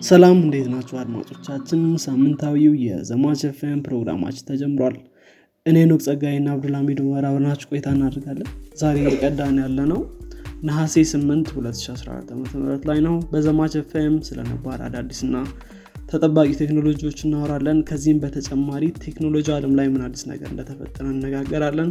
ሰላም 0.00 0.36
እንዴት 0.38 0.66
ናችሁ 0.72 0.96
አድማጮቻችን? 1.00 1.80
ሳምንታዊው 2.02 2.74
የዘማች 2.82 3.40
ኤፍኤም 3.48 3.80
ፕሮግራማችን 3.86 4.44
ተጀምሯል። 4.48 4.96
እኔ 5.66 5.78
ሄኖክ 5.90 6.02
ጸጋይና 6.06 6.48
አብዱልሀሚድ 6.52 6.98
መራ 7.06 7.24
አብረናችሁ 7.30 7.68
ቆይታ 7.70 7.86
እናደርጋለን። 7.96 8.50
ዛሬ 8.80 8.96
የቀዳን 9.06 9.56
ያለ 9.62 9.78
ነው 9.92 10.00
ነሐሴ 10.62 10.94
8 11.10 11.50
2014 11.54 12.30
ዓ 12.74 12.86
ላይ 12.90 13.00
ነው። 13.06 13.16
በዘማች 13.32 13.74
ኤፍኤም 13.80 14.14
ስለነባር 14.28 14.78
አዳዲስና 14.86 15.34
ተጠባቂ 16.12 16.48
ቴክኖሎጂዎች 16.62 17.18
እናወራለን። 17.26 17.80
ከዚህም 17.88 18.20
በተጨማሪ 18.22 18.84
ቴክኖሎጂ 19.04 19.48
አለም 19.56 19.74
ላይ 19.80 19.88
ምን 19.92 20.04
አዲስ 20.06 20.24
ነገር 20.32 20.48
እንደተፈጠረ 20.54 21.06
እነጋገራለን 21.16 21.90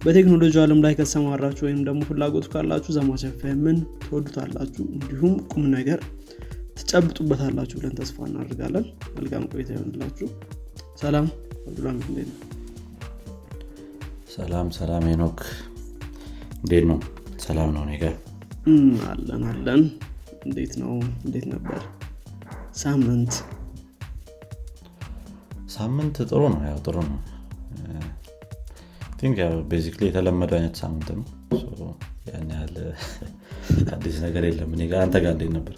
በቴክኖሎጂ 0.00 0.54
አለም 0.62 0.82
ላይ 0.84 0.94
ከተሰማራችሁ 0.94 1.64
ወይም 1.68 1.80
ደግሞ 1.86 2.02
ፍላጎቱ 2.08 2.46
ካላችሁ 2.54 2.92
ዘማች 2.98 3.24
ኤፍኤምን 3.30 3.78
ትወዱታላችሁ። 4.02 4.84
እንዲሁም 4.94 5.34
ቁም 5.52 5.64
ነገር 5.76 6.00
ትጨብጡበታላችሁ 6.76 7.76
ብለን 7.78 7.94
ተስፋ 7.98 8.26
እናደርጋለን። 8.26 8.86
መልካም 9.16 9.44
ቆይታ 9.52 9.70
ይሆንላችሁ። 9.74 10.28
ሰላም 11.00 11.26
አብዱልሀሚድ 11.66 12.06
እንዴት 12.08 12.28
ነው? 12.32 12.38
ሰላም 14.34 14.68
ሰላም 14.72 15.04
ሄኖክ። 15.10 15.40
እንዴት 16.58 16.84
ነው? 16.90 16.98
ሰላም 17.38 17.70
ነው 17.76 17.84
ኔጋ 17.90 18.04
አለን 19.08 19.42
አለን? 19.50 19.82
እንዴት 20.44 20.72
ነው? 20.82 20.92
እንዴት 21.24 21.46
ነበር 21.52 21.78
ሳምንት? 22.76 23.32
ሳምንት 25.74 26.16
ጥሩ 26.30 26.42
ነው 26.54 26.60
ያው 26.68 26.78
ጥሩ 26.86 26.96
ነው። 27.08 27.20
think 29.18 29.36
ያው 29.42 29.54
basically 29.70 30.02
የተለመደው 30.08 30.56
አይነት 30.56 30.76
ሳምንት 30.82 31.08
ነው። 31.14 31.26
ያን 32.28 32.50
ያህል 32.54 32.76
አዲስ 33.94 34.16
ነገር 34.24 34.44
የለም። 34.48 34.72
አንተ 35.00 35.16
ጋር 35.24 35.32
እንዴት 35.36 35.52
ነበር 35.56 35.74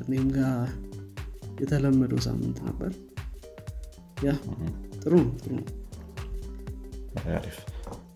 እኔም 0.00 0.26
ጋር 0.36 0.56
የተለመደው 1.60 2.20
ሳምንት 2.26 2.58
ነበር። 2.68 2.90
yeah 4.26 4.32
ጥሩ 5.00 5.12
ነው 5.20 5.32
ጥሩ 5.40 5.52
ነው። 5.58 5.66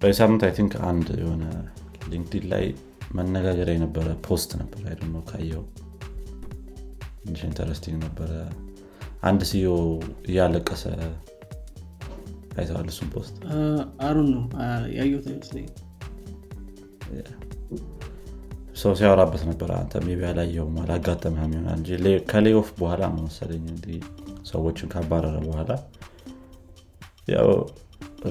በዚህ 0.01 0.17
ሳምንት 0.21 0.43
I 0.47 0.53
think 0.59 0.75
አንድ 0.89 1.09
የሆነ 1.21 1.45
LinkedIn 2.11 2.45
ላይ 2.53 2.65
መነጋገር 3.15 3.69
የነበረ 3.73 4.09
post 4.27 4.51
ነበር። 4.61 4.83
አይ 4.89 4.97
ነው 5.07 5.23
ካየው 5.31 5.65
ትንሽ 7.21 7.43
interesting 7.49 7.99
ነበረ። 8.05 8.33
አንድ 9.23 9.43
CEO 9.51 9.69
እያለቀሰ 10.29 10.83
አይተሀዋል 12.57 12.89
እሱን 12.93 13.09
post? 13.15 13.37
አሩን 14.07 14.29
ነው። 14.35 14.45
ያየሁት 14.97 15.27
አይመስለኝ 15.31 15.67
ሰው 18.75 18.93
ሲያወራበት 18.99 19.43
ነበር። 19.49 19.71
አንተ 19.77 20.01
maybe 20.07 20.21
አላየውም 20.29 20.77
አላጋጠመህም 20.83 21.53
ይሆናል 21.55 21.77
እንጂ 21.81 21.91
ከ 22.31 22.40
layoff 22.40 22.69
በኋላ 22.79 23.03
ነው 23.13 23.23
መሰለኝ 23.27 23.65
ሰዎችን 24.51 24.91
ካባረረ 24.95 25.37
በኋላ። 25.47 25.71
ያው 27.29 27.49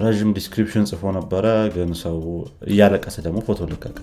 ረዥም 0.02 0.32
description 0.38 0.86
ጽፎ 0.90 1.12
ነበረ 1.18 1.46
ግን 1.76 1.90
ሰው 2.04 2.18
እያለቀሰ 2.70 3.16
ደግሞ 3.26 3.40
ፎቶ 3.48 3.62
ለቀቀ። 3.72 3.98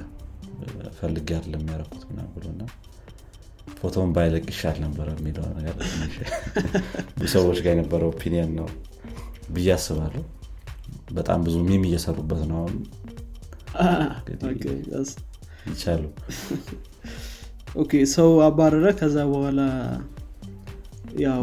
ፈልጌ 0.99 1.29
አይደለም 1.37 1.61
የሚያረኩት 1.63 2.03
ምናምን 2.09 2.33
ብሎና 2.35 2.63
ፎቶን 3.81 4.11
ባይለቅ 4.17 4.45
ይሻል 4.53 4.77
ነበረ 4.85 5.09
የሚለው 5.17 5.45
ነገር 5.59 5.77
ሰዎች 7.35 7.59
ጋር 7.65 7.73
የነበረው 7.75 8.11
opinion 8.13 8.51
ነው 8.59 8.69
ብዬ 9.55 9.69
አስባለሁ። 9.77 10.23
በጣም 11.13 11.39
ብዙ 11.47 11.57
meme 11.69 11.85
እየሰሩበት 11.89 12.43
ነው 12.51 12.59
አሁን 12.63 12.77
ይቻሉ። 15.67 16.03
okay 17.77 17.93
ሰው 18.13 18.31
አባረረ 18.47 18.87
ከዛ 18.99 19.17
በኋላ 19.31 19.61
ያው 21.23 21.41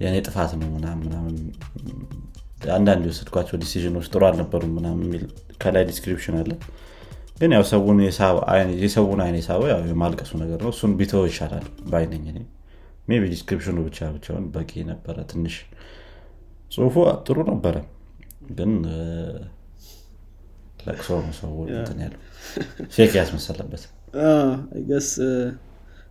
የእኔ 0.00 0.16
ጥፋት 0.26 0.52
ነው 0.60 0.68
ምናምን 0.76 1.36
አንዳንድ 2.74 3.02
የወሰድኳቸው 3.06 3.56
decision 3.62 3.91
ኦች 3.91 4.06
ጥሩ 4.12 4.22
አልነበሩም 4.28 4.72
ምናምን 4.76 5.02
የሚል 5.06 5.24
ከላይ 5.62 5.84
description 5.88 6.36
አለ። 6.40 6.52
ግን 7.38 7.52
ያው 7.56 7.64
ሰውን 7.70 7.98
የሳበ- 8.04 8.44
የሰውን 8.82 9.20
አይን 9.24 9.36
የሳበው 9.38 9.68
ያው 9.70 9.80
የማልቀሱ 9.88 10.32
ነገር 10.42 10.58
ነው። 10.64 10.70
እሱን 10.74 10.92
ቢተው 10.98 11.22
ይሻላል 11.28 11.66
maybe 13.08 13.18
description 13.20 13.28
ኑ 13.32 13.78
ብቻ 13.86 13.98
ብቻውን 14.14 14.44
በቂ 14.52 14.70
ነበረ 14.90 15.16
ትንሽ። 15.30 15.56
ጽሁፉ 16.72 16.94
ጥሩ 17.26 17.38
ነበረ 17.50 17.76
ግን 18.52 18.72
ለቅሶ 20.86 21.08
ሰው 21.38 21.52
እንትን 21.70 21.98
ያለው 22.04 22.20
fake 22.94 23.12
ያስመሰለበት 23.20 23.84
guess 24.88 25.10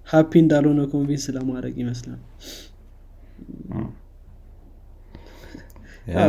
happy 0.07 0.31
እንዳልሆነ 0.43 0.81
convince 0.93 1.25
ለማድረግ 1.35 1.75
ይመስላል። 1.81 2.21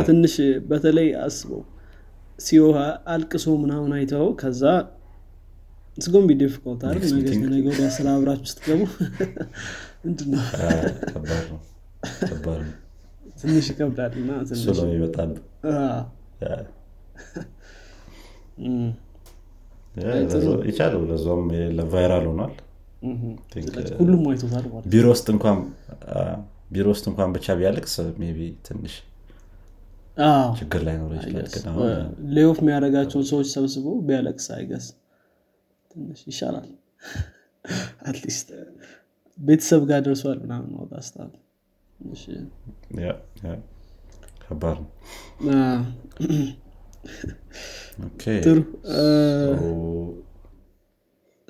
ትንሽ 0.07 0.35
በተለይ 0.69 1.09
አስበው 1.23 1.63
CEO 2.39 2.61
አልቅሶ 3.13 3.47
ምናምን 3.63 3.91
አይተው 3.97 4.27
ከዛ 4.41 4.61
it's 5.97 6.09
gonna 6.09 6.23
be 6.29 6.33
difficult 6.39 6.81
አይደል? 6.87 7.11
ነገ. 7.17 7.27
ነገ 7.53 7.65
ወዲያ 7.69 7.89
ስራ 7.97 8.07
አብራችሁ 8.15 8.47
ስትገቡ 8.51 8.81
ምንድነው? 10.05 10.41
ትንሽ 13.39 13.67
ይከብዳል 13.71 14.13
እና 14.21 14.31
ትንሽ 14.49 14.65
ይቻሉ 20.67 20.95
ለዛውም 21.09 21.45
ለ 21.77 21.91
viral 21.91 22.25
ሆኗል። 22.31 22.53
ስለዚህ 23.53 23.81
uh, 23.87 23.97
ሁሉም 23.99 24.21
አይቶታል 24.29 24.63
ቢሮ 24.91 25.05
ውስጥ 25.13 25.27
እንኳን 25.33 25.57
አ፣ 26.11 26.21
ቢሮ 26.71 26.85
ውስጥ 26.93 27.05
እንኳን 27.11 27.29
ብቻ 27.35 27.55
ቢያለቅስ 27.59 27.93
ቢ 28.17 28.47
ትንሽ 28.67 28.93
ችግር 30.59 30.81
ላይ 30.87 30.95
ኖረ 30.99 31.13
ይችላል። 31.19 31.47
layoff 32.35 32.57
የሚያደርጋቸውን 32.61 33.25
ሰዎች 33.31 33.47
ሰብስቦ 33.55 33.85
ቢያለቅስ 34.07 34.47
I 34.55 34.60
guess 34.60 34.85
ትንሽ 35.91 36.21
ይሻላል። 36.31 36.69
at 38.07 38.18
least 38.18 38.47
ቤተሰብ 39.37 39.81
ጋር 39.89 39.99
ደርሷል 40.05 40.37
ምናምን 40.43 40.69
ማውጣ 40.75 40.93
ስታል። 41.05 41.31
ከባድ 44.43 44.77
ነው 44.79 44.89
ጥሩ። 48.45 48.59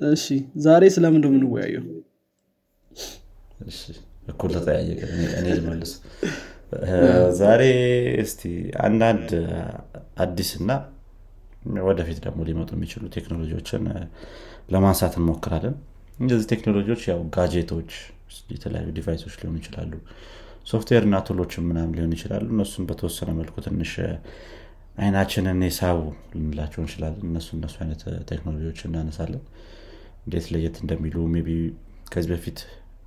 እሺ 0.00 0.24
ዛሬ 0.64 0.82
ስለምን 0.94 1.20
ነው 1.24 1.30
የምንወያየው? 1.30 1.84
እሺ፣ 3.66 3.78
እኩል 4.28 4.50
ተጠያየቀ። 4.56 5.00
እኔ- 5.12 5.32
እኔ 5.38 5.46
ልመልስ። 5.58 5.92
ዛሬ 7.40 7.62
እስቲ 8.22 8.42
አንዳንድ 8.86 9.28
አዲስ 10.22 10.50
እና 10.60 10.70
ወደፊት 11.86 12.18
ደግሞ 12.24 12.40
ሊመጡ 12.48 12.70
የሚችሉ 12.76 13.02
ቴክኖሎጂዎችን 13.16 13.84
ለማንሳት 14.72 15.14
እንሞክራለን። 15.18 15.76
እነዚህ 16.18 16.46
ቴክኖሎጂዎች 16.52 17.02
ያው 17.10 17.20
gadget 17.34 17.68
ኦች 17.68 17.90
የተለያዩ 18.52 18.88
device 18.96 19.19
ኦች 19.19 19.34
ሊሆኑ 19.40 19.56
ይችላሉ 19.60 19.92
ሶፍትዌር 20.66 21.02
እና 21.06 21.16
tool 21.26 21.41
ኦችን 21.41 21.64
ምናምን 21.68 21.92
ሊሆኑ 21.96 22.12
ይችላሉ። 22.16 22.46
እነሱን 22.54 22.84
በተወሰነ 22.88 23.30
መልኩ 23.38 23.56
ትንሽ 23.66 23.92
አይናችንን 24.98 25.60
የሳቡ 25.64 25.98
ልንላቸው 26.34 26.80
እንችላለን። 26.82 27.24
እነሱ 27.28 27.48
እነሱ 27.56 27.74
አይነት 27.82 28.02
ቴክኖሎጂዎች 28.30 28.78
እናነሳለን። 28.86 29.42
እንዴት 30.24 30.46
ለየት 30.52 30.76
እንደሚሉ 30.82 31.16
ቢ 31.46 31.50
ከዚህ 32.12 32.30
በፊት 32.32 32.58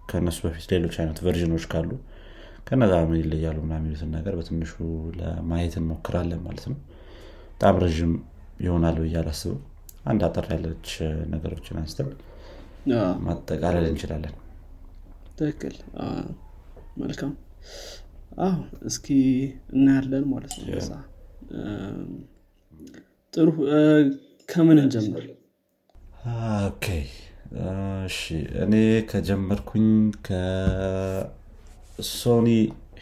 ከእነሱ 0.10 0.38
በፊት 0.46 0.66
ሌሎች 0.74 0.96
አይነት 1.02 1.18
version 1.26 1.51
ኦች 1.51 1.66
ካሉ 1.72 1.90
ከነዛ 2.68 2.94
ምን 3.04 3.20
ይለያሉ 3.22 3.58
ምና 3.64 3.74
የሚሉትን 3.80 4.12
ነገር 4.18 4.34
በትንሹ 4.40 4.74
ለማየት 5.20 5.76
እንሞክራለን 5.80 6.42
ማለት 6.46 6.66
ነው። 6.72 6.78
በጣም 7.52 7.78
ረዥም 7.84 8.14
ይሆናል 8.60 8.98
ብዬ 9.04 9.16
አላስብም። 9.22 9.60
አንድ 10.06 10.22
አጠር 10.28 10.46
ያለች 10.54 10.90
ነገሮችን 11.34 11.80
አንስተን 11.82 12.10
ማጠቃለል 13.26 13.86
እንችላለን። 13.90 14.36
ትክክል። 15.40 15.76
መልካም። 16.98 17.34
አዎ 18.42 18.58
እስኪ 18.86 19.08
እናያለን 19.76 20.26
ማለት 20.34 20.54
ነው 20.60 21.00
ጥሩ 23.34 23.48
ከምን 24.50 24.78
እንጀምር? 24.84 25.24
okay 26.68 26.86
እሺ 28.06 28.20
እኔ 28.64 28.74
ከጀመርኩኝ 29.12 29.88
ከ 30.28 31.01
Sony 31.01 32.48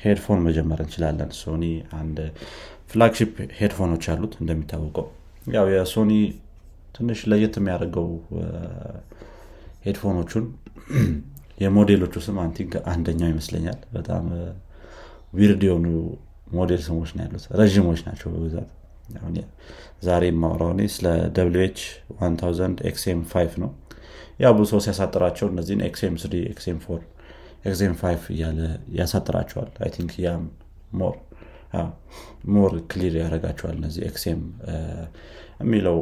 headphone 0.04 0.40
መጀመር 0.48 0.80
እንችላለን። 0.84 1.30
Sony 1.42 1.64
አንድ 2.00 2.18
flagship 2.92 3.34
headphone 3.60 3.90
ኦች 3.90 4.04
አሉት 4.14 4.34
እንደሚታወቀው። 4.42 5.08
ያው 5.56 5.66
የ 5.74 5.86
Sony 5.86 6.12
ትንሽ 6.96 7.20
ለየት 7.32 7.56
የሚያደርገው 7.60 8.08
headphone 9.86 10.22
ኦቹን 10.22 10.46
የሞዴሎቹ 11.64 12.16
ስም 12.26 12.38
I 12.44 12.49
think 12.49 12.74
አንደኛው 12.92 13.30
ይመስለኛል። 13.32 13.80
በጣም 13.94 14.26
weird 15.34 15.62
የሆኑ 15.68 15.86
ሞዴል 16.56 16.82
ስሞች 16.86 17.10
ነው 17.16 17.24
ያሉት። 17.26 17.46
ረዥሞች 17.60 18.00
ናቸው 18.08 18.28
በብዛት። 18.34 18.70
ዛሬ 20.04 20.24
የማወራው 20.30 20.72
ስለ 20.96 21.06
ደብሊች 21.38 21.80
1000 22.22 22.82
ኤክስኤም 22.90 23.22
5 23.34 23.56
ነው። 23.64 23.70
ያው 24.40 24.52
ብዙ 24.58 24.66
ሰው 24.72 24.80
ሲያሳጥራቸው 24.86 25.48
እነዚህን 25.54 25.82
XM 25.88 26.16
three 26.24 26.34
XM 26.52 26.80
four 26.86 27.02
XM 27.66 27.94
five 28.02 28.24
እያለ 28.34 28.60
ያሳጥራቸዋል። 28.98 29.72
I 29.84 29.90
think 29.96 30.12
ያም 30.26 30.44
more 30.94 31.16
more 32.56 32.74
clear 32.92 33.14
ያደርጋቸዋል 33.22 33.76
እነዚህ 33.80 34.04
XM 34.10 34.42
የሚለው 35.64 35.98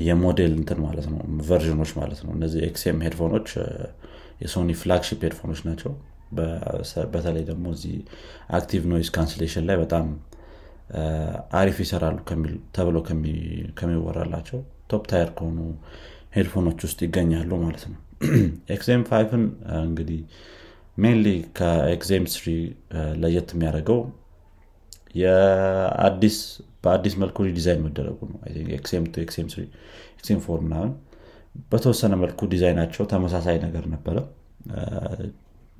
የሞዴል 0.00 0.52
እንትን 0.58 0.78
ማለት 0.86 1.06
ነው 1.12 1.18
version 1.48 1.75
ኦች 1.75 1.90
ማለት 2.00 2.20
ነው። 2.24 2.32
እነዚህ 2.36 2.60
XM 2.68 2.98
headphone 3.06 3.35
ኦች 3.35 3.48
የ 4.42 4.51
Sony 4.51 4.70
flagship 4.80 5.20
headphone 5.26 5.50
ኦች 5.50 5.60
ናቸው 5.68 5.92
በተለይ 7.12 7.44
ደግሞ 7.50 7.66
እዚህ 7.76 7.94
active 8.58 8.82
noise 8.92 9.08
cancellation 9.16 9.64
ላይ 9.68 9.76
በጣም 9.82 10.06
አሪፍ 11.60 11.76
ይሰራሉ 11.84 12.16
ተብሎ 12.76 12.96
ከሚወራላቸው 13.78 14.58
top 14.90 15.04
tier 15.10 15.30
ከሆኑ 15.38 15.58
headphone 16.36 16.67
ኦች 16.67 16.80
ውስጥ 16.86 16.98
ይገኛሉ 17.06 17.50
ማለት 17.64 17.84
ነው። 17.90 18.00
XM 18.76 19.02
five 19.08 19.31
ን 19.31 19.42
እንግዲህ 19.82 20.20
mainly 20.96 21.26
ከ 21.58 21.92
XM 21.92 22.26
three 22.34 22.46
ለየት 23.22 23.48
የሚያደርገው 23.54 23.98
የአዲስ 25.14 26.38
በአዲስ 26.84 27.14
መልኩ 27.22 27.46
ዲዛይን 27.56 27.82
መደረጉ 27.86 28.18
ነው። 28.30 28.38
XM 28.76 30.40
four 30.44 30.60
ምናምን 30.66 30.92
በተወሰነ 31.72 32.14
መልኩ 32.22 32.40
ዲዛይናቸው 32.54 33.04
ተመሳሳይ 33.12 33.56
ነገር 33.66 33.84
ነበረ 33.94 34.16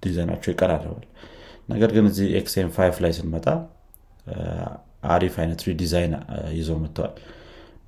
ዲዛይናቸው 0.06 0.50
ይቀራረባል። 0.54 1.04
ነገር 1.72 1.90
ግን 1.96 2.04
እዚህ 2.10 2.26
XM 2.40 2.68
five 2.76 2.96
ላይ 3.04 3.12
ስንመጣ 3.18 3.46
አሪፍ 5.14 5.34
አይነት 5.42 5.60
redesign 5.68 6.12
ይዘው 6.56 6.78
መጥተዋል። 6.84 7.14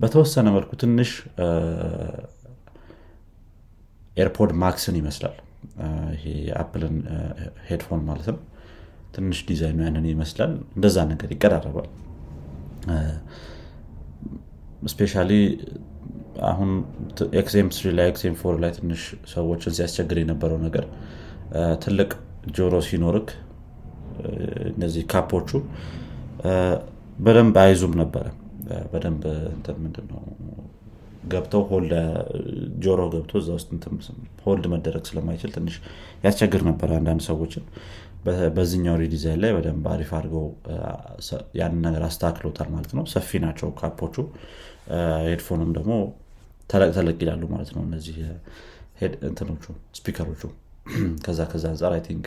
በተወሰነ 0.01 0.49
መልኩ 0.57 0.71
ትንሽ 0.83 1.11
AirPod 4.17 4.51
Max 4.63 4.83
ን 4.83 4.97
ይመስላል። 5.01 5.37
ይሄ 6.15 6.25
የ 6.49 6.60
Apple 6.60 6.86
ን 6.86 6.97
headphone 7.69 8.03
ማለት 8.09 8.29
ነው። 8.31 8.39
ትንሽ 9.15 9.39
ዲዛይኑ 9.49 9.79
ያንን 9.87 10.07
ይመስላል። 10.11 10.53
እንደዛ 10.77 10.97
ነገር 11.13 11.31
ይቀራረባል። 11.35 11.89
especially 14.93 15.31
አሁን 16.49 16.71
XM 17.41 17.69
three 17.77 17.87
ላይ 17.99 18.07
XM 18.13 18.35
four 18.41 18.57
ላይ 18.63 18.71
ትንሽ 18.77 19.03
ሰዎችን 19.33 19.73
ሲያስቸግር 19.79 20.19
የነበረው 20.23 20.59
ነገር 20.67 20.85
ትልቅ 21.83 22.11
ጆሮ 22.57 22.75
ሲኖርህ 22.87 23.29
እነዚህ 24.71 25.03
cup 25.13 25.29
ኦቹ 25.29 25.51
በደንብ 27.19 27.57
አይዙም 27.65 27.95
ነበረ። 28.01 28.27
በደንብ 28.93 29.23
ምንድነው 29.83 30.21
ገብተው 31.33 31.63
ጆሮ 32.85 33.01
ገብቶ 33.15 33.33
እዛ 33.41 33.49
ውስጥ 33.57 33.71
hold 34.45 34.67
መደረግ 34.75 35.03
ስለማይችል 35.11 35.51
ትንሽ 35.57 35.75
ያስቸግር 36.25 36.63
ነበረ 36.71 36.91
አንዳንድ 36.99 37.23
ሰዎችን። 37.29 37.65
በዚህኛው 38.57 38.97
redesign 39.03 39.41
ላይ 39.43 39.51
በደንብ 39.57 39.85
አሪፍ 39.93 40.11
አድርገው 40.19 40.47
ያንን 41.61 41.83
ነገር 41.87 42.03
አስተካክሎታል 42.09 42.69
ማለት 42.75 42.93
ነው። 42.99 43.05
ሰፊ 43.15 43.39
ናቸው 43.45 43.69
cup 43.81 43.94
ኦቹ። 43.94 44.17
headphone 45.27 45.63
ም 45.63 45.71
ደግሞ 45.79 45.93
ተለቅ 46.71 46.91
ተለቅ 46.97 47.17
ይላሉ 47.25 47.43
ማለት 47.55 47.71
ነው 47.77 47.83
እነዚህ 47.89 48.17
እንትኖቹ 49.29 49.65
speaker 49.95 50.25
ኦቹ 50.25 50.43
ከዛ 51.25 51.41
ከዛ 51.53 51.65
አንጻር 51.73 51.93
I 51.97 52.03
think 52.07 52.27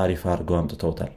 አሪፍ 0.00 0.22
አድርገው 0.32 0.56
አምጥተውታል። 0.60 1.12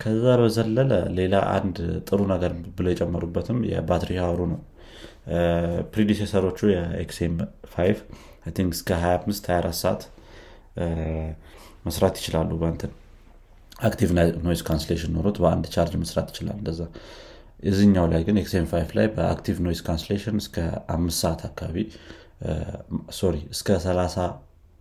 ከዛ 0.00 0.24
በዘለለ 0.40 0.90
ሌላ 1.18 1.36
አንድ 1.54 1.76
ጥሩ 2.08 2.20
ነገር 2.32 2.52
ብለው 2.76 2.92
የጨመሩበትም 2.92 3.58
የባትሪ 3.70 4.10
hour 4.22 4.34
ኡ 4.34 4.40
ነው። 4.52 4.60
predecessor 5.94 6.58
ኦቹ 6.72 7.03
የ 7.03 7.19
XM 7.19 7.34
five 7.72 7.98
think 8.56 8.72
እስከ 8.76 8.90
25 9.02 9.48
24 9.48 9.80
ሰዓት 9.82 10.02
መስራት 11.86 12.14
ይችላሉ 12.20 12.50
በንትን 12.62 12.92
active 13.82 14.10
noise 14.46 14.60
cancellation 14.68 15.12
ኖሮት 15.16 15.36
በአንድ 15.42 15.66
ቻርጅ 15.74 15.94
መስራት 16.02 16.28
ይችላል 16.32 16.56
እንደዛ። 16.60 16.80
የዚኛው 17.62 18.06
ላይ 18.12 18.22
ግን 18.26 18.36
XM 18.42 18.66
five 18.72 18.90
ላይ 18.98 19.06
በ 19.14 19.25
active 19.25 19.56
noise 19.66 19.80
cancellation 19.86 20.36
እስከ 20.42 20.56
አምስት 20.94 21.18
ሰዓት 21.22 21.40
አካባቢ 21.48 21.76
sorry 23.18 23.36
እስከ 23.54 23.78
30 23.84 24.26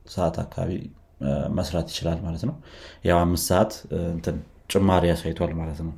ሰዓት 0.07 0.35
አካባቢ 0.43 0.71
መስራት 1.57 1.87
ይችላል 1.91 2.19
ማለት 2.25 2.43
ነው። 2.49 2.55
ያው 3.09 3.17
አምስት 3.19 3.45
ሰዓት 3.51 3.71
እንትን 4.11 4.35
ጭማሪ 4.73 5.03
ያሳይቷል 5.11 5.53
ማለት 5.61 5.79
ነው። 5.85 5.93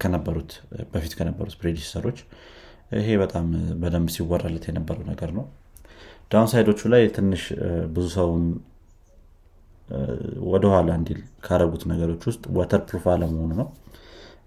ከነበሩት 0.00 0.50
በፊት 0.92 1.12
ከነበሩት 1.18 1.54
predecessor 1.60 2.02
ኦች 2.02 2.18
ይሄ 2.98 3.08
በጣም 3.22 3.46
በደንብ 3.82 4.08
ሲወራለት 4.16 4.64
የነበረው 4.68 5.04
ነገር 5.12 5.30
ነው። 5.38 5.44
downside 6.30 6.48
ኦቹ 6.52 6.80
ላይ 6.92 7.02
ትንሽ 7.16 7.42
ብዙ 7.94 8.06
ሰውን 8.16 8.44
ወደኋላ 10.52 10.90
እንዲል 11.00 11.20
ካረጉት 11.44 11.82
ነገሮች 11.92 12.22
ውስጥ 12.30 12.44
waterproof 12.58 13.04
አለመሆኑ 13.12 13.50
ነው። 13.60 13.68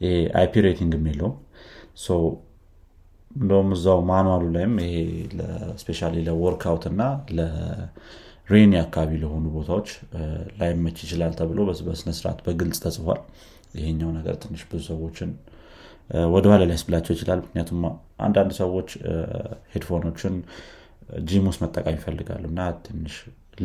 ይሄ 0.02 0.12
IP 0.40 0.54
rating 0.66 0.94
የለውም 1.10 1.36
እንደውም 3.32 3.70
እዛው 3.76 4.00
manual 4.10 4.37
ኡ 4.37 4.46
ላይም 4.56 4.74
ይሄ 4.84 4.96
especially 5.82 6.00
ለ 6.20 6.34
workout 6.34 6.86
እና 6.92 7.02
ለ 7.38 7.77
rainy 7.77 8.74
አካባቢ 8.84 9.12
ለሆኑ 9.24 9.46
ቦታዎች 9.56 9.90
ላይመች 10.60 10.98
ይችላል 11.06 11.34
ተብሎ 11.40 11.60
በስነስርዓት 11.88 12.40
በግልጽ 12.48 12.80
ተጽፏል። 12.86 13.22
ይሄኛው 13.80 14.12
ነገር 14.18 14.36
ትንሽ 14.44 14.62
ብዙ 14.70 14.82
ሰዎችን 14.92 15.32
ወደኋላ 16.34 16.62
ሊያስብላቸው 16.70 17.14
ይችላል። 17.16 17.40
ምክንያቱም 17.46 17.82
አንዳንድ 18.26 18.52
ሰዎች 18.62 18.90
headphone 19.74 20.11
ኦችን 20.11 20.36
gym 21.28 21.46
ውስጥ 21.50 21.62
መጠቀም 21.66 21.98
ይፈልጋሉ 21.98 22.44
እና 22.52 22.62
ትንሽ 22.86 23.16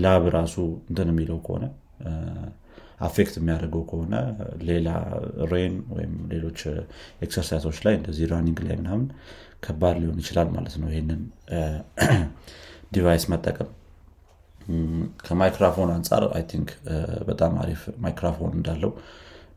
ላብ 0.04 0.24
ራሱ 0.36 0.54
እንትን 0.90 1.08
የሚለው 1.12 1.38
ከሆነ 1.46 1.64
affect 3.06 3.34
የሚያደርገው 3.38 3.82
ከሆነ 3.90 4.14
ሌላ 4.68 4.88
rain 5.52 5.74
ወይም 5.94 6.12
ሌሎች 6.32 6.60
exercise 7.24 7.60
ኦች 7.60 7.78
ላይ 7.86 7.94
እንደዚህ 7.98 8.28
running 8.32 8.58
ላይ 8.66 8.76
ምናምን 8.80 9.06
ከባድ 9.64 9.96
ሊሆን 10.02 10.18
ይችላል 10.22 10.48
ማለት 10.56 10.74
ነው 10.82 10.88
ይህንን 10.92 11.20
device 12.94 13.24
መጠቀም። 13.32 13.70
ከማይክራፎን 15.24 15.90
አንጻር 15.94 16.24
I 16.36 16.42
think 16.50 16.68
በጣም 17.28 17.52
አሪፍ 17.62 17.80
ማይክራፎን 18.04 18.52
እንዳለው 18.58 18.92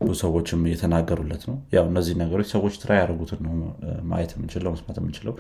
ብዙ 0.01 0.12
ሰዎችም 0.21 0.65
እየተናገሩለት 0.68 1.44
ነው። 1.50 1.56
ያው 1.75 1.86
እነዚህ 1.92 2.15
ነገሮች 2.21 2.48
ሰዎች 2.56 2.74
try 2.81 2.92
ያደርጉትን 3.00 3.39
ነው 3.48 3.54
ማየት 4.12 4.31
የምንችለው 4.36 4.71
መስማት 4.75 4.98
የምንችለው። 5.01 5.33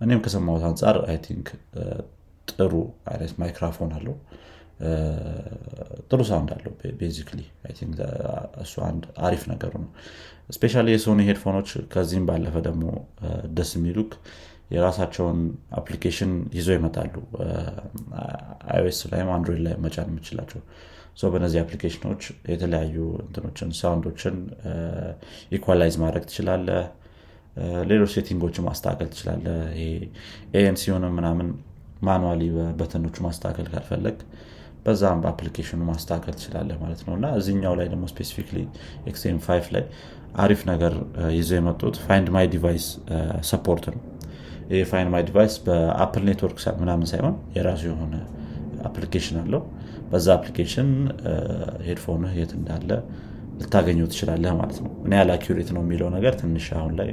እኔም 0.00 0.20
ከሰማሁት 0.24 0.64
አንጻር 0.68 0.98
I 1.08 1.16
think 1.26 1.48
ጥሩ 2.48 2.72
አይነት 3.10 3.32
ማይክራፎን 3.40 3.92
አለው 3.96 4.14
ጥሩ 6.08 6.20
sound 6.30 6.50
አለው 6.56 6.72
basically 7.00 7.40
እሱ 8.64 8.74
አንድ 8.88 9.04
አሪፍ 9.26 9.44
ነገሩ 9.52 9.72
ነው። 9.84 9.90
especially 10.56 10.82
የሶኒ 10.90 11.20
headphone 11.28 11.57
ኦች 11.57 11.70
ከዚህም 11.92 12.26
ባለፈ 12.28 12.56
ደግሞ 12.66 12.84
ደስ 13.56 13.70
የሚሉህ 13.78 14.12
የራሳቸውን 14.74 15.40
application 15.78 16.30
ይዘው 16.58 16.76
ይመጣሉ። 16.78 17.14
አይኦኤስ 18.70 19.00
ላይም 19.12 19.30
አንድሮይድ 19.36 19.62
ላይ 19.66 19.74
መጫን 19.84 20.08
የምትችላቸው 20.12 20.60
በእነዚህ 21.26 21.58
application 21.62 22.06
ኦች 22.06 22.22
የተለያዩ 22.50 22.96
እንትኖችን 23.22 23.70
sound 23.78 24.03
ኦችን 24.03 24.34
equalize 25.56 25.94
ማድረግ 26.02 26.24
ትችላለህ 26.30 26.68
ሌሎች 27.90 28.10
setting 28.16 28.43
ኦችን 28.43 28.66
ማስተካከል 28.66 29.08
ትችላለህ 29.12 29.46
ANC 30.60 30.76
ሲሆንም 30.82 31.14
ምናምን 31.18 31.48
manually 32.02 32.42
button 32.80 33.02
ኦቹ 33.02 33.16
ማስተካከል 33.26 33.68
ካልፈለግህ 33.72 34.18
በዛም 34.86 35.20
በ 35.22 35.30
application 35.30 35.72
ኑ 35.72 35.80
ማስተካከል 35.88 36.34
ትችላለህ 36.38 36.76
ማለት 36.82 37.00
ነው። 37.06 37.14
እና 37.18 37.26
እዚኛው 37.38 37.74
ላይ 37.78 37.86
ደግሞ 37.92 38.04
specifically 38.12 38.58
XM 39.06 39.38
five 39.46 39.66
ላይ 39.76 39.84
አሪፍ 40.36 40.60
ነገር 40.70 40.94
ይዘው 41.36 41.56
የመጡት 41.58 41.96
find 42.04 42.28
my 42.34 42.46
device 42.54 42.86
support 43.50 43.84
ነው። 43.92 44.00
ይህ 44.70 44.84
find 44.90 45.10
my 45.12 45.22
device 45.28 45.54
በአፕል 45.66 46.22
ኔትወርክ 46.28 46.58
ምናምን 46.82 47.06
ሳይሆን 47.10 47.34
የራሱ 47.56 47.82
የሆነ 47.90 48.14
application 48.88 49.36
አለው። 49.42 49.62
በዛ 50.10 50.26
application 50.38 50.88
headphone 51.86 52.24
ህ 52.24 52.32
የት 52.40 52.52
እንዳለ 52.58 52.90
ልታገኘው 53.60 54.06
ትችላለህ 54.12 54.52
ማለት 54.58 54.78
ነው። 54.84 54.90
እኔ 55.04 55.12
ያለ 55.20 55.30
accurate 55.36 55.70
ነው 55.76 55.82
የሚለው 55.84 56.08
ነገር 56.16 56.34
ትንሽ 56.40 56.66
አሁን 56.78 56.92
ላይ 56.98 57.08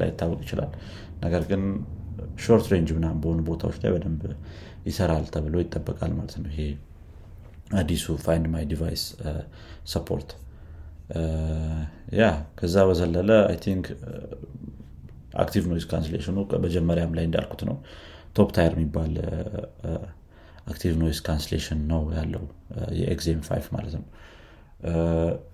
ላይታወቅ 0.00 0.38
ይችላል። 0.44 0.70
ነገር 1.24 1.42
ግን 1.50 1.62
short 2.44 2.66
range 2.72 2.90
ምናምን 2.96 3.18
በሆኑ 3.22 3.40
ቦታዎች 3.48 3.76
ላይ 3.82 3.90
በደንብ 3.94 4.22
ይሰራል 4.86 5.26
ተብሎ 5.34 5.54
ይጠበቃል 5.62 6.12
ማለት 6.18 6.36
ነው 6.38 6.50
ይሄ 6.52 6.60
አዲሱ 7.72 8.14
find 8.24 8.46
my 8.52 8.64
device 8.70 9.02
support 9.92 10.30
yeah 12.18 12.24
ከዛ 12.58 12.76
በዘለለ 12.88 13.30
I 13.50 13.56
think 13.64 13.86
active 15.42 15.64
noise 15.70 15.84
cancellation 15.90 16.29
ኑ 16.29 16.36
መጀመሪያም 16.64 17.12
ላይ 17.18 17.24
እንዳልኩት 17.28 17.62
ነው። 17.68 17.76
top 18.36 18.48
tier 18.56 18.74
የሚባል 18.76 19.12
active 20.70 20.92
noise 21.02 21.18
cancellation 21.26 21.80
ነው 21.92 22.02
ያለው 22.18 22.44
የ 23.00 23.20
XM 23.20 23.40
five 23.48 23.66
ማለት 23.76 23.94
ነው። 23.98 24.06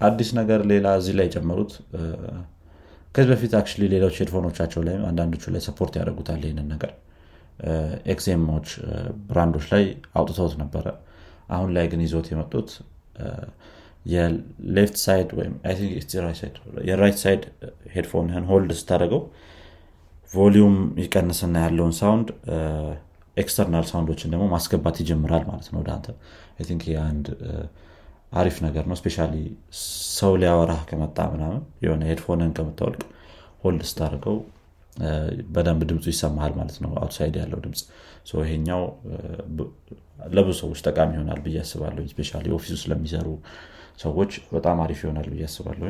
አዲስ 0.09 0.31
ነገር 0.41 0.61
ሌላ 0.73 0.89
እዚህ 1.01 1.15
ላይ 1.19 1.27
የጨመሩት 1.29 1.73
ከዚህ 3.15 3.31
በፊት 3.33 3.53
አክ 3.59 3.69
ሌሎች 3.95 4.17
headphone 4.23 4.51
ኦቻቸው 4.51 4.81
ላይ 4.89 4.97
አንዳንዶቹ 5.09 5.45
ላይ 5.55 5.63
support 5.69 5.95
ያደርጉታል 6.01 6.43
ይህንን 6.47 6.67
ነገር። 6.75 6.93
XM 8.12 8.31
ኦች 8.31 8.69
brand 9.28 9.49
ኦች 9.49 9.64
ላይ 9.73 9.85
አውጥተውት 10.15 10.55
ነበረ 10.63 10.87
አሁን 11.49 11.71
ላይ 11.76 11.87
ግን 11.93 12.00
ይዞት 12.05 12.26
የመጡት 12.33 12.71
የ 14.07 14.37
left 14.37 14.97
side 15.05 15.31
ወይም 15.38 15.55
የ 16.88 16.97
right 16.97 17.19
side 17.23 17.43
headphone 17.95 18.29
ህን 18.29 18.45
hold 18.50 18.71
ስታደረገው 18.78 19.23
volume 20.33 20.76
ይቀንስና 21.02 21.57
ያለውን 21.67 21.95
sound 21.99 22.28
external 23.37 23.85
sound 23.90 24.10
ኦችን 24.10 24.33
ደግሞ 24.33 24.45
ማስገባት 24.52 24.97
ይጀምራል 25.02 25.45
ማለት 25.50 25.67
ነው 25.73 25.78
ወደ 25.83 25.90
አንተ። 25.97 26.07
think 26.62 26.85
የአንድ 26.93 27.26
አሪፍ 28.33 28.57
ነገር 28.64 28.85
ነው። 28.90 28.97
especially 29.00 29.17
ሰው 30.19 30.33
ሊያወራህ 30.40 30.81
ከመጣ 30.88 31.19
ምናምን 31.35 31.61
የሆነ 31.85 32.02
headphone 32.11 32.43
ን 32.43 32.50
ከምታወልቅ 32.57 33.02
hold 33.62 33.83
ስታደርገው 33.90 34.37
በደንብ 35.55 35.83
ድምፁ 35.90 36.05
ይሰማሃል 36.12 36.52
ማለት 36.59 36.76
ነው። 36.85 36.93
outside 37.00 37.37
ያለው 37.43 37.61
ድምፅ። 37.64 37.83
ይሄኛው 38.40 38.83
ለብዙ 40.19 40.57
ሰዎች 40.61 40.79
ጠቃሚ 40.87 41.11
ይሆናል 41.17 41.41
ብዬ 41.45 41.57
አስባለሁ 41.63 42.05
especially 42.12 42.31
office 42.57 42.71
ውስጥ 42.77 42.87
ለሚሰሩ 42.93 43.29
ሰዎች 44.03 44.33
በጣም 44.55 44.79
አሪፍ 44.85 45.01
ይሆናል 45.05 45.29
ብዬ 45.33 45.43
አስባለሁ 45.49 45.89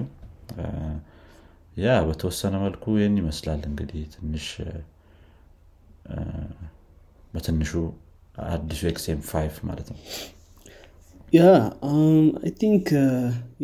yeah 1.77 1.97
በተወሰነ 2.07 2.55
መልኩ 2.63 2.85
ይህን 2.97 3.17
ይመስላል 3.21 3.61
እንግዲህ 3.69 4.03
ትንሽ 4.15 4.47
በትንሹ 7.35 7.73
አዲሱ 8.47 8.83
XM 8.91 9.21
five 9.29 9.55
ማለት 9.69 9.89
ነው። 9.93 9.99
yeah 11.33 11.43
I 12.41 12.51
think 12.61 12.87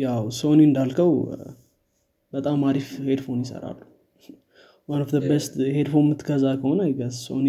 ያው 0.03 0.23
ሶኒ 0.39 0.59
እንዳልከው 0.67 1.11
በጣም 2.33 2.59
አሪፍ 2.69 2.89
headphone 3.07 3.39
ይሰራሉ። 3.45 3.79
one 4.89 5.01
of 5.05 5.11
best 5.25 5.53
headphone 5.75 6.03
የምትገዛ 6.05 6.45
ከሆነ 6.61 6.81
ሶኒ 7.21 7.47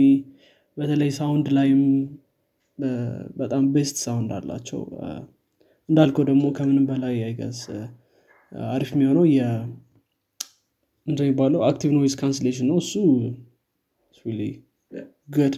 በተለይ 0.77 1.11
sound 1.19 1.47
ላይም 1.57 1.83
በጣም 3.39 3.65
best 3.75 3.97
sound 4.05 4.31
አላቸው። 4.39 4.81
እንዳልከው 5.89 6.25
ደግሞ 6.31 6.45
ከምንም 6.57 6.85
በላይ 6.89 7.17
I 7.27 7.32
guess 7.32 7.61
አሪፍ 8.71 8.91
የሚሆነው 8.95 9.25
እንደሚባለው 11.07 11.61
active 11.67 11.91
noise 11.97 12.15
cancellation 12.21 12.67
ነው። 12.71 12.79
እሱ 12.83 12.95
ግድ 15.31 15.55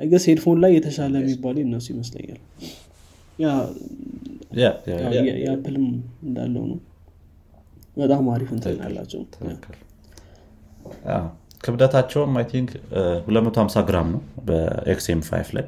I 0.00 0.04
guess 0.04 0.24
headphone 0.28 0.58
ላይ 0.62 0.72
የተሻለ 0.76 1.14
የሚባል 1.22 1.56
እነሱ 1.62 1.86
ይመስለኛል። 1.94 2.40
የአፕልም 5.40 5.86
እንዳለው 6.24 6.64
ነው። 6.70 6.78
በጣም 7.96 8.26
አሪፍ 8.34 8.50
እንትን 8.56 8.76
ያላቸው 8.84 9.20
ክብደታቸውም 11.64 12.32
I 12.40 12.44
think 12.52 12.70
250 13.28 13.82
ግራም 13.88 14.08
ነው 14.14 14.20
በ 14.48 14.84
XM 14.84 15.20
5 15.30 15.52
ላይ። 15.56 15.66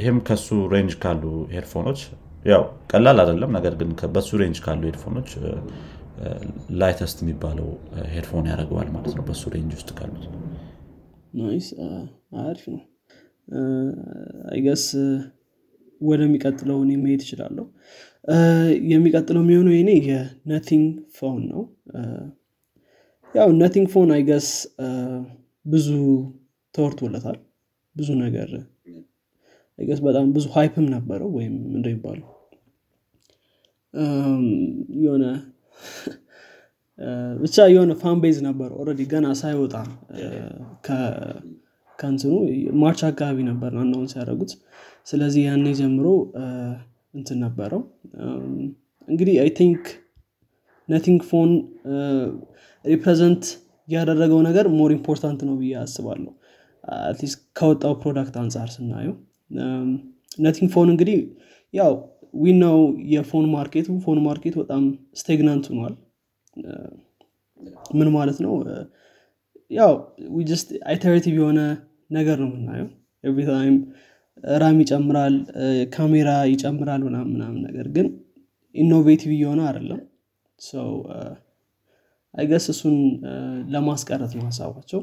ይህም 0.00 0.18
ከሱ 0.28 0.48
range 0.74 0.94
ካሉ 1.02 1.22
headphone 1.56 1.87
ኦች 1.87 2.00
ያው 2.52 2.62
ቀላል 2.92 3.18
አይደለም 3.22 3.50
ነገር 3.56 3.74
ግን 3.80 3.90
በሱ 4.14 4.30
range 4.42 4.58
ካሉ 4.64 4.80
headphone 4.90 5.18
ኦች 5.18 5.30
lightest 6.80 7.18
የሚባለው 7.22 7.68
headphone 8.14 8.48
ያደርገዋል 8.52 8.88
ማለት 8.96 9.14
ነው 9.18 9.24
በሱ 9.28 9.42
range 9.54 9.72
ውስጥ 9.78 9.90
ካሉት። 9.98 10.24
nice 11.40 11.68
አሪፍ 12.44 12.64
ነው። 12.74 12.82
I 14.52 14.57
guess 14.57 14.84
ወደሚቀጥለው 16.00 16.78
እኔ 16.84 16.92
መሄድ 17.02 17.20
ይችላለሁ 17.26 17.64
የሚቀጥለው 18.92 19.42
የሚሆነው 19.44 19.74
ኔ 19.88 19.94
የነቲንግ 20.10 20.86
Phone 21.18 21.40
ነው 21.52 21.62
ያው 23.34 23.48
Nothing 23.60 23.86
Phone 23.92 24.10
I 24.16 24.21
guess 24.21 24.48
ብዙ 25.66 25.88
ተወርቶለታል። 26.74 27.38
ብዙ 27.96 28.08
ነገር 28.22 28.48
I 29.78 29.82
guess 29.82 30.00
በጣም 30.06 30.26
ብዙ 30.36 30.46
hype 30.56 30.76
ም 30.76 30.86
ነበረው 30.94 31.30
ወይም 31.38 31.56
እንደሚባለው 31.72 32.30
የሆነ 35.02 35.24
ብቻ 37.40 37.56
የሆነ 37.72 37.92
fanbase 38.02 38.36
ነበር 38.46 38.68
already 38.80 39.00
ገና 39.12 39.26
ሳይወጣ 39.40 39.74
ከእንትኑ 41.98 42.32
March 42.82 43.00
አካባቢ 43.08 43.38
ነበር 43.48 43.72
announce 43.80 44.06
ሲያደረጉት 44.12 44.52
ስለዚህ 45.06 45.42
ያኔ 45.48 45.66
ጀምሮ 45.80 46.06
እንትን 47.14 47.38
ነበረው። 47.44 47.82
እንግዲህ 49.08 49.34
I 49.42 49.50
think 49.58 49.82
Nothing 50.88 51.20
Phone 51.28 51.50
represent 52.84 53.44
ያደረገው 53.88 54.40
ነገር 54.48 54.66
more 54.78 54.90
important 54.96 55.40
ነው 55.48 55.54
ብዬ 55.60 55.72
አስባለሁ። 55.82 56.32
at 57.04 57.14
least 57.14 57.38
ከወጣው 57.58 57.94
product 58.02 58.34
አንጻር 58.42 58.68
ስናየው። 58.74 59.14
Nothing 60.38 60.70
Phone 60.74 60.88
እንግዲህ 60.92 61.18
ያው 61.74 61.92
we 62.42 62.54
know 62.54 62.78
የ 63.12 63.22
phone 63.22 63.46
market 63.54 63.88
ኡ 64.04 64.08
phone 64.08 64.18
market 64.26 64.54
በጣም 64.60 64.82
stagnant 65.20 65.64
ሆኗል። 65.70 65.94
ምን 67.98 68.08
ማለት 68.16 68.38
ነው? 68.44 68.52
ያው 69.70 69.92
just 70.48 70.68
iterative 70.88 71.34
የሆነ 71.40 71.60
ነገር 72.10 72.36
ነው 72.42 72.50
የምናየው። 72.50 72.88
every 73.24 73.53
time 73.53 73.76
RAM 74.54 74.78
ይጨምራል 74.82 75.34
ካሜራ 75.94 76.30
ይጨምራል 76.52 77.02
ምናምን 77.06 77.30
ምናምን 77.34 77.60
ነገር 77.68 77.86
ግን 77.96 78.06
innovative 78.74 79.30
እየሆነ 79.36 79.60
አይደለም 79.68 80.00
I 82.34 82.39
guess 82.39 82.66
እሱን 82.72 82.96
ለማስቀረት 83.74 84.32
ነው 84.36 84.44
ሀሳባቸው. 84.48 85.00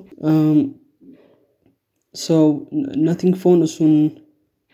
so 2.15 2.46
Nothing 3.08 3.36
Phone 3.41 3.60
እሱን 3.67 3.93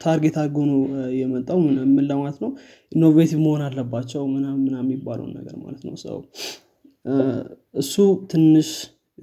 target 0.02 0.36
አድርጎ 0.42 0.58
ነው 0.72 0.80
የመጣው 1.20 1.58
ምን 1.88 2.04
ለማለት 2.10 2.38
ነው? 2.44 2.50
innovative 2.92 3.40
መሆን 3.46 3.62
አለባቸው 3.68 4.24
ምናምን 4.34 4.74
የሚባለውን 4.82 5.32
ነገር 5.38 5.56
ማለት 5.64 5.82
ነው። 5.88 5.96
so 6.06 6.18
እሱ 7.82 7.94
ትንሽ 8.32 8.70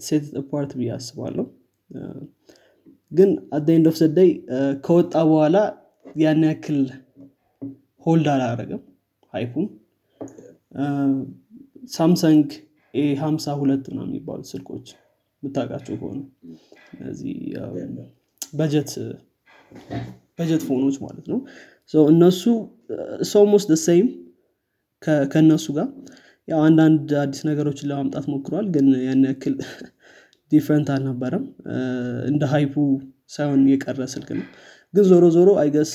ሴት 0.01 0.25
ፓርት 0.51 0.71
ብዬ 0.79 0.91
አስባለሁ። 0.97 1.45
ግን 3.13 3.31
አደ 3.57 3.69
ኤንድ 3.77 3.87
ኦፍ 3.91 3.97
ሰደይ 4.01 4.31
ከወጣ 4.87 5.15
በኋላ 5.31 5.57
ያን 6.23 6.43
ያክል 6.49 6.79
ሆልድ 8.07 8.27
አላረገም 8.33 8.83
ሃይፑን 9.35 9.67
ሳምሰንግ 11.93 12.47
ኤ 12.95 13.05
ሀምሳ 13.21 13.55
ሁለት 13.61 13.87
ነው 13.97 14.05
የሚባሉት 14.07 14.47
ስልኮች 14.53 14.87
የምታውቃቸው 15.43 15.95
ከሆነ። 16.01 16.21
እነዚህ 16.97 17.35
በጀት 18.53 18.91
በጀት 20.39 20.63
ፎኖች 20.69 20.97
ማለት 21.05 21.27
ነው። 21.33 21.39
እነሱ 22.09 22.43
ሶሞስ 23.31 23.65
ደሰይም 23.71 24.09
ከእነሱ 25.33 25.67
ጋር 25.79 25.89
ያው 26.49 26.61
አንዳንድ 26.67 27.11
አዲስ 27.23 27.41
ነገሮችን 27.49 27.89
ለማምጣት 27.91 28.25
ሞክሯል 28.33 28.67
ግን 28.75 28.87
ያን 29.07 29.23
ያክል 29.29 29.55
different 30.53 30.89
አልነበረም። 30.95 31.45
እንደ 32.31 32.43
hypeኡ 32.53 32.75
ሳይሆን 33.35 33.61
የቀረ 33.73 34.07
ስልክ 34.15 34.31
ነው። 34.39 34.47
ግን 34.95 35.05
ዞሮ 35.11 35.25
ዞሮ 35.37 35.51
I 35.63 35.68
guess 35.68 35.93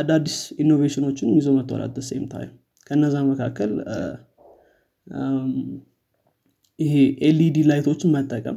አዳዲስ 0.00 0.36
innovation 0.62 1.04
ኦችን 1.04 1.30
ይዞ 1.38 1.48
መጥቷል 1.56 1.82
at 1.86 1.96
same 2.08 2.24
time 2.32 2.52
ከነዛ 2.86 3.16
መካከል 3.30 3.72
ይሄ 6.78 6.94
LED 7.26 7.58
light 7.70 7.89
ኦችን 7.89 8.12
መጠቀም 8.14 8.56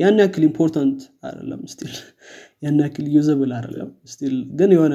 ያን 0.00 0.18
ያክል 0.22 0.42
important 0.48 0.98
አይደለም 1.26 1.60
still 1.72 1.92
ያን 2.62 2.78
ያክል 2.82 3.06
usable 3.14 3.50
አይደለም 3.56 3.90
still 4.12 4.34
ግን 4.58 4.70
የሆነ 4.76 4.94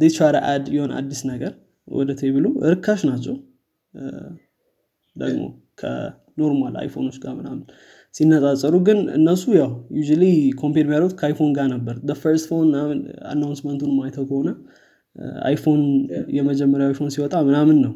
ዴቻረ 0.00 0.36
አድ 0.52 0.64
የሆነ 0.76 0.92
አዲስ 1.00 1.20
ነገር 1.30 1.52
ወደ 1.88 2.10
ቴብሉ 2.20 2.44
ርካሽ 2.72 3.00
ናቸው። 3.10 3.34
ደግሞ 5.16 5.42
ከኖርማል 5.80 6.74
አይፎኖች 6.80 7.16
ጋር 7.24 7.32
ምናምን 7.38 7.60
ሲነጻጸሩ 8.14 8.74
ግን 8.88 8.98
እነሱ 9.16 9.44
ያው 9.58 9.70
ዩ 9.98 10.02
ኮምፔር 10.60 10.84
ቢያደሩት 10.88 11.14
ከአይፎን 11.20 11.52
ጋር 11.56 11.68
ነበር። 11.74 11.94
ፈርስት 12.22 12.46
ፎን 12.50 12.68
አናውንስመንቱን 13.30 13.92
ማይተው 13.98 14.26
ከሆነ 14.30 14.50
አይፎን 15.44 15.82
የመጀመሪያ 16.36 16.86
አይፎን 16.90 17.10
ሲወጣ 17.16 17.34
ምናምን 17.48 17.76
ነው 17.84 17.94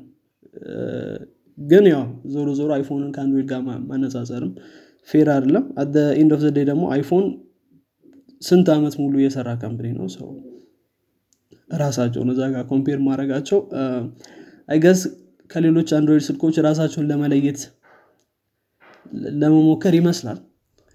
ግን 1.58 1.84
ያው 1.92 2.02
ዞሮ 2.34 2.48
ዞሮ 2.58 2.70
አይፎንን 2.76 3.10
ከአንድሮይድ 3.14 3.46
ጋር 3.50 3.60
ማነጻጸርም 3.90 4.52
ፌር 5.08 5.28
አይደለም። 5.34 5.64
አደ 5.82 5.96
ኢንድ 6.20 6.32
ኦፍ 6.36 6.40
ዘዴ 6.44 6.58
ደግሞ 6.70 6.84
አይፎን 6.94 7.26
ስንት 8.42 8.68
ዓመት 8.74 8.94
ሙሉ 9.00 9.14
የሰራ 9.22 9.48
company 9.62 9.88
ነው? 9.98 10.06
so 10.16 10.28
ራሳቸውን 11.80 12.28
እዛ 12.32 12.42
ጋር 12.52 12.62
compare 12.70 12.98
ማድረጋቸው 13.06 13.58
I 14.68 14.73
guess 14.73 15.00
ከሌሎች 15.50 15.88
አንድሮይድ 15.98 16.22
ስልኮች 16.26 16.56
ራሳቸውን 16.66 17.08
ለመለየት 17.10 17.60
ለመሞከር 19.40 19.94
ይመስላል። 19.98 20.38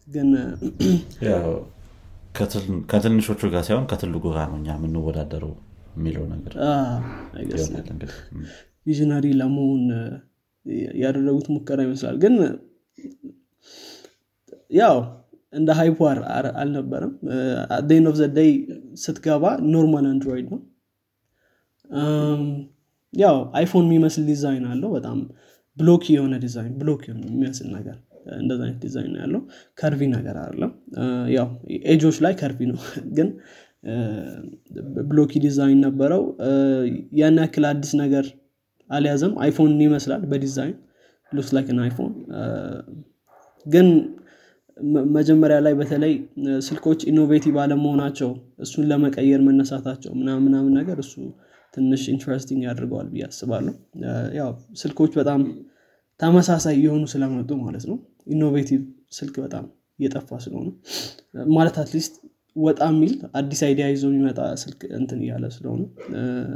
ግን 0.08 0.30
ከትንሾቹ 2.92 3.42
ጋር 3.54 3.64
ሳይሆን 3.68 3.86
ከትልቁ 3.92 4.24
ጋር 4.36 4.48
ነው 4.52 4.58
እኛ 4.62 4.70
የምንወዳደረው 4.78 5.54
የሚለው 5.98 6.26
ነገር 6.30 6.54
visionary 8.86 9.26
ለመሆን 9.42 9.84
ያደረጉት 11.02 11.48
ሙከራ 11.54 11.80
ይመስላል። 11.86 12.18
ግን 12.24 12.36
ያው 14.76 14.98
እንደ 15.54 15.70
hype 15.80 16.06
ኡ 16.06 16.20
አልነበረም። 16.62 17.12
the 17.90 17.98
end 17.98 18.06
of 18.10 18.16
the 18.22 18.37
day 18.37 18.52
ስትገባ 19.04 19.44
normal 19.74 20.06
አንድሮይድ 20.12 20.48
ነው። 20.54 20.62
ያው 23.14 23.36
አይፎን 23.58 23.86
የሚመስል 23.88 24.24
ዲዛይን 24.32 24.66
አለው። 24.72 24.90
በጣም 24.96 25.18
block 25.78 26.04
የሆነ 26.14 26.34
design 26.44 26.74
block 26.82 27.02
የሚመስል 27.10 27.68
ነገር 27.76 27.98
እንደዚ 28.38 28.60
አይነት 28.66 28.80
ዲዛይን 28.86 29.14
ያለው። 29.22 29.42
curvy 29.78 30.02
ነገር 30.16 30.36
አይደለም። 30.42 30.72
ያው 31.36 31.48
ኤጆች 31.94 32.18
ላይ 32.26 32.34
curvy 32.42 32.60
ነው። 32.72 32.80
ግን 33.18 33.30
blocky 35.10 35.42
design 35.46 35.80
ነበረው። 35.86 36.24
ያን 37.20 37.40
ያክል 37.44 37.66
አዲስ 37.72 37.92
ነገር 38.04 38.26
አልያዘም 38.90 39.34
አይፎን 39.44 39.74
ይመስላል 39.84 40.24
በዲዛይን 40.32 40.76
looks 41.32 41.52
like 41.56 41.70
አይፎን። 41.86 42.12
ግን 43.66 43.88
መጀመሪያ 45.16 45.58
ላይ 45.66 45.74
በተለይ 45.80 46.14
ስልኮች 46.68 47.02
innovative 47.10 47.56
አለመሆናቸው 47.64 48.30
እሱን 48.60 48.86
ለመቀየር 48.92 49.42
መነሳታቸው 49.48 50.12
ምናምናምን 50.20 50.74
ነገር 50.80 50.98
እሱ 51.04 51.14
ትንሽ 51.74 52.02
interesting 52.14 52.62
ያደርገዋል 52.68 53.08
ብዬ 53.14 53.24
አስባለሁ። 53.28 53.76
ያው 54.40 54.50
ስልኮች 54.82 55.14
በጣም 55.20 55.42
ተመሳሳይ 56.20 56.76
የሆኑ 56.84 57.04
ስለመጡ 57.14 57.52
ማለት 57.64 57.86
ነው። 57.92 57.98
innovative 58.34 58.82
ስልክ 59.18 59.36
በጣም 59.46 59.66
እየጠፋ 60.00 60.38
ስለሆነ 60.44 60.68
ማለት 61.54 61.76
at 61.82 61.91
least 61.91 62.14
ወጣ 62.56 62.82
የሚል 62.92 63.12
አዲስ 63.40 63.62
idea 63.68 63.86
ይዞ 63.92 64.04
የሚመጣ 64.10 64.40
ስልክ 64.64 64.82
እንትን 64.98 65.20
እያለ 65.26 65.46
ስለሆነ 65.56 65.82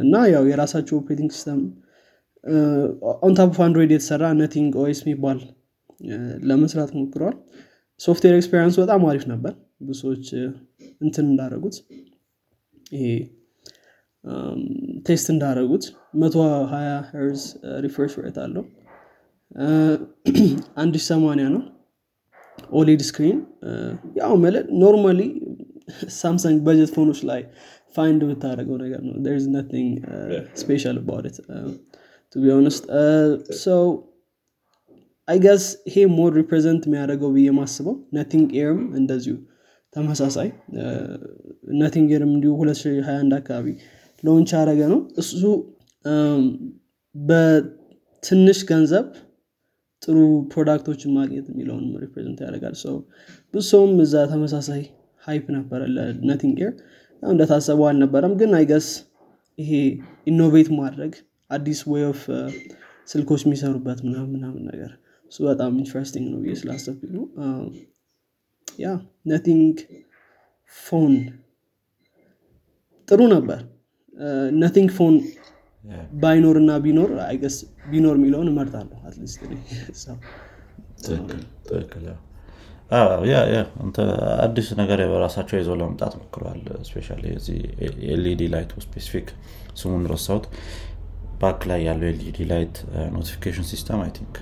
እና 0.03 0.15
ያው 0.33 0.43
የራሳቸው 0.51 0.95
operating 1.01 1.31
system 1.35 1.61
on 3.23 3.34
top 3.34 3.49
of 3.49 3.59
አንድሮይድ 3.65 3.91
የተሰራ 3.93 4.25
Nothing 4.39 4.73
OS 4.81 4.99
የሚባል 5.03 5.39
ለመስራት 6.49 6.91
ሞክረዋል 6.97 7.35
software 7.99 8.35
experience 8.39 8.75
በጣም 8.81 9.03
አሪፍ 9.09 9.23
ነበር። 9.31 9.53
ብዙዎች 9.87 10.25
እንትን 11.01 11.25
እንዳደረጉት 11.31 11.75
ይሄ 12.93 13.05
test 15.07 15.27
እንዳደረጉት 15.33 15.83
120 16.21 16.81
hertz 17.11 17.41
refresh 17.85 18.13
rate 18.23 18.37
አለው። 18.43 18.63
አንድ 20.81 20.95
ሰማንያ 21.07 21.45
ነው። 21.55 21.63
OLED 22.73 23.01
screen 23.09 23.37
ያው 24.19 24.33
መለ 24.43 24.55
normally 24.81 25.21
ሳምሰንግ 26.17 26.57
budget 26.65 26.91
phone 26.95 27.09
ኦች 27.09 27.19
ላይ 27.29 27.41
find 27.95 28.21
የምታደረገው 28.25 28.77
ነገር 28.83 29.01
ነው። 29.07 29.15
ር 29.27 29.37
nothing 29.53 29.91
special 30.61 30.97
about 32.27 32.35
to 32.35 32.41
be 32.41 32.47
honest 32.51 32.83
so 33.63 33.83
I 35.27 35.33
guess 35.33 35.63
ይሄ 35.87 35.95
more 36.17 36.31
represent 36.39 36.83
የሚያደርገው 36.87 37.29
ብዬ 37.35 37.47
ማስበው 37.57 37.95
Nothing 38.17 38.49
Ear 38.61 38.73
ም 38.73 38.81
እንደዚሁ 38.99 39.35
ተመሳሳይ 39.93 40.49
Nothing 41.81 42.09
Ear 42.17 42.26
ም 42.26 42.31
እንዲሁ 42.35 42.51
2021 42.59 43.37
አካባቢ 43.39 43.67
launch 44.23 44.51
ያደረገ 44.55 44.81
ነው። 44.93 44.99
እሱ 45.21 45.41
በትንሽ 47.15 48.59
ገንዘብ 48.71 49.07
ጥሩ 50.03 50.17
product 50.51 50.84
ኦችን 50.84 51.11
ማግኘት 51.17 51.45
የሚለውን 51.51 51.85
represent 52.03 52.39
ያደርጋል። 52.45 52.75
so 52.83 52.95
ብዙ 53.53 53.63
ሰውም 53.71 53.93
እዛ 54.05 54.25
ተመሳሳይ 54.33 54.83
hype 55.23 55.45
ነበረ 55.57 55.81
ለ 55.95 56.09
Nothing 56.09 56.57
Ear። 56.63 56.73
እንደታሰበው 57.23 57.87
አልነበረም 57.89 58.33
ግን 58.41 58.51
I 58.57 58.62
guess 58.62 58.87
ይሄ 59.57 59.71
innovate 60.31 60.69
ማድረግ 60.79 61.13
አዲስ 61.49 61.79
way 61.87 62.03
of 62.05 62.21
ስልኮች 63.07 63.41
የሚሰሩበት 63.45 63.99
ምናምን 64.05 64.29
ምናምን 64.35 64.63
ነገር 64.69 64.91
እሱ 65.31 65.37
በጣም 65.47 65.71
interesting 65.81 66.25
ነው 66.33 66.39
ብዬ 66.43 66.53
ስላሰብ 66.61 66.97
ነው። 67.15 67.23
ያ 68.79 68.87
Nothing 69.31 69.77
Phone 70.75 71.13
ጥሩ 73.07 73.19
ነበር። 73.35 73.59
Nothing 74.61 74.89
Phone 74.97 75.15
ባይኖር 76.21 76.55
እና 76.61 76.71
ቢኖር 76.85 77.11
I 77.25 77.31
guess 77.31 77.57
ቢኖር 77.91 78.15
የሚለውን 78.19 78.49
እመርጣለሁ 78.51 78.97
at 79.07 79.16
least 79.16 79.39
አዲስ 84.43 84.67
ነገር 84.79 84.99
በራሳቸው 85.11 85.55
ይዘው 85.59 85.75
ለመምጣት 85.79 86.13
ሞክረዋል። 86.19 86.59
especially 86.89 87.07
LED 88.07 88.41
light 88.53 88.71
ኡ 88.85 88.94
specific 88.94 89.27
ስሙን 89.79 90.03
ረሳሁት 90.11 90.45
back 91.41 91.61
ላይ 91.69 91.79
ያለው 91.87 92.07
LED 92.09 92.37
light 92.51 92.75
notification 93.15 93.65
system 93.71 93.99
I 94.05 94.11
think 94.17 94.35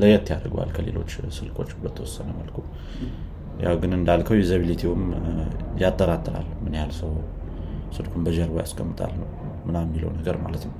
ለየት 0.00 0.26
ያደርገዋል 0.32 0.70
ከሌሎች 0.76 1.10
ስልኮች 1.38 1.70
በተወሰነ 1.82 2.28
መልኩ። 2.38 2.58
ያው 3.64 3.74
ግን 3.82 3.92
እንዳልከው 3.98 4.36
usability 4.40 4.83
ውም 4.83 5.02
ያጠራጥራል። 5.82 6.48
ምን 6.62 6.74
ያህል 6.78 6.92
ሰው 7.00 7.10
ስልኩን 7.96 8.22
በጀርባ 8.26 8.56
ያስቀምጣል 8.64 9.12
ምና 9.66 9.78
የሚለው 9.86 10.10
ነገር 10.18 10.36
ማለት 10.44 10.62
ነው። 10.68 10.74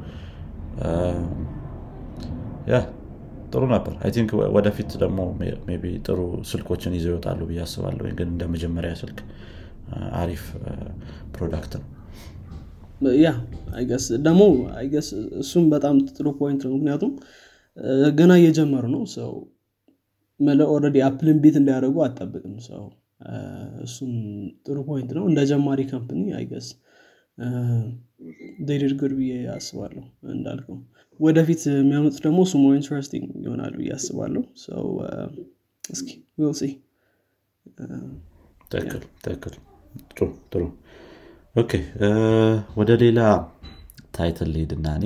yeah 2.72 2.76
ጥሩ 3.52 3.62
ነበር። 3.74 3.94
I 4.04 4.10
think 4.16 4.30
ወደፊት 4.56 4.90
ደግሞ 5.02 5.18
maybe 5.82 5.94
ጥሩ 6.06 6.20
ስልኮችን 6.50 6.94
ይዘው 6.98 7.12
ይወጣሉ 7.12 7.40
ብዬ 7.50 7.60
አስባለሁ 7.64 8.04
ግን 8.20 8.28
እንደ 8.34 8.44
መጀመሪያ 8.54 8.92
ስልክ 9.02 9.18
አሪፍ 10.20 10.44
product 11.34 11.72
ነው 11.78 11.86
yeah 13.18 13.30
I 13.74 13.79
guess 13.79 14.04
ደግሞ 14.26 14.42
I 14.74 14.80
guess 14.80 15.08
እሱም 15.42 15.64
በጣም 15.74 15.96
ጥሩ 16.10 16.28
point 16.40 16.62
ነው። 16.66 16.74
ምክንያቱም 16.76 17.12
ገና 18.18 18.32
እየጀመሩ 18.40 18.84
ነው። 18.94 19.02
ሰው 19.14 19.30
መለ 20.40 20.60
already 20.72 20.98
አፕልን 21.06 21.38
beat 21.42 21.56
እንዲያደርጉ 21.60 21.96
አጠብቅም 22.06 22.54
so 22.68 22.82
እሱም 23.84 24.12
ጥሩ 24.66 24.78
point 24.88 25.10
ነው። 25.18 25.24
እንደ 25.30 25.40
ጀማሪ 25.50 25.80
company 25.90 26.22
I 26.38 26.43
guess 26.43 26.68
they 28.66 28.81
did 28.81 28.92
good 29.00 29.12
ብዬ 29.18 29.32
አስባለሁ 29.54 30.02
እንዳልከው። 30.34 30.76
ወደፊት 31.20 31.62
የሚያመጡት 31.72 32.20
ደግሞ 32.26 32.40
more 32.62 32.74
interesting 32.78 33.26
ይሆናል 33.44 33.74
ብዬ 33.78 33.90
አስባለሁ። 33.96 34.42
so 34.64 34.86
እስኪ 35.84 36.08
we'll 36.38 36.54
see 36.60 36.64
ትክክል 38.70 39.02
ትክክል። 39.24 39.54
ጥሩ 40.10 40.20
ጥሩ 40.52 40.62
okay 41.54 41.72
ወደ 42.78 42.90
ሌላ 43.02 43.20
title 44.16 44.48
ሊሄድና 44.54 44.86
እኔ 44.98 45.04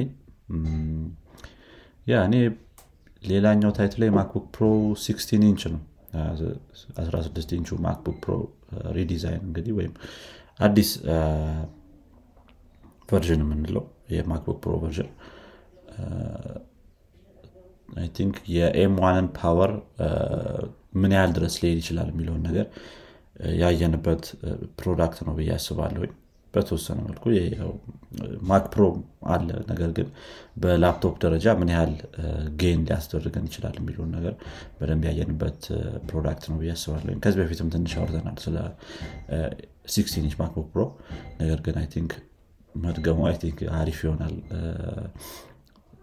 yeah 2.07 2.23
እኔ 2.29 2.35
ሌላኛው 3.23 3.71
title 3.79 4.01
ላይ 4.03 4.11
MacBook 4.17 4.45
Pro 4.57 4.65
16 5.05 5.33
ኢንች 5.41 5.63
ነው። 5.75 5.81
16 6.99 7.55
inch 7.57 7.79
ኡ 7.87 7.94
MacBook 7.94 8.19
Pro 8.25 8.35
redesign 8.99 9.43
እንግዲህ 9.49 9.73
ወይም 9.79 9.95
አዲስ 10.61 10.91
version 13.11 13.43
የምንለው 13.45 13.85
የ 14.17 14.26
MacBook 14.26 14.59
Pro 14.65 14.75
version 14.85 15.11
I 17.97 18.09
think 18.17 18.37
የ 18.55 18.75
M1 18.75 18.95
ን 19.05 19.27
power 19.39 19.73
ምን 21.01 21.13
ያህል 21.17 21.33
ድረስ 21.37 21.57
ሊሄድ 21.63 21.81
ይችላል 21.83 22.09
የሚለውን 22.13 22.43
ነገር 22.49 22.67
ያየንበት 23.61 24.25
product 24.79 25.19
ነው 25.27 25.35
ብዬ 25.39 25.51
አስባለሁኝ 25.57 26.13
በተወሰነ 26.57 26.99
መልኩ 27.07 27.25
Mac 28.51 28.67
Pro 28.75 28.85
አለ። 29.33 29.49
ነገር 29.71 29.91
ግን 29.97 30.09
በላፕቶፕ 30.63 31.15
ደረጃ 31.25 31.55
ምን 31.61 31.71
ያህል 31.75 31.93
gain 32.61 32.81
ሊያስደርገን 32.89 33.49
ይችላል 33.51 33.75
የሚለውን 33.81 34.11
ነገር 34.17 34.35
በደንብ 34.79 35.05
ያየንበት 35.09 35.61
product 36.09 36.45
ነው 36.51 36.59
ብዬ 36.63 36.73
አስባለሁ። 36.77 37.17
ከዚህ 37.25 37.41
በፊትም 37.43 37.71
ትንሽ 37.75 37.95
አውርተናል 38.01 38.39
ስለ 38.47 38.57
sixteen 39.95 40.25
inch 40.25 40.37
Pro 40.73 40.83
ነገር 41.41 41.61
ግን 41.67 41.77
I 41.83 41.89
think 41.95 42.13
መድገሙ 42.75 43.21
I 43.29 43.37
think 43.43 43.59
አሪፍ 43.79 43.99
ይሆናል። 44.07 44.35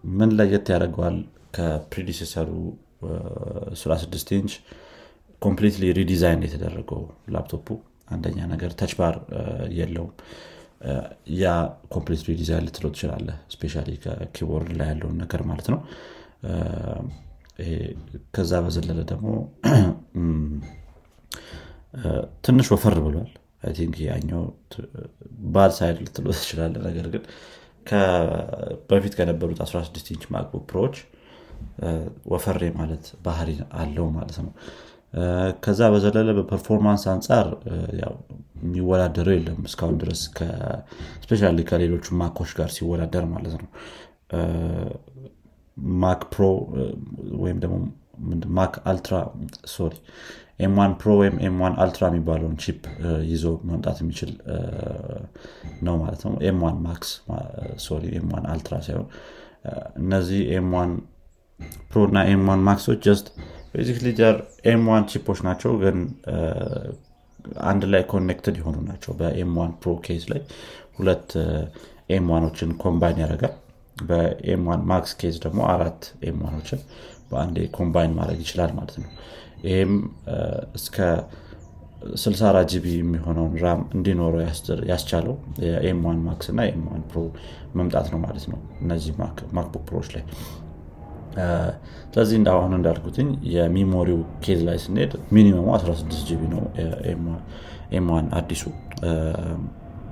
ምን 0.04 0.30
ለየት 0.38 0.68
ያደርገዋል 0.74 1.16
ከ 1.56 1.68
predecessor 1.68 2.36
ኡ 2.36 2.48
16 3.76 4.32
inch 4.36 4.54
completely 5.42 5.84
redesign 5.98 6.42
የተደረገው 6.46 7.02
ላፕቶፑ 7.34 7.66
አንደኛ 8.08 8.38
ነገር 8.52 8.70
Touch 8.80 8.92
Bar 8.98 9.14
የለውም. 9.78 10.12
ያ 11.34 11.44
complete 11.94 12.22
redesign 12.30 12.64
ልትለው 12.66 12.90
ትችላለህ 12.94 13.36
especially 13.54 13.74
ከ 14.04 14.17
keyboard 14.17 14.70
ላይ 14.80 14.88
ያለውን 14.92 15.16
ነገር 15.22 15.42
ማለት 15.50 15.68
ነው. 15.74 15.80
ከዛ 18.36 18.52
በዘለለ 18.64 19.00
ደግሞ 19.12 19.28
ትንሽ 22.46 22.68
ወፈር 22.74 22.96
ብሏል። 23.04 23.30
think 23.76 23.96
ያኛው 24.06 24.42
bad 25.54 25.72
side 25.76 25.98
ልትለው 26.04 26.26
ትችላለህ 26.38 26.74
ነገር 26.88 27.06
ግን 27.14 27.22
በፊት 28.90 29.14
ከነበሩት 29.18 29.58
16 29.64 30.10
inch 30.14 30.24
MacBook 30.34 30.64
Pro 30.70 30.81
ዎች 30.81 30.96
ወፈር 32.32 32.62
ማለት 32.78 33.04
ባህሪ 33.26 33.50
አለው 33.80 34.06
ማለት 34.16 34.38
ነው 34.44 34.52
ከዛ 35.64 35.80
በዘለለ 35.92 36.30
በ 36.38 36.48
performance 36.48 37.02
አንጻር 37.12 37.46
የሚወዳደረው 38.62 39.34
የለም 39.36 39.58
እስካሁን 39.68 39.96
ድረስ 40.02 40.20
especially 41.24 41.42
ከሌሎቹ 41.70 42.06
Mac 42.20 42.34
ኦች 42.34 42.52
ጋር 42.58 42.70
ሲወዳደር 42.76 43.26
ማለት 43.34 43.54
ነው። 43.60 43.68
Mac 46.02 46.22
Pro 46.32 46.42
ወይም 47.42 47.58
ደግሞ 47.64 47.76
Mac 48.56 48.74
Ultra 48.90 49.14
sorry 49.72 49.94
M1 50.64 50.92
Pro 51.00 51.10
ወይም 51.20 51.36
M1 51.46 51.74
Ultra 51.82 52.04
የሚባለውን 52.10 52.54
chip 52.62 52.82
ይዞ 53.30 53.46
መምጣት 53.70 53.96
የሚችል 54.02 54.30
ነው 55.82 55.94
ማለት 56.02 56.22
ነው። 56.26 56.34
M1 56.50 56.76
Max 56.86 57.10
sorry 57.86 58.04
M1 58.20 58.46
Ultra 58.52 58.76
ሳይሆን 58.86 59.08
እነዚህ 60.02 60.40
M1 60.58 60.92
Pro 61.90 62.02
እና 62.08 62.20
M1 62.30 62.62
Max 62.68 63.00
ኦች 63.06 63.16
just 63.16 63.26
basically 63.74 64.08
ጀር 64.18 64.36
M1 64.70 65.04
chip 65.10 65.24
ኦች 65.24 65.38
ናቸው 65.46 65.72
ግን 65.82 65.96
አንድ 67.70 67.82
ላይ 67.92 68.02
connected 68.12 68.56
የሆኑ 68.60 68.76
ናቸው። 68.88 69.12
በ 69.18 69.45
M1 69.45 69.72
Pro 69.80 69.92
case 70.06 70.22
ላይ 70.32 70.40
ሁለት 70.98 71.28
M1 72.16 72.30
ኦችን 72.30 72.70
combine 72.82 73.20
ያደርጋል። 73.22 73.54
በ 74.02 74.42
M1 74.42 74.82
Max 74.90 75.12
case 75.20 75.34
ደግሞ 75.44 75.60
አራት 75.74 76.00
M1 76.28 76.41
ኦችን 76.41 76.80
በአንዴ 77.30 77.58
combine 77.76 78.14
ማድረግ 78.18 78.38
ይችላል 78.44 78.70
ማለት 78.78 78.96
ነው። 79.02 79.10
ይህም 79.66 79.92
እስከ 80.78 80.96
64 82.16 82.72
GB 82.72 82.86
የሚሆነውን 82.96 83.54
RAM 83.62 83.80
እንዲኖረው 83.96 84.40
ያስቻለው 84.90 85.36
የ 85.66 85.92
M1 85.92 86.18
Max 86.26 86.48
እና 86.52 86.66
M1 86.72 87.04
Pro 87.10 87.20
መምጣት 87.78 88.08
ነው 88.12 88.20
ማለት 88.24 88.44
ነው 88.52 88.58
እነዚህ 88.82 89.12
MacBook 89.56 89.84
Pro 89.88 89.97
ኦች 89.97 90.08
ላይ 90.16 90.24
ስለዚህ 92.12 92.36
እንዳሁኑ 92.40 92.72
እንዳልኩትኝ 92.78 93.28
የ 93.54 93.70
memory 93.70 94.20
ው 94.44 94.49
case 94.49 94.60
ላይ 94.68 94.76
ስንሄድ 94.84 95.12
minimum 95.36 95.59
ኡ 95.59 95.66
16 95.76 96.28
GB 96.28 96.42
ነው 96.54 96.62
M1 97.98 98.26
አዲሱ። 98.38 98.62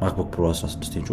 MacBook 0.02 0.28
Pro 0.34 0.44
16 0.54 0.98
ኢንቹ። 1.00 1.10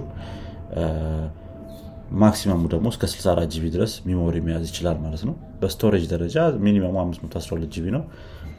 maximum 2.22 2.55
ኡ 2.55 2.64
ደግሞ 2.74 2.88
እስከ 2.94 3.06
64 3.12 3.52
GB 3.54 3.66
ድረስ 3.76 3.94
memory 4.08 4.36
መያዝ 4.46 4.64
ይችላል 4.70 4.98
ማለት 5.06 5.24
ነው። 5.28 5.36
በ 5.62 5.72
storage 5.72 6.06
ደረጃ 6.14 6.38
minimum 6.66 6.89
ኡ 6.89 6.96
512 7.02 7.68
GB 7.76 7.86
ነው። 7.96 8.04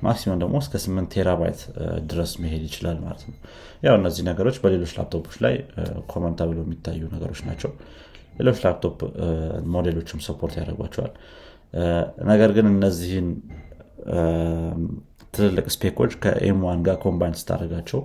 maximum 0.03 0.39
ደግሞ 0.43 0.57
እስከ 0.65 0.75
8 0.83 1.09
terabyte 1.15 1.61
ድረስ 2.11 2.31
መሄድ 2.43 2.63
ይችላል 2.69 2.99
ማለት 3.07 3.23
ነው። 3.29 3.35
ያው 3.87 3.95
እነዚህ 4.01 4.23
ነገሮች 4.31 4.57
በሌሎች 4.63 4.93
ላፕቶፖች 4.99 5.37
ላይ 5.45 5.55
common 6.13 6.37
ተብሎ 6.41 6.59
የሚታዩ 6.65 7.03
ነገሮች 7.17 7.41
ናቸው 7.49 7.73
ሌሎች 8.41 8.59
ላፕቶፕ 8.65 8.99
ሞዴሎችም 9.75 10.21
support 10.27 10.55
ያደርጓቸዋል። 10.61 11.13
ነገር 12.31 12.51
ግን 12.57 12.67
እነዚህን 12.73 13.29
ትልልቅ 15.35 15.67
spec 15.75 15.94
ኦች 15.94 16.13
ከ 16.23 16.52
M1 16.52 16.81
ጋር 16.87 16.97
combine 17.05 17.37
ስታደርጋቸው 17.41 18.01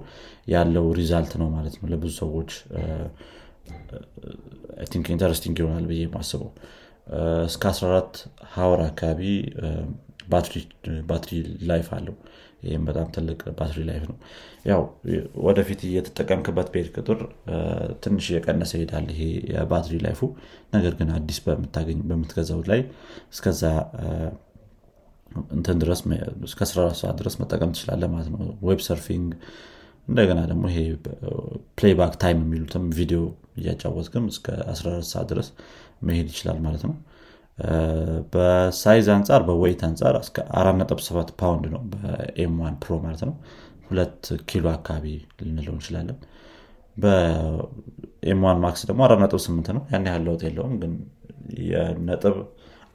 ያለው 0.47 0.85
result 0.99 1.31
ነው 1.41 1.47
ማለት 1.49 1.75
ነው 1.81 1.87
ለብዙ 1.93 2.11
ሰዎች። 2.21 2.51
think 4.91 5.05
interesting 5.13 5.55
ይሆናል 5.61 5.85
ብዬ 5.91 6.01
ማስበው 6.15 6.49
እስከ 7.47 7.63
14 7.71 8.19
hour 8.53 8.81
አካባቢ 8.87 9.21
battery 11.09 11.31
life 11.69 11.87
አለው 11.97 12.15
ይህም 12.65 12.83
በጣም 12.89 13.07
ትልቅ 13.15 13.39
battery 13.57 13.79
life 13.89 14.03
ነው። 14.09 14.17
ያው 14.65 14.81
ወደፊት 15.47 15.81
እየተጠቀምክበት 15.87 16.67
በሄድክ 16.73 16.89
ቁጥር 16.97 17.19
ትንሽ 18.03 18.25
እየቀነሰ 18.31 18.71
ይሄዳል 18.77 19.07
ይሄ 19.13 19.21
የ 19.51 19.62
battery 19.62 19.97
life 20.05 20.14
ኡ። 20.14 20.21
ነገር 20.73 20.95
ግን 20.99 21.11
አዲስ 21.17 21.39
በምታገኝ 21.45 22.01
በምትገዛው 22.09 22.61
ላይ 22.71 22.81
እስከዛ 23.33 23.63
እንትን 25.53 25.77
ድረስ 25.81 26.01
እስከ 26.47 26.59
14 26.65 26.99
ሰዓት 27.01 27.15
ድረስ 27.21 27.35
መጠቀም 27.41 27.71
ትችላለህ 27.75 28.03
ማለት 28.11 28.29
ነው። 28.33 28.41
web 28.67 28.81
surfing 28.87 29.29
እንደገና 30.07 30.39
ደግሞ 30.51 30.63
ይሄ 30.71 30.79
playback 31.77 32.13
time 32.23 32.39
የሚሉትም 32.43 32.83
ቪዲዮ 32.97 33.21
እያጫወትክም 33.57 34.25
እስከ 34.33 34.47
14 34.73 35.11
ሰዓት 35.13 35.27
ድረስ 35.31 35.47
መሄድ 36.01 36.27
ይችላል 36.33 36.57
ማለት 36.65 36.83
ነው 36.87 36.93
በ 38.33 38.58
size 38.58 39.07
አንጻር 39.13 39.41
በ 39.47 39.56
weight 39.56 39.81
አንጻር 39.87 40.15
እስከ 40.19 40.37
47 40.59 41.29
ፓውንድ 41.41 41.65
ነው 41.73 41.81
በ 41.93 42.34
M1 42.34 42.75
Pro 42.83 42.95
ማለት 43.05 43.21
ነው። 43.29 43.35
ሁለት 43.89 44.21
ኪሎ 44.49 44.65
አካባቢ 44.73 45.05
ልንለው 45.39 45.73
እንችላለን። 45.75 46.17
በ 46.97 47.78
M1 47.78 48.59
Max 48.63 48.81
ደግሞ 48.89 49.01
48 49.07 49.71
ነው። 49.77 49.83
ያን 49.91 50.07
ያህል 50.09 50.23
ለውጥ 50.27 50.41
የለውም 50.47 50.73
ግን 50.81 50.93
የነጥብ 51.65 52.37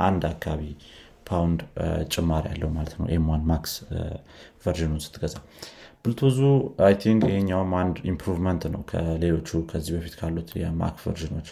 አንድ 0.01 0.23
አካባቢ 0.33 0.63
ፓውንድ 1.29 1.61
ጭማሪ 2.13 2.45
ያለው 2.53 2.71
ማለት 2.77 2.95
ነው 3.01 3.07
M1 3.17 3.43
Max 3.51 3.73
version 4.65 4.89
ኡን 4.89 5.03
ስትገዛ። 5.05 5.37
Bluetooth 6.05 6.39
ኡ 6.87 6.95
I 7.03 7.06
think 7.06 7.23
ይሄኛውም 7.31 7.73
አንድ 7.81 7.97
improvement 8.11 8.63
ነው 8.75 8.83
ከሌሎቹ 8.91 9.51
ከዚህ 9.71 9.93
በፊት 9.97 10.15
ካሉት 10.21 10.51
የ 10.61 10.75
Mac 10.75 10.97
version 11.05 11.30
ኦች። 11.30 11.49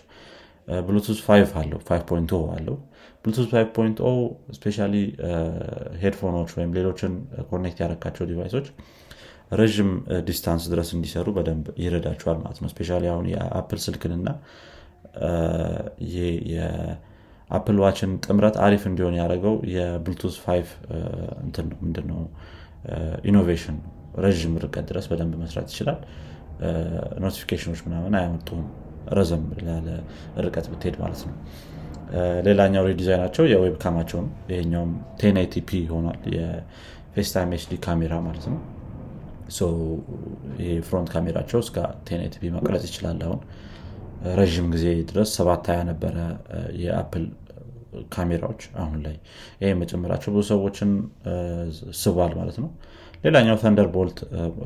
ብሉቱዝ 0.82 1.18
5 1.26 1.54
አለው 1.60 1.80
5 1.90 2.34
አለው 2.56 2.76
ብሉቱዝ 3.28 3.48
5 3.52 3.98
especially 4.56 4.76
headphone 6.02 6.36
ኦች 6.36 6.50
ወይም 6.58 6.70
ሌሎችን 6.76 7.12
connect 7.50 7.78
ያረካቸው 7.82 8.24
device 8.30 8.52
ኦች 8.52 8.66
ረዥም 9.60 9.90
distance 10.28 10.64
ድረስ 10.72 10.88
እንዲሰሩ 10.96 11.26
በደንብ 11.36 11.66
ይረዳቸዋል 11.82 12.38
ማለት 12.42 12.58
ነው። 12.62 12.68
especially 12.72 12.90
አሁን 13.12 13.26
የ 13.32 13.45
Apple 13.45 13.78
ስልክንና 13.86 14.28
የ 16.54 16.89
Apple 16.89 17.76
Watch 17.84 18.03
ን 18.03 18.10
ጥምረት 18.26 18.56
አሪፍ 18.66 18.82
እንዲሆን 18.90 19.14
ያደረገው 19.20 19.54
የብሉቱዝ 19.76 20.34
5 20.46 20.74
እንትን 21.44 21.66
ነው። 21.70 21.78
ምንድነው? 21.84 22.20
innovation 23.30 23.76
ነው። 23.78 23.92
ረዥም 24.24 24.54
ርቀት 24.64 24.86
ድረስ 24.90 25.06
በደንብ 25.12 25.34
መስራት 25.44 25.70
ይችላል። 25.74 26.00
notification 27.24 27.68
ኦች 27.68 27.82
ምናምን 27.88 28.14
አያመጡም። 28.20 28.62
ረዘም 29.18 29.44
ላለ 29.66 29.88
ርቀት 30.44 30.66
ብትሄድ 30.72 30.96
ማለት 31.02 31.22
ነው 31.28 31.36
ሌላኛው 32.46 32.84
redesign 32.90 33.19
ኣቸው 33.19 33.44
የ 33.50 33.60
web 33.60 33.74
cam 33.82 33.93
ኣቸው 33.93 34.18
ነው 34.24 34.32
ይሄኛውም 34.50 34.92
ቴንቲፒ 35.20 35.70
ይሆናል 35.82 36.20
የ 36.36 36.59
FaceTime 36.59 37.50
HD 37.56 37.76
camera 37.86 38.14
ማለት 38.26 38.46
ነው። 38.52 38.60
ይሄ 40.60 40.70
front 40.88 41.08
camera 41.14 41.41
ቸው 41.41 41.58
እስከ 41.64 41.76
ቴንቲፒ 42.08 42.42
መቅረጽ 42.56 42.84
ይችላል 42.88 43.20
አሁን። 43.26 43.40
ረዥም 44.38 44.68
ጊዜ 44.74 44.86
ድረስ 45.10 45.28
ሰባት 45.38 45.66
ሀያ 45.70 45.80
ነበረ 45.90 46.16
የ 46.82 46.94
Apple 46.94 47.24
ካሜራዎች 48.14 48.62
አሁን 48.82 48.98
ላይ። 49.04 49.16
ይህ 49.62 49.74
መጨመራቸው 49.82 50.30
ብዙ 50.34 50.44
ሰዎችን 50.50 50.90
ስቧል 52.00 52.32
ማለት 52.40 52.56
ነው። 52.62 52.70
ሌላኛው 53.24 53.56
Thunderbolt 53.62 54.18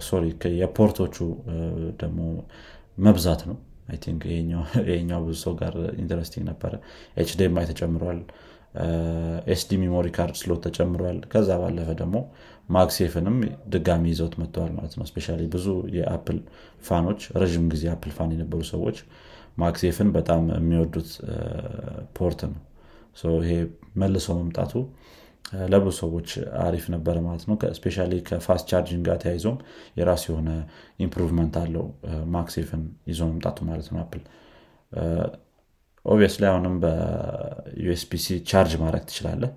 sorry 0.08 0.24
የ 0.62 0.73
port 0.73 0.95
ኦቹ 0.95 1.16
ደግሞ 2.02 2.20
መብዛት 2.98 3.42
ነው 3.50 3.59
think 4.02 4.22
ይሄኛው 4.31 5.20
ብዙ 5.26 5.37
ሰው 5.42 5.55
ጋር 5.61 5.74
interesting 6.02 6.44
ነበረ። 6.50 6.72
HDMI 7.16 7.66
ተጨምሯል። 7.70 8.20
SD 9.52 9.70
memory 9.80 10.06
card 10.16 10.37
slot 10.40 10.61
ተጨምሯል። 10.66 11.18
ከዛ 11.33 11.48
ባለፈ 11.62 11.88
ደግሞ 11.98 12.16
MagSafe 12.68 13.12
ንም 13.12 13.37
ድጋሚ 13.72 14.05
ይዘውት 14.12 14.35
መጥተዋል 14.42 14.72
ማለት 14.76 14.94
ነው። 14.98 15.07
especially 15.11 15.26
ብዙ 15.55 15.66
የ 15.96 16.08
Apple 16.08 16.38
fan 16.85 17.01
ኦች 17.01 17.22
ረዥም 17.42 17.66
ጊዜ 17.74 17.85
Apple 17.94 18.12
fan 18.16 18.30
የነበሩ 18.35 18.61
ሰዎች 18.72 18.98
MagSafe 19.58 19.99
ን 19.99 20.11
በጣም 20.14 20.42
የሚወዱት 20.55 21.11
port 22.18 22.40
ነው። 22.48 22.61
ይሄ 23.40 23.52
መልሶ 24.00 24.26
መምጣቱ 24.38 24.72
ለብዙ 25.70 25.94
ሰዎች 25.98 26.28
አሪፍ 26.62 26.85
ነበረ 26.94 27.16
ማለት 27.24 27.44
ነው። 27.48 27.57
especially 27.78 27.96
ከ 28.28 28.41
fast 28.41 28.66
charging 28.70 29.02
ጋር 29.09 29.16
ተያይዞም 29.22 29.57
የራሱ 29.98 30.24
የሆነ 30.31 30.50
improvement 31.00 31.56
አለው። 31.62 31.87
MagSafe 32.35 32.72
ን 32.72 32.82
ይዞ 33.11 33.20
መምጣቱ 33.31 33.59
ማለት 33.70 33.88
ነው 33.92 34.00
Apple። 34.02 34.22
obviously 36.04 36.50
አሁንም 36.52 36.76
በ 36.85 37.25
USB-C 37.25 38.26
charge 38.50 38.72
ማድረግ 38.83 39.05
ትችላለህ። 39.09 39.50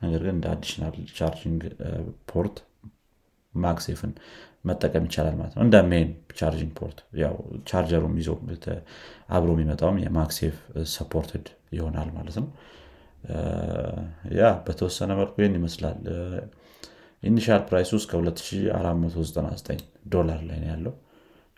ነገር 0.00 0.20
ግን 0.24 0.34
እንደ 0.36 0.46
additional 0.52 0.94
charging 1.18 1.62
port 2.30 2.56
MagSafe 3.54 3.99
ን 3.99 4.12
መጠቀም 4.64 5.04
ይቻላል 5.08 5.34
ማለት 5.38 5.54
ነው። 5.56 5.62
እንደ 5.66 5.76
main 5.90 6.08
charging 6.38 6.72
port 6.78 6.98
ያው 7.20 7.34
ቻርጀሩም 7.66 8.14
ይዞ 8.20 8.30
አብሮ 9.30 9.50
የሚመጣውም 9.54 9.98
የ 10.04 10.16
MagSafe 10.16 10.56
supported 10.94 11.46
ይሆናል 11.72 12.08
ማለት 12.16 12.36
ነው 12.40 12.48
ያ 14.38 14.50
በተወሰነ 14.66 15.10
መልኩ 15.20 15.34
ይህን 15.42 15.54
ይመስላል። 15.58 15.98
initial 17.22 17.62
price 17.68 17.85
ኡ 17.85 17.92
እስከ 18.00 18.12
2499 18.20 19.82
ዶላር 20.14 20.40
ላይ 20.48 20.58
ነው 20.62 20.68
ያለው። 20.72 20.94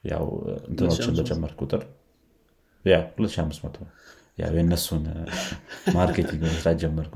ያው 0.05 0.25
እንትኖችን 0.71 1.13
በጨመር 1.19 1.53
ቁጥር 1.61 1.83
2500 2.85 3.85
የእነሱን 4.39 5.05
marketing 5.97 6.41
መስራት 6.47 6.79
ጀመርኩ 6.83 7.15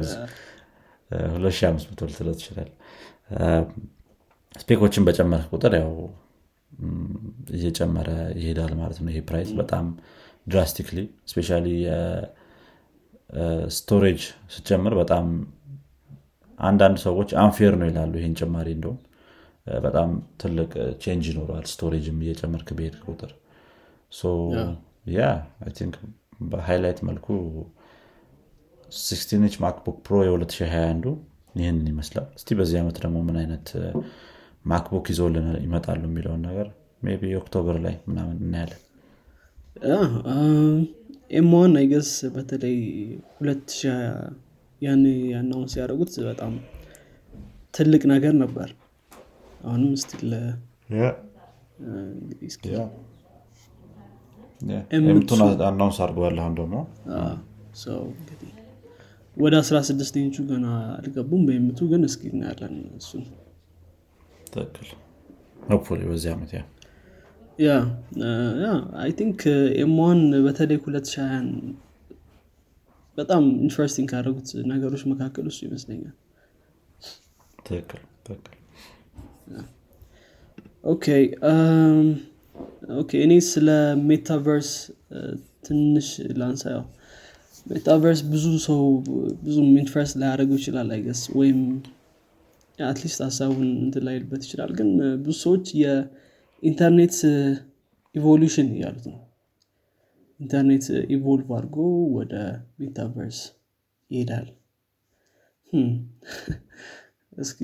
2500 1.11 2.07
ልትለው 2.11 2.35
ትችላል 2.41 2.71
spec 4.61 4.78
ኦችን 4.78 5.05
በጨመረ 5.09 5.43
ቁጥር 5.53 5.73
ያው 5.81 5.91
እየጨመረ 7.57 8.09
ይሄዳል 8.41 8.73
ማለት 8.81 8.99
ነው 9.03 9.11
ይሄ 9.13 9.21
price 9.29 9.51
በጣም 9.61 9.87
drastically 10.47 10.99
especially 11.31 11.51
storage 13.77 14.21
ስጨምር 14.55 14.95
በጣም 14.99 15.27
አንዳንድ 16.61 16.97
ሰዎች 17.05 17.31
unfair 17.43 17.73
ነው 17.81 17.89
ይላሉ 17.91 18.13
ይህን 18.21 18.35
ጭማሪ 18.41 18.69
እንደውም። 18.77 18.99
በጣም 19.83 20.11
ትልቅ 20.41 20.71
change 21.03 21.25
ይኖረዋል 21.31 21.65
storage 21.73 22.08
ም 22.08 22.19
እየጨመርክ 22.25 22.69
ብሄድ 22.79 22.95
ቁጥር። 23.07 23.33
Yeah። 25.15 25.23
በ 26.53 26.61
highlight 26.61 26.99
መልኩ 27.09 27.27
16 28.93 29.57
ማክቡክ 29.65 29.97
ፕሮ 30.07 30.17
የ2021 30.27 31.07
ይህንን 31.55 31.87
ይመስላል። 31.93 32.27
እስቲ 32.39 32.49
በዚህ 32.59 32.79
ዓመት 32.83 32.97
ደግሞ 33.05 33.19
ምን 33.29 33.37
አይነት 33.43 33.69
ማክቡክ 34.65 35.07
ይዞልን 35.13 35.49
ይመጣሉ 35.65 36.03
የሚለውን 36.09 36.43
ነገር 36.49 36.69
by 37.21 37.33
October 37.41 37.77
ላይ 37.85 37.95
ምናምን 38.09 38.37
እናያለን 38.45 38.83
M1 41.31 41.53
ን 41.53 41.75
I 41.79 41.84
guess 41.84 42.11
በተለይ 42.35 42.77
ሁለት 43.33 43.65
ሺህ 43.79 43.97
ያን 44.83 45.03
ያናውን 45.33 45.69
ሲያደርጉት 45.73 46.13
በጣም 46.29 46.53
ትልቅ 47.75 48.03
ነገር 48.13 48.35
ነበር። 48.43 48.69
አሁንም 49.65 49.95
still 50.03 50.33
M2 54.99 55.20
ን 55.20 55.41
announce 55.69 55.99
አድርገዋል 56.05 56.39
አሁን 56.43 56.55
ደግሞ 56.61 56.77
እንግዲህ 58.11 58.53
ወደ 59.37 59.55
16 59.63 60.21
ኢንቹ 60.21 60.37
ገና 60.51 60.67
አልገቡም። 60.95 61.43
በ 61.49 61.69
M2 61.69 61.89
ግን 61.91 62.05
እስኪ 62.09 62.23
እናያለን 62.33 62.77
እሱን። 62.99 63.25
ትክክል። 64.47 64.89
በዚህ 66.07 66.31
ዓመት 66.35 66.53
yeah 66.57 66.63
yeah 67.59 67.69
yeah 68.63 68.69
I 69.03 69.11
think 69.19 69.41
M1 69.83 70.19
በተለይ 70.47 70.79
2020 70.81 71.53
በጣም 73.19 73.45
interesting 73.65 74.09
ካደረጉት 74.13 74.49
ነገሮች 74.73 75.03
መካከል 75.13 75.45
እሱ 75.51 75.59
ይመስለኛል። 75.67 76.15
ትክክል 77.61 78.03
ትክክል። 78.27 78.53
Okay 80.85 81.05
okay 82.97 83.11
እኔ 83.25 83.33
ስለ 83.49 83.69
metaverse 84.09 84.71
ትንሽ 85.67 86.09
ላንሳ። 86.41 86.65
ያው 86.77 86.85
metaverse 87.67 88.21
ብዙ 88.33 88.45
ሰው 88.67 88.83
ብዙ 89.45 89.57
interest 89.75 90.15
ላያደርገው 90.21 90.59
ይችላል 90.61 90.91
I 90.97 91.01
guess 91.01 91.23
ወይም 91.39 91.61
at 92.79 92.91
least 92.91 93.21
ሀሳቡን 93.27 93.69
እንትን 93.83 94.05
ላይልበት 94.07 94.43
ይችላል። 94.47 94.73
ግን 94.79 94.91
ብዙ 95.25 95.37
ሰዎች 95.45 95.67
የኢንተርኔት 96.63 97.17
evolution 98.15 98.69
እያሉት 98.75 99.05
ነው። 99.11 99.21
ኢንተርኔት 100.41 100.87
evolve 101.15 101.49
አድርጎ 101.59 101.77
ወደ 102.17 102.33
metaverse 102.81 103.41
ይሄዳል። 104.11 104.49
እስኪ 107.39 107.61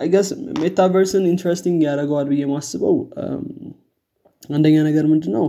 I 0.00 0.05
guess 0.05 0.28
metaverse 0.60 1.12
ን 1.12 1.24
interesting 1.30 1.78
ያደረገዋል 1.86 2.26
ብዬ 2.30 2.42
ማስበው 2.50 2.96
አንደኛ 4.50 4.76
ነገር 4.88 5.04
ምንድነው? 5.12 5.46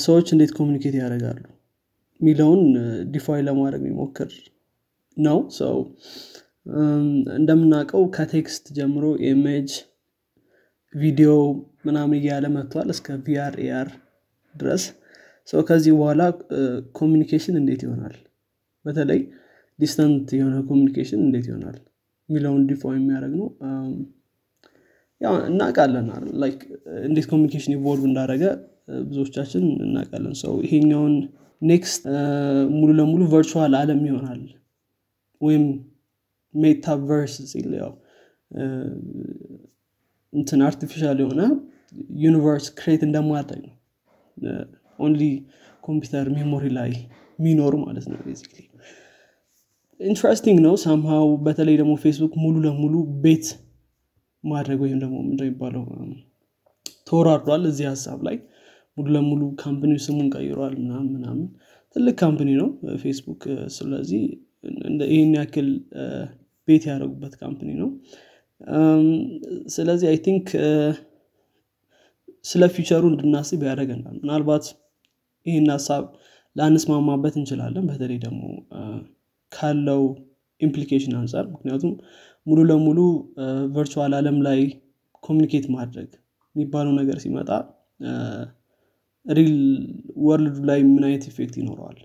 ሰዎች 0.00 0.26
እንዴት 0.34 0.52
communicate 0.58 0.94
ያደርጋሉ? 1.00 1.42
የሚለውን 2.20 2.62
define 3.12 3.40
ለማድረግ 3.48 3.82
የሚሞክር 3.84 4.30
ነው። 5.16 5.38
ሰው 5.58 5.76
እንደምናውቀው 7.36 8.02
ከ 8.16 8.32
text 8.32 8.64
ጀምሮ 8.76 9.04
image 9.28 9.70
ቪዲዮ 10.94 11.30
ምናምን 11.86 12.16
እያለ 12.18 12.46
መጥቷል 12.54 12.88
እስከ 12.94 13.16
VR 13.26 13.54
AR 13.64 13.88
ድረስ። 14.54 14.84
ሰው 15.48 15.60
ከዚህ 15.68 15.92
በኋላ 15.98 16.22
communication 16.98 17.54
እንዴት 17.60 17.80
ይሆናል? 17.86 18.16
በተለይ 18.84 19.20
distant 19.78 20.28
የሆነ 20.38 20.56
communication 20.70 21.20
እንዴት 21.26 21.46
ይሆናል? 21.50 21.78
የሚለውን 22.28 22.62
define 22.70 22.92
የሚያደርግ 22.96 23.34
ነው። 23.40 23.48
ያው 25.20 25.34
እንዴት 27.08 27.26
communication 27.32 27.72
evolve 27.76 28.04
እንዳደረገ 28.10 28.44
ብዙዎቻችን 29.08 29.64
እናውቃለን። 29.86 30.34
ሰው 30.42 30.54
ይሄኛውን 30.66 31.14
next 31.62 32.02
ሙሉ 32.76 32.90
ለሙሉ 32.98 33.22
virtual 33.32 33.74
አለም 33.80 34.00
ይሆናል 34.08 34.40
ወይም 35.40 35.64
metaverse 36.54 37.34
ሲል 37.50 37.70
ያው 37.80 37.92
እንትን 40.32 40.60
artificial 40.66 41.18
የሆነ 41.22 41.42
universe 42.22 42.66
create 42.78 43.02
እንደማድረግ 43.06 43.62
ነው 43.66 43.76
only 44.98 45.22
computer 45.82 46.26
memory 46.36 46.66
ላይ 46.78 46.90
የሚኖር 47.38 47.74
ማለት 47.84 48.06
ነው 48.12 48.18
basically 48.26 48.58
interesting 50.00 50.58
ነው 50.66 50.74
somehow 50.84 51.28
በተለይ 51.46 51.74
ደግሞ 51.80 51.94
ፌስቡክ 52.04 52.34
ሙሉ 52.42 52.56
ለሙሉ 52.66 52.94
bet 53.24 53.46
ማድረግ 54.44 54.78
ወይም 54.84 54.98
ደግሞ 55.02 55.16
እንደሚባለው 55.26 55.82
ተወራርዷል 57.08 57.62
እዚህ 57.70 57.86
ሀሳብ 57.90 58.18
ላይ። 58.28 58.36
ሙሉ 58.96 59.06
ለሙሉ 59.16 59.42
company 59.62 59.92
ስሙን 60.04 60.28
ቀይሯል 60.34 60.74
ምናምን 60.82 61.08
ምናምን። 61.14 61.46
ትልቅ 61.96 62.14
company 62.18 62.50
ነው 62.60 62.68
ፌስቡክ 63.02 63.42
ስለዚህ 63.76 64.22
ይህን 65.12 65.32
ያክል 65.38 65.68
bet 66.68 66.84
ያደረጉበት 66.90 67.34
company 67.40 67.70
ነው። 67.80 67.88
ስለዚህ 69.74 70.06
I 70.10 70.18
think 70.26 70.46
ስለ 72.44 72.64
future 72.74 72.97
ኡ 72.97 73.04
እንድናስብ 73.12 73.60
ያደረገናል 73.68 74.16
ምናልባት 74.22 74.66
ይህን 75.46 75.66
ሀሳብ 75.74 76.04
ላንስማማበት 76.56 77.34
እንችላለን። 77.40 77.84
በተለይ 77.90 78.18
ደግሞ 78.24 78.42
ካለው 79.52 80.02
implication 80.60 81.14
አንጻር 81.20 81.44
ምክንያቱም 81.52 81.92
ሙሉ 82.46 82.60
ለሙሉ 82.70 82.98
virtual 83.74 84.12
አለም 84.18 84.38
ላይ 84.46 84.60
communicate 85.22 85.66
ማድረግ 85.76 86.10
የሚባለው 86.54 86.92
ነገር 87.00 87.16
ሲመጣ 87.24 87.50
real 89.26 89.56
world 90.26 90.49
ኡ 90.49 90.58
ላይ 90.70 90.80
ምን 90.86 91.02
አይነት 91.08 91.24
effect 91.30 91.54
ይኖረዋል? 91.60 91.98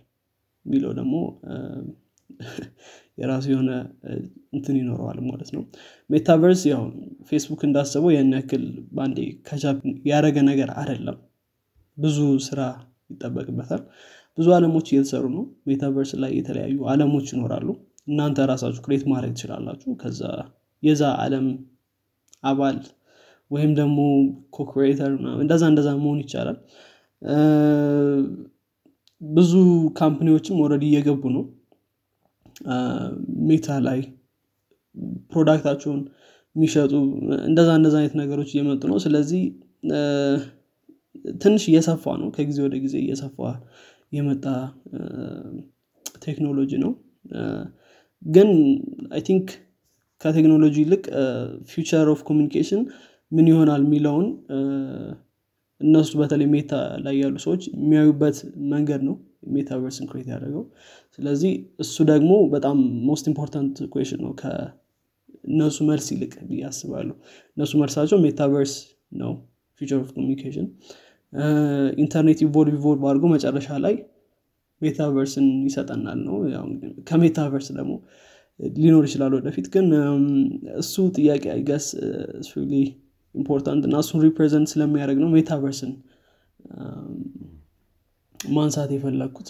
የሚለው 0.65 0.91
ደግሞ 1.00 1.13
የራሱ 3.17 3.45
የሆነ 3.51 3.71
እንትን 4.54 4.75
ይኖረዋል 4.80 5.19
ማለት 5.28 5.49
ነው። 5.56 5.62
metaverse 6.10 6.62
ያው 6.71 6.82
ፌስቡክ 7.30 7.62
እንዳሰበው 7.67 8.12
ያን 8.15 8.34
ያክል 8.38 8.63
በአንዴ 8.91 9.19
catch 9.48 9.69
up 9.69 9.78
ያደረገ 10.10 10.38
ነገር 10.49 10.71
አይደለም። 10.82 11.17
ብዙ 11.97 12.17
ስራ 12.47 12.62
ይጠበቅበታል። 13.12 13.82
ብዙ 14.38 14.47
አለሞች 14.56 14.88
እየተሰሩ 14.91 15.25
ነው። 15.36 15.43
metaverse 15.68 16.12
ላይ 16.23 16.32
የተለያዩ 16.39 16.78
አለሞች 16.91 17.28
ይኖራሉ። 17.34 17.67
እናንተ 18.08 18.39
ራሳችሁ 18.51 18.82
create 18.86 19.04
ማድረግ 19.12 19.32
ትችላላችሁ። 19.36 19.91
ከዛ 20.01 20.21
የዛ 20.84 21.04
አለም 21.21 21.47
አባል 22.43 22.78
ወይም 23.51 23.71
ደግሞ 23.80 23.97
co-creator 24.56 25.12
እንደዛ 25.43 25.63
እንደዛ 25.71 25.89
መሆን 25.99 26.19
ይቻላል። 26.23 26.58
ብዙ 29.21 29.51
company 30.00 30.32
ዎችም 30.32 30.60
ወረድ 30.62 30.84
እየገቡ 30.88 31.23
ነው 31.36 31.43
ሜታ 33.48 33.68
ላይ 33.88 34.00
product 35.32 35.62
ኣቸውን 35.62 36.02
የሚሸጡ 36.56 36.91
እንደዛ 37.48 37.70
እንደዛ 37.80 37.96
አይነት 38.02 38.15
ነገሮች 38.22 38.50
እየመጡ 38.54 38.82
ነው። 38.91 38.98
ስለዚህ 39.06 39.41
ትንሽ 41.41 41.63
እየሰፋ 41.72 42.04
ነው። 42.22 42.30
ከጊዜ 42.36 42.58
ወደ 42.65 42.76
ጊዜ 42.86 42.96
እየሰፋ 43.04 43.38
የመጣ 44.12 44.46
ቴክኖሎጂ 46.26 46.72
ነው። 46.84 46.91
ግን 48.22 48.50
I 49.12 49.22
think 49.22 49.48
ከቴክኖሎጂ 50.22 50.76
ይልቅ 50.84 51.04
future 51.72 52.08
of 52.13 52.20
communication 52.30 52.82
ምን 53.32 53.48
ይሆናል 53.52 53.82
የሚለውን 53.86 54.28
እነሱ 55.82 56.12
በተለይ 56.20 56.48
ሜታ 56.54 56.74
ላይ 57.06 57.15
ያሉ 57.22 57.36
ሰዎች 57.46 57.63
የሚያዩበት 57.74 58.38
መንገድ 58.74 59.02
ነው 59.08 59.15
metaverse 59.54 59.98
ን 59.98 60.08
create 60.10 60.28
ያደረገው። 60.32 60.64
ስለዚህ 61.20 61.52
እሱ 61.80 61.96
ደግሞ 62.12 62.32
በጣም 62.54 62.78
most 63.08 63.26
important 63.32 63.78
question 63.94 64.22
ነው። 64.26 64.34
ከእነሱ 64.42 65.78
መልስ 65.90 66.08
ይልቅ 66.14 66.34
አስባለሁ። 66.70 67.16
እነሱ 67.58 67.74
መልሳቸው 67.82 68.20
metaverse 68.26 68.74
ነው። 69.22 69.34
future 69.82 70.00
of 70.04 70.10
communication 70.15 70.68
ኢንተርኔት 72.04 72.40
evolve 72.46 72.76
evolve 72.80 73.04
አድርጎ 73.10 73.26
መጨረሻ 73.34 73.70
ላይ 73.86 73.96
metaverse 74.82 75.36
ን 75.36 75.48
ይሰጠናል 75.68 76.20
ነው። 76.28 76.36
ከ 77.10 77.20
metaverse 77.20 77.68
ደግሞ 77.78 77.94
ሊኖር 78.78 79.04
ይችላል 79.08 79.34
ወደፊት 79.38 79.66
ግን 79.74 79.88
እሱ 80.82 80.96
ጥያቄ 81.18 81.44
I 81.54 81.59
guess 81.59 81.86
important 83.36 83.84
እና 83.88 83.96
እሱን 84.04 84.20
represent 84.26 84.68
ስለሚያደርግ 84.74 85.18
ነው። 85.24 85.30
metaverse 85.34 85.81
ን 85.81 85.91
ማንሳት 88.54 88.90
የፈለግኩት 88.96 89.50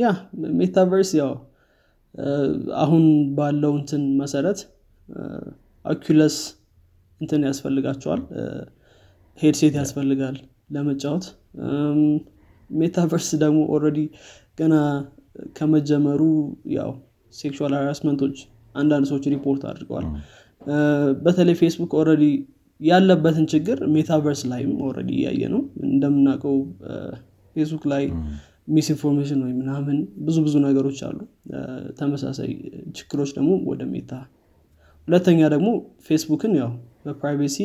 yeah 0.00 0.08
metaverse 0.58 1.10
ያው 1.20 1.32
አሁን 2.82 3.04
ባለው 3.36 3.72
እንትን 3.80 4.02
መሰረት 4.20 4.58
Oculus 5.84 6.36
እንትን 7.20 7.42
ያስፈልጋቸዋል። 7.48 8.22
headset 9.38 9.74
ያስፈልጋል 9.80 10.36
ለመጫወት። 10.74 11.26
metaverse 12.70 13.28
ደግሞ 13.42 13.60
already 13.74 13.98
ገና 14.58 14.74
ከመጀመሩ 15.58 16.20
ያው 16.76 16.90
sexual 17.34 17.74
harassment 17.78 18.19
ኦች 18.19 18.36
አንዳንድ 18.74 19.06
ሰዎች 19.10 19.24
ሪፖርት 19.34 19.62
አድርገዋል። 19.70 20.06
በተለይ 21.24 21.56
ፌስቡክ 21.60 21.92
already 22.00 22.24
ያለበትን 22.80 23.46
ችግር 23.52 23.78
metaverse 23.94 24.40
ላይም 24.52 24.72
already 24.86 25.10
እያየ 25.18 25.42
ነው 25.54 25.60
እንደምናውቀው 25.88 26.56
ፌስቡክ 27.56 27.84
ላይ 27.92 28.04
misinformation 28.68 29.40
ወይ 29.44 29.52
ምናምን 29.60 29.96
ብዙ 30.26 30.36
ብዙ 30.44 30.54
ነገሮች 30.66 30.98
አሉ። 31.06 31.18
ተመሳሳይ 31.98 32.50
ችግሮች 32.98 33.30
ደግሞ 33.38 33.50
ወደ 33.70 33.82
ሜታ። 33.92 34.12
ሁለተኛ 35.08 35.40
ደግሞ 35.54 35.68
ፌስቡክን 36.06 36.52
ያው 36.60 36.70
በ 37.04 37.16
privacy 37.16 37.56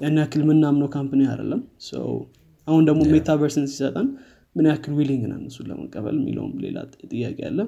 ያን 0.00 0.18
ያክል 0.20 0.42
ምናምነው 0.50 0.88
company 0.94 1.22
አይደለም። 1.30 1.62
አሁን 2.68 2.82
ደግሞ 2.88 3.00
metaverse 3.12 3.55
ን 3.55 3.64
ሲሰጠን 3.70 4.08
ምን 4.56 4.66
ያክል 4.70 4.92
willing 4.98 5.22
ነን 5.30 5.42
እሱን 5.48 5.66
ለመቀበል 5.70 6.16
የሚለውም 6.20 6.52
ሌላ 6.64 6.78
ጥያቄ 7.10 7.38
አለ። 7.48 7.58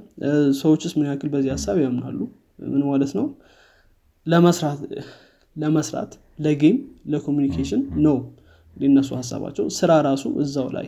ሰዎችስ 0.60 0.92
ምን 0.98 1.06
ያክል 1.10 1.28
በዚህ 1.34 1.50
ሀሳብ 1.54 1.76
ያምናሉ? 1.84 2.18
ምን 2.72 2.82
ማለት 2.88 3.12
ነው? 3.18 3.26
ለመስራት 5.56 6.12
ለ 6.38 6.51
game 6.51 6.76
ለ 7.12 7.22
communication 7.22 7.82
ነው 8.04 8.16
ሊነሱ 8.76 9.10
ሀሳባቸው 9.18 9.66
ስራ 9.78 9.92
ራሱ 10.06 10.24
እዛው 10.42 10.68
ላይ 10.76 10.86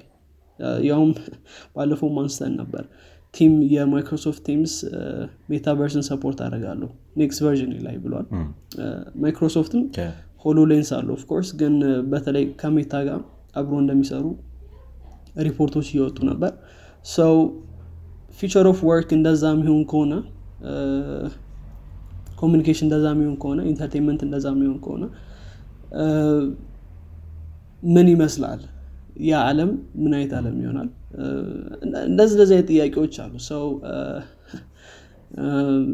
ያውም 0.88 1.10
ባለፈው 1.76 2.10
አንስተን 2.22 2.52
ነበር። 2.60 2.84
Team 3.34 3.54
የ 3.72 3.85
Microsoft 3.85 4.42
Teams 4.48 4.72
metaverse 5.50 5.95
ን 5.95 6.04
support 6.08 6.38
አደርጋለሁ 6.44 6.88
next 7.20 7.40
version 7.46 7.72
ላይ 7.86 7.96
ብሏል። 8.04 8.26
Microsoft 9.22 9.82
ም 10.44 10.58
HoloLens 10.70 10.90
አለ 10.96 11.08
of 11.16 11.24
course 11.24 11.48
ግን 11.60 11.74
በተለይ 12.12 12.44
ከሜታ 12.60 12.94
ጋር 13.08 13.20
አብሮ 13.54 13.74
እንደሚሰሩ 13.82 14.24
ሪፖርቶች 15.46 15.86
እየወጡ 15.92 16.18
ነበር። 16.30 16.52
So 17.08 17.34
future 18.38 18.66
of 18.70 18.78
work 18.88 19.10
እንደዛ 19.18 19.44
የሚሆን 19.54 19.82
ከሆነ 19.90 20.12
communication 22.40 22.86
እንደዛ 22.86 23.06
የሚሆን 23.14 23.36
ከሆነ 23.42 23.60
entertainment 23.70 24.20
እንደዛ 24.26 24.46
የሚሆን 24.54 24.78
ከሆነ 24.84 25.04
ምን 27.92 28.06
ይመስላል? 28.12 28.60
ያ 29.24 29.40
አለም 29.48 29.70
ምን 30.02 30.12
አይነት 30.16 30.32
አለም 30.38 30.56
ይሆናል? 30.62 30.88
እንደዚህ 32.08 32.34
እንደዚህ 32.36 32.54
አይነት 32.56 32.68
ጥያቄዎች 32.72 33.14
አሉ። 33.24 33.34
So 33.48 33.64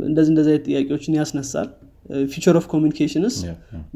እንደዚህ 0.08 0.30
እንደዚህ 0.32 0.50
አይነት 0.52 0.64
ጥያቄዎችን 0.68 1.14
ያስነሳል። 1.20 1.68
Future 2.32 2.54
of 2.60 2.66
communications 2.72 3.36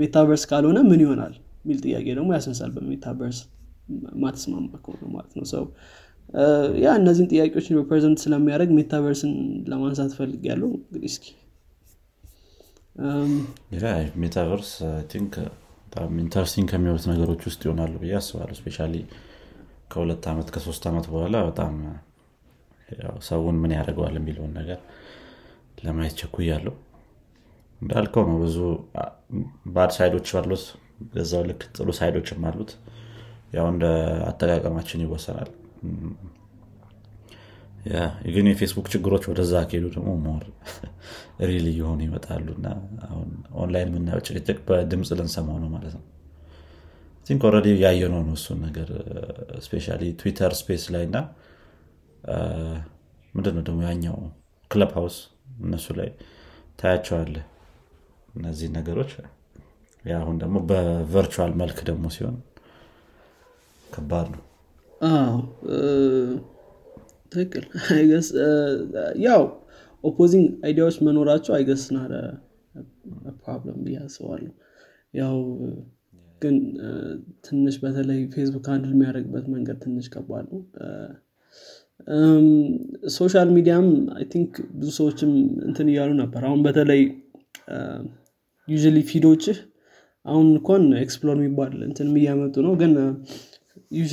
metaverse 0.01 0.43
ካልሆነ 0.51 0.79
ምን 0.91 1.01
ይሆናል 1.05 1.33
የሚል 1.65 1.79
ጥያቄ 1.85 2.07
ደግሞ 2.19 2.29
ያስነሳል 2.37 2.71
በ 2.75 2.86
metaverse 2.86 3.39
ማትስማማ 4.23 4.69
ከሆነ 4.85 5.03
ማለት 5.15 5.33
ነው። 5.39 5.47
So 5.53 5.65
ያ 6.85 6.93
እነዚህን 7.01 7.29
ጥያቄዎችን 7.33 7.79
represent 7.81 8.19
ስለሚያደርግ 8.25 8.71
metaverse 8.79 9.23
ን 9.23 9.33
ለማንሳት 9.71 10.13
ፈልግ 10.19 10.43
ያለው 10.51 10.71
እንግዲህ 10.79 11.11
እስኪ 11.11 11.27
Metaverse 14.23 14.71
think 15.13 15.35
በጣም 15.95 16.15
interesting 16.21 16.67
ከሚሆኑት 16.71 17.05
ነገሮች 17.11 17.43
ውስጥ 17.49 17.61
ይሆናሉ 17.67 17.93
ብዬ 18.01 18.15
አስባለሁ። 18.19 18.55
Especially 18.59 18.79
ከሁለት 19.93 20.25
ዓመት 20.31 20.49
ከሶስት 20.55 20.85
ዓመት 20.91 21.05
በኋላ 21.11 21.37
በጣም 21.49 21.75
ሰውን 23.27 23.57
ምን 23.63 23.73
ያደርገዋል 23.77 24.17
የሚለውን 24.19 24.53
ነገር 24.59 24.81
ለማየት 25.81 26.15
ቸኩያለሁ። 26.21 26.75
እንዳልከው 27.81 28.25
ነው 28.29 28.37
ብዙ 28.43 28.57
bad 29.75 29.93
side 29.97 30.13
ኦች 30.13 30.29
አሉት 30.41 30.65
በዛው 31.13 31.45
ልክ 31.49 31.63
ጥሩ 31.77 31.89
side 31.99 32.17
ኦችም 32.17 32.45
አሉት። 32.51 32.73
ያው 33.55 33.67
እንደ 33.73 33.85
አጠቃቀማችን 34.29 35.05
ይወሰናል። 35.05 35.51
ግን 38.35 38.47
የፌስቡክ 38.51 38.87
ችግሮች 38.93 39.25
ወደዛ 39.31 39.55
ከሄዱ 39.71 39.87
ደግሞ 39.97 40.11
more 40.27 40.45
real 41.43 41.67
እየሆኑ 41.71 42.01
ይመጣሉ 42.07 42.47
እና 42.57 42.67
አሁን 43.07 43.29
ኦንላይን 43.57 43.89
የምናየው 43.91 44.23
ጭቅጭቅ 44.27 44.59
በድምፅ 44.69 45.11
ልንሰማው 45.19 45.57
ነው 45.63 45.71
ማለት 45.75 45.95
ነው። 45.99 46.05
Think 47.27 47.43
already 47.49 47.69
ያየነው 47.83 48.23
ነው 48.27 48.35
እሱን 48.39 48.59
ነገር 48.67 48.89
especially 49.67 49.87
Twitter 50.21 50.53
Space 50.61 50.85
ላይ 50.95 51.05
እና 51.09 51.17
ምንድነው 53.35 53.63
ደግሞ 53.69 53.81
ያኛው 53.89 54.17
Clubhouse 54.71 55.17
እነሱ 55.63 55.87
ላይ 55.99 56.09
ታያቸዋለ 56.81 57.35
እነዚህ 58.35 58.69
ነገሮች? 58.77 59.11
አሁን 60.05 60.37
ደግሞ 60.43 60.57
በ 60.71 60.89
virtual 60.89 61.53
መልክ 61.61 61.79
ደግሞ 61.89 62.07
ሲሆን 62.15 62.37
ከባድ 63.85 64.27
ነው። 64.35 64.43
ትክክል። 67.33 67.65
ያው 69.27 69.43
opposing 70.05 70.47
idea 70.65 70.81
ዎች 70.81 70.97
መኖራቸው 71.07 71.53
I 71.55 71.60
guess 71.60 71.85
no 71.95 72.01
problem 73.43 73.79
ብዬ 73.85 73.97
ያው 75.15 75.37
ግን 76.43 76.57
ትንሽ 77.47 77.75
በተለይ 77.83 78.21
ፌስቡክ 78.35 78.67
አንድ 78.73 78.87
የሚያደርግበት 78.91 79.47
መንገድ 79.53 79.77
ትንሽ 79.85 80.07
ከባድ 80.15 80.47
ነው። 80.53 80.61
Social 83.15 83.49
media 83.57 83.78
ም 83.78 83.87
I 84.15 84.25
think 84.33 84.51
ብዙ 84.75 84.89
ሰዎችም 84.99 85.31
እንትን 85.69 85.89
እያሉ 85.93 86.11
ነበር። 86.23 86.43
አሁን 86.45 86.61
በተለይ 86.67 87.03
your 88.69 88.77
feed 89.11 89.30
ኦችህ 89.30 89.59
አሁን 90.27 90.47
እንኳን 90.53 90.85
explore 91.01 91.37
የሚባል 91.39 91.73
እንትን 91.89 92.11
እያመጡ 92.21 92.55
ነው። 92.67 92.75
ግን 92.83 92.93
you 93.93 94.05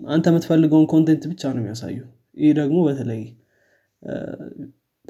አንተ 0.00 0.26
የምትፈልገውን 0.30 0.86
content 0.92 1.24
ብቻ 1.32 1.42
ነው 1.54 1.60
የሚያሳዩ። 1.62 1.98
ይህ 2.36 2.52
ደግሞ 2.58 2.78
በተለይ 2.86 3.22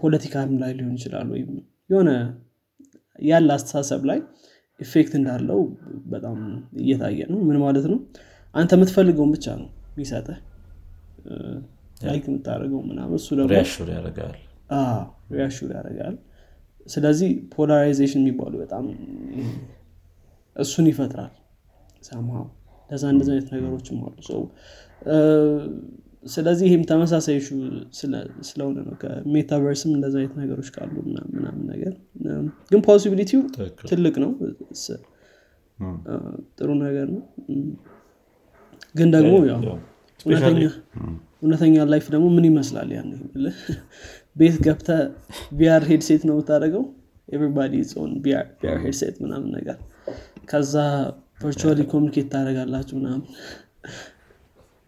ፖለቲካም 0.03 0.51
ላይ 0.63 0.73
ሊሆን 0.79 0.95
ይችላል 0.99 1.29
ወይም 1.35 1.51
የሆነ 1.91 2.11
ያለ 3.25 3.49
አስተሳሰብ 3.57 4.03
ላይ 4.11 4.19
effect 4.81 5.13
እንዳለው 5.19 5.61
በጣም 6.13 6.39
እየታየ 6.81 7.27
ነው። 7.33 7.41
ምን 7.49 7.59
ማለት 7.65 7.87
ነው? 7.93 7.99
አንተ 8.55 8.73
የምትፈልገውን 8.77 9.31
ብቻ 9.35 9.47
ነው 9.61 9.69
የሚሰጠህ 9.93 10.39
like 12.07 12.25
የምታደርገው 12.29 12.81
ምናምን 12.89 13.15
እሱ 13.19 13.29
ደግሞ 13.39 13.51
reassure 13.53 13.89
ያደርጋል። 13.95 14.37
Reassure 15.35 15.71
ያደርጋል። 15.77 16.17
ስለዚህ 16.87 17.31
polarization 17.53 18.23
የሚባሉ 18.23 18.55
በጣም 18.63 18.85
እሱን 20.57 20.87
ይፈጥራል። 20.91 21.33
ሰምሃው 22.03 22.47
ለዛ 22.91 23.05
እንደዚህ 23.13 23.33
አይነት 23.35 23.51
ነገሮችም 23.55 23.99
አሉ። 24.07 24.17
So 24.29 24.41
ስለዚህ 26.25 26.67
ይህም 26.69 26.83
ተመሳሳይ 26.91 27.37
issue 27.41 27.49
ስለሆነ 28.49 28.77
ነው 28.87 28.95
ከ 29.01 29.15
metaverse 29.15 29.77
ም 29.77 29.91
እንደዚ 29.97 30.15
አይነት 30.21 30.35
ነገሮች 30.43 30.69
ካሉ 30.75 30.95
ምናምን 31.07 31.63
ነገር። 31.71 31.95
ግን 32.71 32.81
possibility 32.87 33.33
ው 33.33 33.41
ትልቅ 33.91 34.15
ነው። 34.25 34.31
ጥሩ 36.59 36.69
ነገር 36.83 37.07
ነው። 37.15 37.23
ግን 38.95 39.09
ደግሞ 39.17 39.33
እውነተኛ 41.43 41.77
life 41.93 42.07
ደግሞ 42.15 42.27
ምን 42.35 42.45
ይመስላል 42.51 42.91
ያን 42.95 43.09
ቤት 44.39 44.57
ገብተ 44.65 44.89
VR 45.53 45.83
headset 45.89 46.23
ነው 46.29 46.35
የምታደርገው? 46.37 46.85
Everybody 47.29 47.75
on 48.01 48.13
VR 48.25 48.47
headset 48.85 49.17
ምናምን 49.25 49.51
ነገር። 49.57 49.77
ከዛ 50.49 50.75
virtually 51.43 51.81
communicate 51.93 52.29
ታደረጋላችሁ 52.33 52.95
ምናምን 53.01 53.23
መለ 53.31 53.91
አረ 53.93 53.99
ነው 53.99 54.11
ምሳንም 54.63 54.82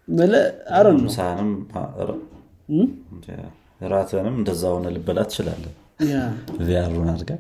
ራትንም 3.90 4.34
እንደዛ 4.40 4.62
ሆነ 4.74 4.86
ልበላ 4.94 5.20
ትችላለን 5.28 5.74
VR 6.60 6.76
ኡን 6.76 7.08
አድርጋ 7.12 7.32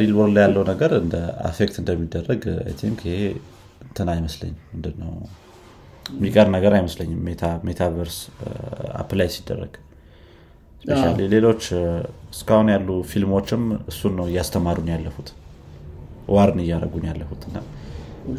real 0.00 0.12
world 0.16 0.28
ላይ 0.34 0.42
ያለው 0.46 0.64
ነገር 0.70 0.92
እንደ 1.00 1.14
affect 1.48 1.76
እንደሚደረግ 1.82 2.42
think 2.80 3.00
ይሄ 3.08 3.18
እንትን 3.86 4.08
አይመስለኝም። 4.14 4.60
ምንድነው? 4.72 5.12
የሚቀር 6.10 6.48
ነገር 6.56 6.72
አይመስለኝም። 6.78 7.20
Metaverse 7.68 8.18
apply 9.00 9.28
ሲደረግ 9.36 9.72
ሌሎች 11.34 11.62
እስካሁን 12.34 12.68
ያሉ 12.74 12.88
ፊልሞችም 13.10 13.62
እሱን 13.92 14.12
ነው 14.18 14.26
እያስተማሩን 14.30 14.90
ያለፉት። 14.94 15.28
warn 16.34 16.60
እያደረጉን 16.64 17.06
ያለፉት 17.10 17.42
እና 17.48 17.56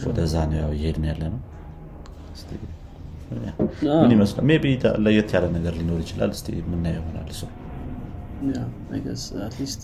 ወደዛ 0.05 0.35
ነው 0.49 0.57
ያው 0.61 0.71
እየሄድን 0.77 1.05
ያለ 1.09 1.23
ነው 1.33 1.41
ምን 3.95 4.11
ይመስላል? 4.13 4.43
Maybe 4.49 4.65
ለየት 5.05 5.29
ያለ 5.35 5.45
ነገር 5.55 5.73
ሊኖር 5.79 5.99
ይችላል። 6.03 6.31
So 6.35 6.53
የምናየው 6.59 7.01
ይሆናል 7.01 7.29
እሱ። 7.33 7.41
At 9.45 9.56
least 9.56 9.83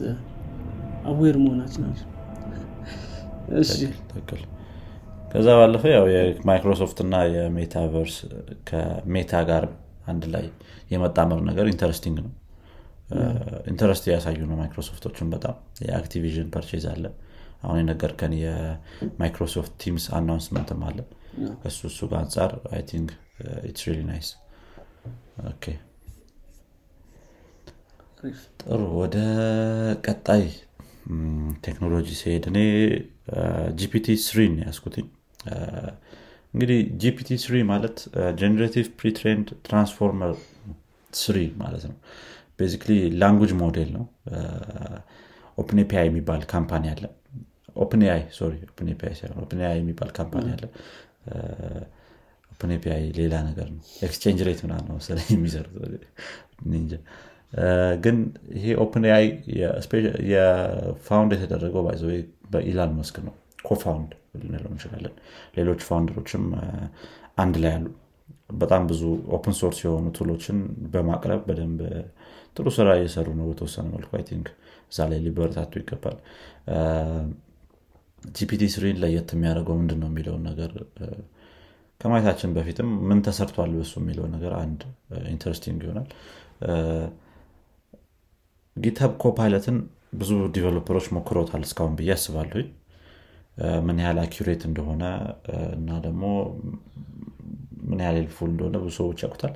aware 1.09 1.37
መሆናችን 1.43 1.83
ከዛ 5.31 5.47
ባለፈ 5.59 5.83
ያው 5.93 6.05
የማይክሮሶፍት 6.11 6.97
እና 7.03 7.15
የ 7.33 7.48
metaverse 7.48 8.15
ከሜታ 8.67 9.33
ጋር 9.49 9.63
አንድ 10.07 10.23
ላይ 10.33 10.45
የመጣመር 10.91 11.39
ነገር 11.49 11.65
interesting 11.71 12.17
ነው። 12.25 12.31
Interest 13.71 14.05
ያሳዩ 14.11 14.39
ነው 14.49 14.57
ማይክሮሶፍቶችን 14.61 15.27
በጣም። 15.33 15.55
የ 15.83 15.94
Activision 15.94 16.47
purchase 16.53 16.85
አለ። 16.93 17.05
አሁን 17.63 17.77
የነገርከን 17.81 18.33
የ 18.39 18.64
Microsoft 18.64 19.73
Teams 19.83 20.05
announcement 20.17 20.72
ም 20.72 20.81
አለ 20.87 20.99
እሱ 21.69 21.99
ጋር 22.11 22.17
አንጻር 22.23 22.51
I 22.75 22.81
think 22.91 23.09
it's 23.69 23.83
really 23.87 23.99
nice 24.09 24.29
okay 25.51 25.65
ጥሩ. 28.61 28.81
ወደ 28.99 29.15
ቀጣይ 30.07 30.43
ቴክኖሎጂ 31.65 32.07
ሲሄድ 32.19 32.45
እኔ 32.51 32.59
GPT 33.79 34.07
three 34.27 34.46
ን 34.46 34.53
ያስኩትኝ 34.67 35.07
እንግዲህ 36.53 36.79
GPT 37.03 37.29
three 37.43 37.55
ማለት 37.71 37.97
generative 38.39 38.87
pre-trained 38.99 39.47
transformer 39.67 40.31
three 41.13 41.37
ማለት 41.61 41.83
ነው. 41.89 41.97
Basically 42.59 42.91
language 43.21 43.51
model 43.63 43.89
ነው. 43.97 44.05
Open 45.61 45.79
API 45.83 46.05
የሚባል 46.09 46.41
company 46.53 46.85
አለ. 46.93 47.03
OpenAI 47.83 48.21
sorry 48.37 48.53
OpenAI 49.43 49.75
የሚባል 49.81 50.09
company 50.19 50.47
አለ 50.55 50.63
Open 52.51 52.71
API 52.75 53.03
ሌላ 53.17 53.35
ነገር 53.47 53.67
ነው። 53.73 53.83
Exchange 54.03 54.41
rate 54.47 54.59
ምና 54.65 54.75
ነው 54.87 54.97
ስለ 55.05 55.17
የሚሰሩት 55.31 55.75
ግን 58.03 58.17
ይሄ 58.55 58.65
OpenAI 58.83 59.03
የ 59.09 59.25
found 60.33 61.31
የተደረገው 61.35 61.83
by 61.87 61.94
the 61.94 62.03
በ 62.53 62.66
Elon 62.66 62.93
Musk 62.99 63.17
ነው። 63.27 63.33
Cofound 63.65 64.11
ልንለው 64.39 64.71
እንችላለን። 64.71 65.13
ሌሎች 65.57 65.81
founder 65.87 66.18
ኦችም 66.18 66.45
አንድ 67.43 67.55
ላይ 67.63 67.73
አሉ። 67.77 67.85
በጣም 68.61 68.83
ብዙ 68.89 69.01
open 69.35 69.55
source 69.59 69.77
የሆኑ 69.85 70.07
tool 70.17 70.33
ኦችን 70.33 70.57
በማቅረብ 70.93 71.41
በደንብ 71.47 71.79
ጥሩ 72.57 72.67
ስራ 72.75 72.89
እየሰሩ 72.97 73.27
ነው 73.39 73.45
በተወሰነ 73.49 73.85
መልኩ 73.95 74.11
think። 74.27 74.47
እዛ 74.91 75.05
ላይ 75.11 75.19
ሊበረታቱ 75.25 75.73
ይገባል 75.81 76.17
GPT 78.35 78.63
three 78.73 78.92
ን 78.92 78.99
ለየት 79.03 79.29
የሚያደርገው 79.35 79.75
ምንድን 79.79 79.99
ነው 80.03 80.09
የሚለውን 80.11 80.43
ነገር 80.49 80.71
ከማየታችን 82.01 82.53
በፊትም 82.55 82.89
ምን 83.09 83.19
ተሰርቷል 83.25 83.71
በሱ 83.77 83.93
የሚለው 84.01 84.25
ነገር 84.33 84.53
አንድ 84.61 84.81
interesting 85.31 85.81
ይሆናል። 85.85 86.07
GitHub 88.75 89.11
Copilot 89.23 89.65
ን 89.65 89.77
ብዙ 90.13 90.31
developer 90.55 90.90
ኦች 90.90 91.05
ሞክሮታል 91.15 91.63
እስካሁን 91.67 91.93
ብዬ 91.99 92.11
አስባለሁ 92.15 92.61
ምን 93.87 93.97
ያህል 94.03 94.19
accurate 94.23 94.61
እንደሆነ 94.69 95.03
እና 95.75 95.89
ደግሞ 96.05 96.23
ምን 97.89 97.99
ያህል 98.03 98.17
helpful 98.19 98.49
እንደሆነ 98.53 98.77
ብዙ 98.83 98.93
ሰዎች 98.99 99.19
ያውቁታል። 99.23 99.53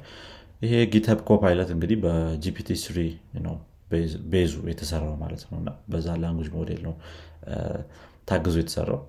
ይሄ 0.62 0.74
GitHub 0.94 1.20
Copilot 1.30 1.70
እንግዲህ 1.76 1.98
በ 2.06 2.31
GPT 2.31 2.70
three 2.84 3.00
ነው 3.48 3.56
base 4.34 4.47
ኡ 4.47 4.54
የተሰራው 4.72 5.16
ማለት 5.24 5.44
ነው። 5.52 5.60
በዛ 5.92 6.16
language 6.24 6.50
model 6.56 6.82
ነው 6.88 6.94
ታግዞ 8.28 8.56
የተሰራው። 8.62 9.02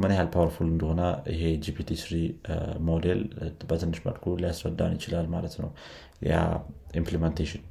ምን 0.00 0.12
ያህል 0.14 0.28
powerful 0.34 0.68
እንደሆነ 0.72 1.02
ይሄ 1.32 1.42
GPT 1.64 1.90
three 2.00 2.14
model 2.88 3.20
በትንሽ 3.70 3.98
መልኩ 4.06 4.34
ሊያስረዳን 4.42 4.92
ይችላል 4.96 5.26
ማለት 5.34 5.54
ነው። 5.62 5.70
ያ 6.28 6.34
implementation 7.00 7.62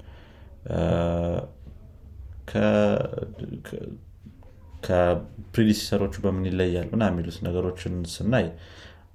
ከ 4.86 5.01
predecessor 5.01 5.85
ኦቹ 5.85 6.15
በምን 6.26 6.47
ይለያል 6.49 6.88
ምናምን 6.91 7.03
የሚሉት 7.09 7.38
ነገሮችን 7.47 7.93
ስናይ 8.13 8.47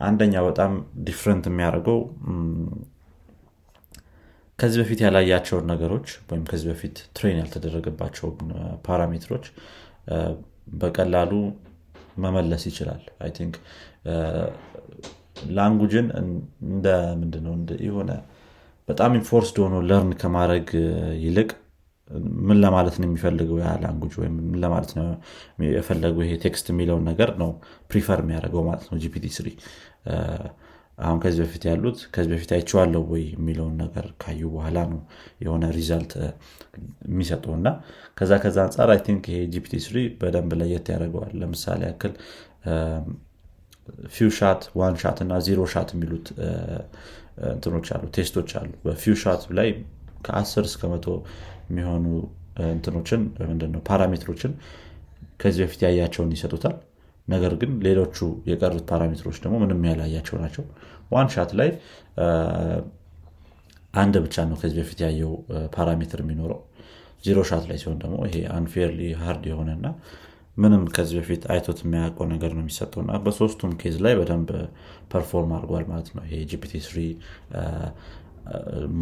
አንደኛው 0.06 0.44
በጣም 0.50 0.72
different 1.06 1.44
የሚያደርገው 1.50 1.98
ከዚህ 4.58 4.78
በፊት 4.82 5.00
ያላያቸውን 5.04 5.66
ነገሮች 5.72 6.08
ወይም 6.30 6.44
ከዚህ 6.50 6.68
በፊት 6.72 6.96
train 7.16 7.38
ያልተደረገባቸውን 7.40 8.48
parameter 8.86 9.27
ኦች 9.27 9.44
በቀላሉ 10.74 11.32
መመለስ 12.16 12.62
ይችላል። 12.70 13.02
I 13.22 13.30
think 13.36 13.54
language 15.56 15.96
ን 15.96 16.06
እንደ 16.68 16.86
ምንድነው 17.20 17.54
የሆነ 17.86 18.10
በጣም 18.88 19.12
enforced 19.18 19.56
ሆኖ 19.64 19.76
learn 19.88 20.12
ከማድረግ 20.20 20.68
ይልቅ 21.24 21.50
ምን 22.40 22.58
ለማለት 22.62 22.94
ነው 23.00 23.06
የሚፈልገው? 23.08 23.56
ያ 23.62 23.72
language 23.82 24.14
ወይም 24.20 24.34
ምን 24.42 24.58
ለማለት 24.64 24.92
ነው 24.98 25.06
የፈለገው? 25.68 26.22
ይሄ 26.26 26.34
text 26.44 26.66
የሚለውን 26.72 27.04
ነገር 27.10 27.30
ነው 27.42 27.50
prefer 27.90 28.20
የሚያደርገው 28.24 28.62
ማለት 28.68 28.86
ነው። 28.90 28.98
GPT 29.04 29.26
three 29.36 29.48
አሁን 31.00 31.18
ከዚህ 31.22 31.40
በፊት 31.44 31.64
ያሉት 31.68 31.98
ከዚህ 32.14 32.32
በፊት 32.32 32.50
አይቼዋለሁ 32.56 33.02
ወይ 33.12 33.22
የሚለውን 33.34 33.74
ነገር 33.82 34.06
ካዩ 34.22 34.40
በኋላ 34.54 34.78
ነው 34.90 35.00
የሆነ 35.44 35.64
result 35.76 36.12
የሚሰጠው። 37.08 37.52
እና 37.58 37.68
ከዛ 38.18 38.32
ከዛ 38.44 38.58
አንጻር 38.66 38.90
I 38.94 39.00
think 39.06 39.24
ይሄ 39.32 39.40
GPT 39.54 39.80
three 39.86 39.96
በደንብ 40.20 40.52
ለየት 40.60 40.88
ያደርገዋል። 40.94 41.32
ለምሳሌ 41.42 41.80
ያክል 41.90 42.12
few 44.14 44.30
shot 44.38 44.62
one 44.80 44.96
shot 45.02 45.18
እና 45.24 45.38
zero 45.46 45.60
shot 45.74 45.88
የሚሉት 45.94 46.26
እንትኖች 47.50 47.88
አሉ 47.94 48.04
test 48.16 48.33
ኦች 48.33 48.50
አሉ። 48.60 48.70
በ 48.84 48.97
few 48.97 49.16
shot 49.22 49.42
ላይ 49.58 49.68
ከ10 50.26 50.64
እስከ 50.70 50.84
መቶ 50.92 51.06
የሚሆኑ 51.70 52.06
እንትኖችን 52.70 53.20
ምንድነው 53.50 53.82
parameter 53.88 54.27
ኦችን 54.27 54.52
ከዚህ 55.42 55.62
በፊት 55.64 55.82
ያያቸውን 55.86 56.32
ይሰጡታል 56.36 56.74
ነገር 57.30 57.52
ግን 57.60 57.72
ሌሎቹ 57.86 58.16
የቀሩት 58.50 58.84
parameter 58.90 59.24
ኦች 59.24 59.38
ደግሞ 59.44 59.56
ምንም 59.62 59.84
ያላያቸው 59.88 60.36
ናቸው። 60.42 60.64
one 61.12 61.28
shot 61.34 61.52
ላይ 61.60 61.70
አንድ 63.94 64.14
ብቻ 64.24 64.36
ነው 64.48 64.56
ከዚህ 64.60 64.78
በፊት 64.80 65.00
ያየው 65.04 65.32
parameter 65.76 66.20
የሚኖረው። 66.22 66.60
zero 67.24 67.38
shot 67.48 67.64
ላይ 67.70 67.78
ሲሆን 67.80 67.96
ደግሞ 68.02 68.16
ይሄ 68.28 68.36
unfairly 68.56 69.00
hard 69.22 69.44
የሆነና 69.50 69.86
ምንም 70.56 70.82
ከዚህ 70.94 71.16
በፊት 71.20 71.42
አይቶት 71.52 71.78
የሚያውቀው 71.84 72.26
ነገር 72.32 72.50
ነው 72.56 72.62
የሚሰጠው 72.64 73.00
እና 73.04 73.12
በሶስቱም 73.24 73.72
case 73.80 73.96
ላይ 74.04 74.14
በደንብ 74.18 74.48
perform 75.12 75.52
አድርጓል 75.56 75.84
ማለት 75.90 76.08
ነው 76.16 76.22
ይሄ 76.26 76.40
GPT 76.50 76.72
three 76.86 76.98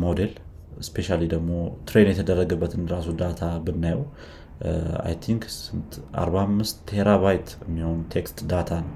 model። 0.03 0.33
specially 0.87 1.23
ደግሞ 1.33 1.51
train 1.89 2.09
የተደረገበትን 2.11 2.83
ራሱ 2.93 3.09
data 3.21 3.43
ብናየው 3.65 4.03
I 5.03 5.15
think 5.25 5.43
45 6.19 6.81
terabyte 6.91 7.49
የሚሆን 7.63 7.99
text 8.15 8.39
data 8.51 8.71
ነው 8.85 8.95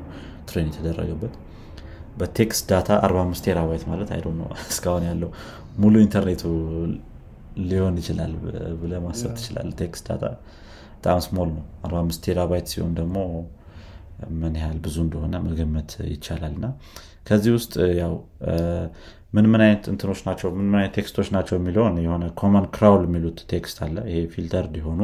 train 0.48 0.68
የተደረገበት። 0.70 1.34
በ 2.18 2.34
text 2.34 2.64
data 2.72 2.90
45 3.04 3.46
terabyte 3.46 3.84
ማለት 3.90 4.10
አይ 4.14 4.20
ነው 4.40 4.48
እስካሁን 4.72 5.04
ያለው 5.10 5.30
ሙሉ 5.78 5.94
ኢንተርኔቱ 6.04 6.42
ሊሆን 7.62 7.94
ይችላል 8.02 8.32
ብለህ 8.80 8.92
ማሰብ 9.04 9.32
ትችላል 9.38 9.68
text 9.80 10.04
data 10.10 10.24
በጣም 10.94 11.20
small 11.26 11.48
ነው። 11.56 11.64
45 11.86 12.24
terabyte 12.26 12.66
ሲሆን 12.72 12.92
ደግሞ 12.98 13.16
ምን 14.40 14.54
ያህል 14.60 14.78
ብዙ 14.84 14.96
እንደሆነ 15.04 15.34
መገመት 15.46 15.90
ይቻላል። 16.12 16.52
እና 16.58 16.66
ከዚህ 17.26 17.52
ውስጥ 17.56 17.72
ያው 18.00 18.12
ምን 19.34 19.46
ምን 19.52 19.60
አይነት 19.64 19.84
እንትኖች 19.92 20.20
ናቸው? 20.26 20.48
ምን 20.56 20.66
ምን 20.66 20.78
አይነት 20.80 20.94
text 20.98 21.13
ኦች 21.13 21.28
ናቸው 21.36 21.54
የሚለውን 21.58 21.94
የሆነ 22.04 22.24
Common 22.40 22.64
Crawl 22.74 23.04
የሚሉት 23.08 23.38
text 23.52 23.78
አለ። 23.86 23.96
ይሄ 24.10 24.20
filter 24.34 24.66
የሆኑ 24.74 25.00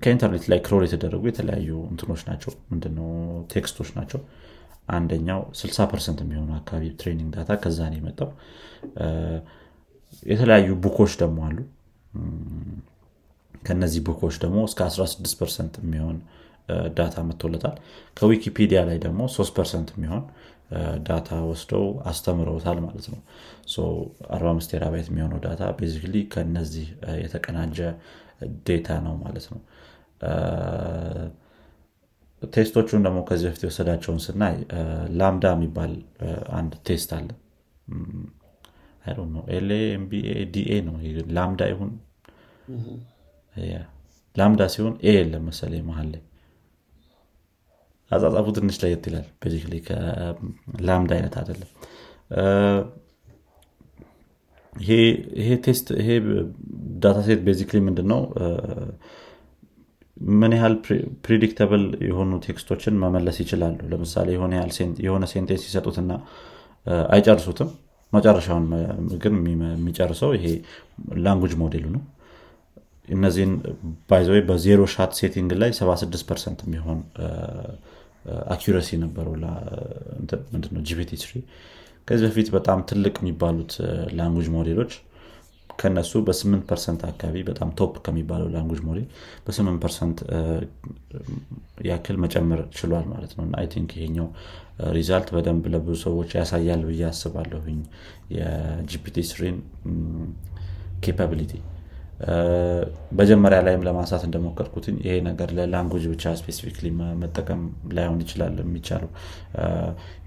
ከኢንተርኔት 0.00 0.44
ላይ 0.50 0.58
crawl 0.66 0.82
የተደረጉ 0.86 1.22
የተለያዩ 1.28 1.70
እንትኖች 1.90 2.22
ናቸው። 2.28 2.52
ምንድነው? 2.70 3.08
text 3.52 3.71
ኦች 3.71 3.90
ናቸው። 3.98 4.20
አንደኛው 4.96 5.40
60 5.60 5.86
percent 5.92 6.18
የሚሆኑ 6.24 6.50
አካባቢ 6.58 6.84
training 7.00 7.30
data 7.36 7.52
ከዛ 7.62 7.78
ነው 7.92 7.98
የመጣው። 8.00 8.30
የተለያዩ 10.26 10.68
book 10.84 10.98
ኦች 10.98 11.12
ደግሞ 11.22 11.38
አሉ። 11.48 11.58
ከነዚህ 13.62 14.00
book 14.08 14.21
ኦች 14.21 14.34
ደግሞ 14.44 14.58
እስከ 14.68 14.80
16 14.90 15.38
percent 15.40 15.74
የሚሆን 15.82 16.16
data 16.96 17.16
መጥቶለታል። 17.28 17.74
ከዊኪፒዲያ 18.16 18.78
ላይ 18.88 18.98
ደግሞ 19.04 19.20
3 19.34 19.56
percent 19.58 19.88
የሚሆን 19.96 20.22
data 21.06 21.30
ወስደው 21.50 21.84
አስተምረውታል 22.10 22.78
ማለት 22.86 23.06
ነው። 23.12 23.20
45 24.30 24.70
terabyte 24.72 25.08
የሚሆነው 25.12 25.40
data 25.44 25.64
basically 25.78 26.16
ከነዚህ 26.32 26.86
የተቀናጀ 27.24 27.78
data 28.66 28.88
ነው 29.06 29.14
ማለት 29.22 29.46
ነው። 29.52 29.60
test 32.42 32.66
ኦቹን 32.66 33.02
ደግሞ 33.06 33.18
ከዚህ 33.28 33.46
በፊት 33.48 33.62
የወሰዳቸውን 33.64 34.20
ስናይ 34.24 34.56
LAMBADA 35.20 35.46
የሚባል 35.54 35.92
አንድ 36.58 36.72
test 36.88 37.10
አለ። 37.16 37.28
LMBADA 39.54 40.70
ነው 40.86 40.94
lambda 41.36 41.62
ይሁን 41.72 41.92
lambda 44.36 44.62
ሲሆን 44.74 44.94
A 45.04 45.12
የለም 45.16 45.44
መሰለኝ 45.48 45.82
መሀል 45.88 46.08
ላይ 46.14 46.22
አጻጻፉ 48.10 48.46
ትንሽ 48.56 48.76
ለየት 48.82 49.04
ይላል 49.08 49.26
ከ 49.86 50.17
lambda 50.17 51.10
አይነት 51.18 51.34
አይደለም 51.40 51.70
ይሄ 55.38 55.48
test 55.64 55.86
ይሄ 56.00 56.08
data 57.02 57.18
set 57.26 57.40
basically 57.46 57.78
ምንድነው? 57.88 58.20
ምን 60.34 60.52
ያህል 60.56 60.74
predictable 61.26 61.84
የሆኑ 62.08 62.32
text 62.46 62.65
ኦችን 62.65 62.94
መመለስ 63.02 63.36
ይችላሉ? 63.44 63.78
ለምሳሌ 63.92 64.28
የሆነ 65.06 65.24
sentence 65.32 65.64
ይሰጡትና 65.68 66.12
አይጨርሱትም። 67.14 67.70
መጨረሻውን 68.12 68.66
ግን 69.22 69.34
የሚጨርሰው 69.52 70.30
ይሄ 70.36 70.46
language 71.24 71.54
model 71.62 71.79
ኡ 71.79 71.86
ነው። 71.96 72.02
እነዚህን 73.08 73.52
by 74.10 74.23
the 74.23 74.42
way 74.48 74.59
በ 74.59 74.67
zero 74.67 74.82
shot 74.94 75.12
setting 75.18 75.50
ላይ 75.62 75.70
76 75.78 76.24
percent 76.30 76.60
የሚሆን 76.66 77.00
accuracy 78.54 78.88
ነበረው 79.04 79.34
ምንድነው? 80.52 80.82
GPT 80.88 81.10
ከዚህ 82.08 82.26
በፊት 82.30 82.48
በጣም 82.56 82.78
ትልቅ 82.90 83.14
የሚባሉት 83.20 83.72
language 84.18 84.48
model 84.56 84.76
ኦች 84.76 84.92
ከነሱ 85.70 86.12
በ8 86.26 86.60
percent 86.68 87.00
አካባቢ 87.08 87.42
በጣም 87.48 87.68
top 87.78 87.94
ከሚባለው 88.04 88.48
language 88.54 88.80
model 88.86 89.06
በ8 89.46 89.74
percent 89.82 90.18
ያክል 91.88 92.16
መጨመር 92.24 92.60
ችሏል 92.78 93.04
ማለት 93.12 93.32
ነው። 93.38 93.44
I 93.60 93.66
think 93.74 93.90
ይሄኛው 93.98 94.28
result 94.96 95.28
በደንብ 95.36 95.64
ለብዙ 95.74 95.96
ሰዎች 96.06 96.30
ያሳያል 96.38 96.82
ብዬ 96.88 97.04
አስባለሁኝ። 97.10 97.80
የ 98.36 98.72
GPT 98.72 99.26
three 99.30 99.50
ን 99.50 99.58
capability 101.06 101.52
መጀመሪያ 103.18 103.58
ላይም 103.66 103.82
ለማንሳት 103.86 104.22
እንደሞከርኩትኝ 104.26 104.96
ይሄ 105.04 105.16
ነገር 105.26 105.48
ለ 105.56 105.66
language 105.66 106.04
ብቻ 106.12 106.32
specifically 106.40 106.86
መጠቀም 107.22 107.62
ላይሆን 107.96 108.20
ይችላል 108.24 108.54
የሚቻለው። 108.62 109.10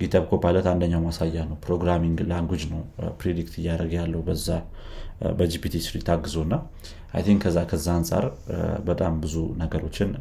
GitHub 0.02 0.26
Copilot 0.32 0.68
አንደኛው 0.74 1.02
ማሳያ 1.08 1.46
ነው። 1.52 1.58
programming 1.66 2.20
language 2.32 2.66
ነው 2.74 2.82
predict 3.22 3.56
እያደረገ 3.62 3.94
ያለው 4.02 4.24
በዛ 4.30 4.48
በ 5.40 5.54
GPT 5.54 5.76
three 5.86 5.98
ታግዞ 6.10 6.38
እና 6.48 6.56
I 7.14 7.24
ከዛ 7.44 7.58
ከዛ 7.72 7.88
አንጻር 7.98 8.26
በጣም 8.90 9.14
ብዙ 9.24 9.36
ነገሮችን 9.62 10.12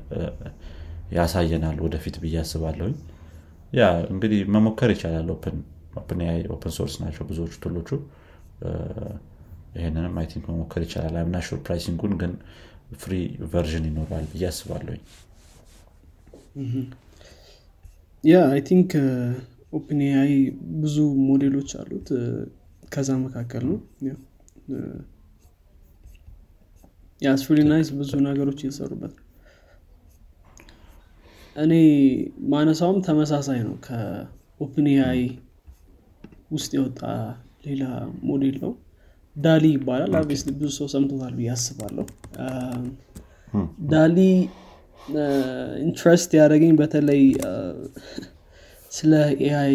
ያሳየናል 1.13 1.77
ወደፊት 1.85 2.17
ብዬ 2.23 2.37
አስባለሁኝ። 2.43 2.97
ያ 3.73 3.83
እንግዲህ 4.13 4.41
መሞከር 4.55 4.91
ይቻላል። 4.95 5.29
open 5.35 6.73
source 6.77 6.95
ናቸው 7.03 7.25
ብዙዎቹ 7.31 7.55
tool 7.65 7.78
ኦቹ 7.78 7.91
ይህንንም 9.79 10.17
I 10.21 10.27
think 10.31 10.45
መሞከር 10.51 10.83
ይቻላል። 10.85 11.17
I'm 11.21 11.30
not 11.30 11.39
sure 11.47 11.59
pricing 11.67 11.97
ኡን 11.97 12.15
ግን 12.21 12.33
free 13.01 13.15
version 13.53 13.87
ይኖራል 13.89 14.25
ብዬ 14.33 14.45
አስባለሁኝ። 14.51 15.03
yeah 18.25 18.37
I 18.53 18.61
think 18.69 18.91
OpenAI 19.73 20.33
ብዙ 20.81 20.97
ሞዴሎች 21.27 21.71
አሉት። 21.81 22.09
ከዛ 22.93 23.11
መካከል 23.25 23.65
ነው። 23.69 23.79
ስሪ 27.43 27.59
ናይስ 27.69 27.89
ብዙ 27.99 28.11
ነገሮች 28.27 28.59
እየተሰሩበት 28.63 29.15
እኔ 31.57 31.73
ማነሳውም 32.51 32.99
ተመሳሳይ 33.07 33.61
ነው። 33.67 33.75
ከ 33.87 34.87
OpenAI 34.93 35.21
ውስጥ 36.53 36.71
የወጣ 36.77 37.01
ሌላ 37.67 37.83
ሞዴል 38.29 38.57
ነው 38.65 38.73
DALL-E 39.39 39.65
ይባላል። 39.75 40.13
obviously 40.19 40.43
ብዙ 40.53 40.71
ሰው 40.77 40.87
ሰምቶታል 40.95 41.33
ብዬ 41.39 41.49
አስባለሁ። 41.55 42.05
DALL-E 43.93 44.19
interest 45.85 46.31
ያደረገኝ 46.39 46.73
በተለይ 46.81 47.23
ስለ 48.93 49.13
AI 49.47 49.75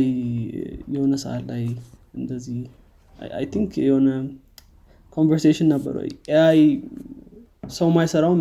የሆነ 0.93 1.13
ሰዓት 1.23 1.43
ላይ 1.49 1.63
እንደዚህ 2.17 2.57
I 3.33 3.45
think 3.53 3.71
የሆነ 3.85 4.09
conversation 5.17 5.67
ነበረ 5.73 5.95
AI 6.33 6.59
ሰው 7.77 7.89
ማይሰራው 7.95 8.33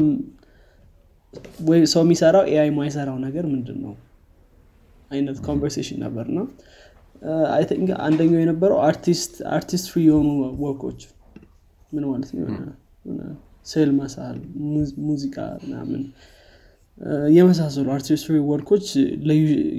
ወይ 1.69 1.81
ሰው 1.93 2.03
የሚሰራው 2.05 2.45
AI 2.53 2.71
ማይሰራው 2.79 3.17
ነገር 3.27 3.45
ምንድን 3.53 3.79
ነው 3.85 3.95
አይነት 5.11 5.39
conversation 5.47 5.99
ነበር 6.05 6.27
እና 6.33 6.41
አንደኛው 8.05 8.41
የነበረው 8.43 8.79
artist 8.87 9.35
artistry 9.53 10.03
የሆኑ 10.09 10.29
work 10.65 10.83
ኦች 10.83 11.01
ምን 11.93 12.05
ማለት 12.09 12.31
ስዕል 13.67 13.91
መሳል 13.99 14.39
ሙዚቃ 15.07 15.37
ምናምን 15.65 16.03
የመሳሰሉ 17.35 17.87
artistry 17.95 18.25
work 18.27 18.39
ኦች 18.49 18.87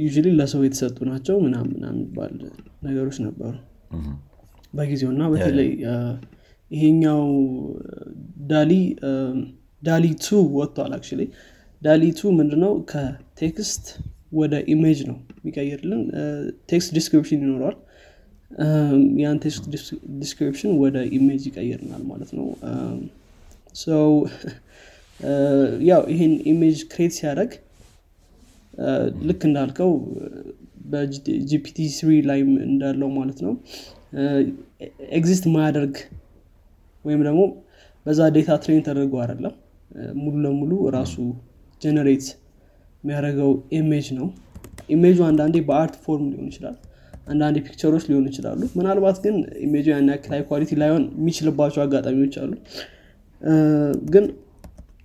usually 0.03 0.07
ለሰው 0.39 0.61
የተሰጡ 0.65 0.97
ናቸው 1.09 1.35
ምናምን 1.45 1.75
የሚባል 1.89 2.33
ነገሮች 2.83 3.17
ነበሩ። 3.25 3.53
በጊዜው 4.73 5.09
እና 5.13 5.23
በተለይ 5.33 5.69
ይሄኛው 6.71 7.23
DALL-E 8.47 8.71
DALL-E 9.83 10.05
2 10.25 10.39
ወጥቷል 10.57 10.93
actually 10.97 11.05
DALL-E 11.81 12.03
2 12.19 12.31
ምንድነው? 12.31 12.73
ከ 12.91 13.22
text 13.22 13.85
ወደ 14.33 14.53
image 14.73 14.99
ነው 15.09 15.17
የሚቀይርልን። 15.37 16.01
text 16.69 16.91
description 16.97 17.41
ይኖረዋል። 17.43 17.77
ያን 19.21 19.37
text 19.43 19.63
description 20.19 20.71
ወደ 20.83 20.97
image 21.17 21.43
ይቀይርናል 21.49 22.03
ማለት 22.11 22.31
ነው። 22.37 22.47
so 23.83 24.09
ያው 25.89 26.01
ይህን 26.11 26.33
image 26.51 26.77
create 26.91 27.13
ሲያደረግ 27.17 27.51
ልክ 29.27 29.41
እንዳልከው 29.47 29.91
በ 30.91 31.77
GPT-3 31.97 32.09
ላይም 32.29 32.49
እንዳለው 32.65 33.09
ማለት 33.17 33.39
ነው። 33.45 33.53
exist 35.17 35.45
ማያደርግ 35.53 35.95
ወይም 37.05 37.21
ደግሞ 37.27 37.41
በዛ 38.05 38.21
data 38.35 38.51
train 38.63 38.83
ተደርጎ 38.87 39.13
አይደለም። 39.23 39.53
ሙሉ 40.21 40.35
ለሙሉ 40.45 40.71
ራሱ 40.95 41.15
generate 41.81 42.25
የሚያደርገው 43.03 43.51
image 43.77 44.07
ነው። 44.17 44.27
image 44.89 45.09
ኡ 45.09 45.17
አንዳንዴ 45.29 45.55
በ 45.67 45.78
art 45.78 45.95
form 46.03 46.25
ሊሆን 46.31 46.47
ይችላል 46.51 46.75
አንዳንዴ 47.27 47.57
picture 47.65 47.89
ኦች 47.89 48.03
ሊሆኑ 48.09 48.25
ይችላሉ። 48.31 48.61
ምናልባት 48.77 49.17
ግን 49.25 49.35
image 49.61 49.78
ኡ 49.78 49.85
ያን 49.91 50.09
ያክል 50.13 50.31
high 50.35 50.41
quality 50.49 50.71
ላይሆን 50.81 51.03
የሚችልባቸው 51.17 51.81
አጋጣሚዎች 51.83 52.35
አሉ። 52.41 52.51
ግን 54.13 54.25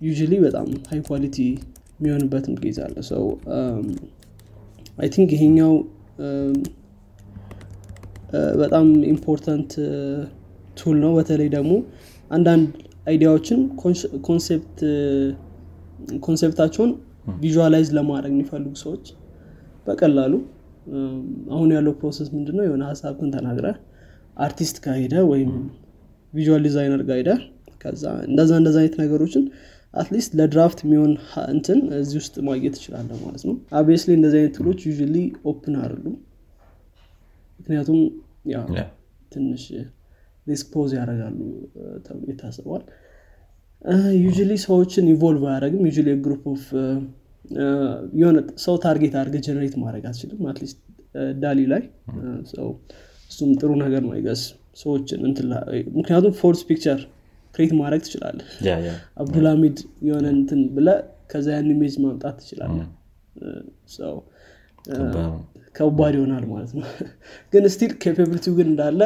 usually 0.01 0.33
በጣም 0.43 0.67
high 0.89 0.99
quality 1.07 1.37
የሚሆንበትም 1.99 2.53
ጊዜ 2.63 2.77
አለ። 2.85 2.97
so 3.09 3.23
I 4.97 5.07
think 5.15 5.29
ይሄኛው 5.35 5.73
በጣም 8.61 8.85
important 9.11 9.71
tool 10.77 10.97
ነው። 11.03 11.11
በተለይ 11.17 11.49
ደግሞ 11.55 11.71
አንዳንድ 12.31 12.67
idea 13.07 13.28
ዎችን 13.28 13.59
concept 16.21 16.52
ኣቸውን 16.52 16.91
visualize 17.41 17.89
ለማድረግ 17.97 18.31
የሚፈልጉ 18.35 18.73
ሰዎች 18.83 19.05
በቀላሉ 19.87 20.33
አሁን 21.53 21.69
ያለው 21.75 21.93
process 21.99 22.27
ምንድነው? 22.35 22.63
የሆነ 22.67 22.83
ሀሳብን 22.91 23.29
ተናግረ 23.35 23.67
አርቲስት 24.37 24.77
ጋር 24.85 24.95
ሄደ 25.01 25.15
ወይም 25.31 25.51
visual 26.33 26.61
designer 26.67 27.01
ጋር 27.09 27.17
ሄደ 27.21 27.31
ከዛ 27.81 28.03
እንደዛ 28.29 28.51
እንደዛ 28.61 28.77
አይነት 28.81 28.95
ነገሮችን 29.01 29.43
አትሊስት 29.93 30.31
ለድራፍት 30.39 30.79
የሚሆን 30.85 31.11
እንትን 31.53 31.79
እዚህ 31.99 32.17
ውስጥ 32.21 32.35
ማግኘት 32.47 32.73
ትችላለ 32.77 33.09
ማለት 33.23 33.43
ነው። 33.49 33.55
አብስሊ 33.79 34.09
እንደዚህ 34.17 34.37
አይነት 34.41 34.53
ትሎች 34.57 34.79
ዩ 34.85 34.91
ኦፕን 35.51 35.75
አይደሉም። 35.81 36.15
ምክንያቱም 37.59 37.99
ያው 38.53 38.65
ትንሽ 39.31 39.63
ሪስፖዝ 40.47 40.91
ያደርጋሉ 40.99 41.39
ተብሎ 42.05 42.27
ይታሰባል 42.31 42.83
ዩ 44.17 44.27
ሰዎችን 44.63 45.05
ኢቮልቭ 45.11 45.43
አያደረግም 45.49 45.83
ዩ 45.87 45.91
ግሩፕ 46.25 46.43
ኦፍ 46.53 46.63
የሆነ 48.19 48.37
ሰው 48.63 48.75
ታርጌት 48.83 49.13
አድርገ 49.19 49.35
ጀነሬት 49.45 49.75
ማድረግ 49.83 50.03
አትችልም 50.09 50.41
አትሊስት 50.51 50.79
ዳሊ 51.39 51.59
ላይ 51.71 51.83
እሱም 53.31 53.49
ጥሩ 53.61 53.71
ነገር 53.83 54.01
ነው 54.05 54.11
አይገስ 54.15 54.41
ሰዎችን 54.81 55.21
ምክንያቱም 55.97 56.33
ፎርስ 56.41 56.61
ፒክቸር 56.67 56.99
ክሬት 57.53 57.71
ማድረግ 57.79 58.01
ትችላለ 58.05 58.39
አብዱልሚድ 59.21 59.77
የሆነ 60.07 60.25
እንትን 60.35 60.61
ብለ 60.75 60.89
ከዛ 61.31 61.47
ያን 61.55 61.71
ኢሜጅ 61.73 61.95
ማምጣት 62.03 62.37
ትችላለ 62.41 62.77
ከባድ 65.75 66.13
ይሆናል 66.17 66.45
ማለት 66.51 66.71
ነው። 66.77 66.85
ግን 67.53 67.63
ስቲል 67.73 67.91
ኬፓቢሊቲው 68.03 68.53
ግን 68.57 68.67
እንዳለ 68.71 69.01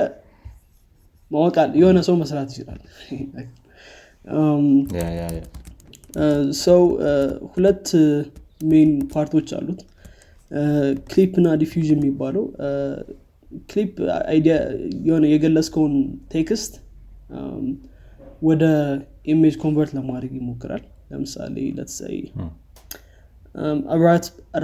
ማወቃል 1.32 1.72
የሆነ 1.82 2.00
ሰው 2.08 2.16
መስራት 2.22 2.50
ይችላል 2.54 2.80
ሰው 6.64 6.82
ሁለት 7.54 7.88
ሜን 8.72 8.92
ፓርቶች 9.14 9.50
አሉት. 9.58 9.80
ክሊፕ 11.12 11.34
እና 11.42 11.50
diffusion 11.62 12.00
የሚባለው 12.00 12.46
CLIP 13.72 13.94
idea 14.32 14.56
የሆነ 15.08 15.24
የገለጽከውን 15.32 15.96
text 16.34 16.74
ወደ 18.42 18.64
image 19.34 19.56
convert 19.64 19.92
ለማድረግ 19.98 20.32
ይሞክራል። 20.40 20.84
ለምሳሌ 21.12 21.56
let's 21.78 22.02
say 22.02 22.16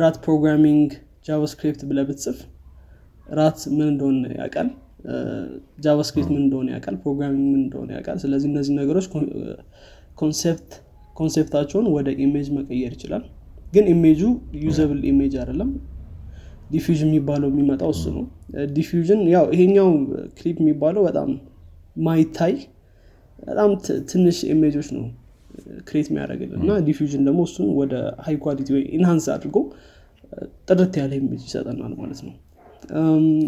rat 0.01 0.17
programming 0.25 0.89
JavaScript 1.27 1.81
ብለ 1.89 1.99
ብትጽፍ 2.07 2.37
rat 3.29 3.59
ምን 3.75 3.87
እንደሆነ 3.93 4.23
ያውቃል 4.39 4.69
JavaScript 5.83 6.29
ምን 6.33 6.41
እንደሆነ 6.45 6.67
ያውቃል? 6.73 6.95
programming 7.03 7.45
ምን 7.47 7.61
እንደሆነ 7.63 7.89
ያውቃል? 7.97 8.17
ስለዚህ 8.23 8.47
እነዚህ 8.51 8.73
ነገሮች 8.79 9.05
concept 10.17 10.71
concept 11.15 11.47
ኣቸውን 11.47 11.87
ወደ 11.95 12.09
image 12.23 12.47
መቀየር 12.57 12.91
ይችላል። 12.97 13.23
ግን 13.73 13.85
image 13.93 14.21
ኡ 14.63 14.72
usable 14.72 14.99
image 15.09 15.33
አይደለም። 15.41 15.69
diffusion 16.71 17.09
የሚባለው 17.09 17.49
የሚመጣው 17.51 17.91
እሱ 17.95 18.03
ነው። 18.15 18.25
diffusion 18.75 19.21
ያው 19.33 19.45
ይሄኛው 19.55 19.87
ክሊፕ 20.37 20.57
የሚባለው 20.63 21.01
በጣም 21.07 21.29
ማይታይ 21.99 22.53
በጣም 23.43 23.69
ትንሽ 24.11 24.37
image 24.53 24.72
ኦች 24.72 24.87
ነው 24.95 25.05
create 25.87 26.07
የሚያደርግልን። 26.11 26.59
እና 26.63 26.73
diffusion 26.87 27.23
ደግሞ 27.27 27.41
እሱን 27.47 27.67
ወደ 27.79 27.93
high 28.25 28.35
quality 28.43 28.69
ወይ 28.75 28.83
enhance 28.97 29.25
አድርጎ 29.35 29.57
ጥርት 30.69 30.93
ያለ 31.01 31.11
image 31.19 31.41
ይሰጠናል 31.47 31.93
ማለት 32.01 32.19
ነው 32.27 32.33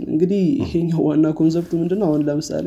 እንግዲህ 0.09 0.41
ይሄኛው 0.61 1.01
ዋና 1.07 1.27
concept 1.39 1.64
ኡ 1.64 1.71
ምንድነው? 1.81 2.07
አሁን 2.09 2.21
ለምሳሌ 2.27 2.65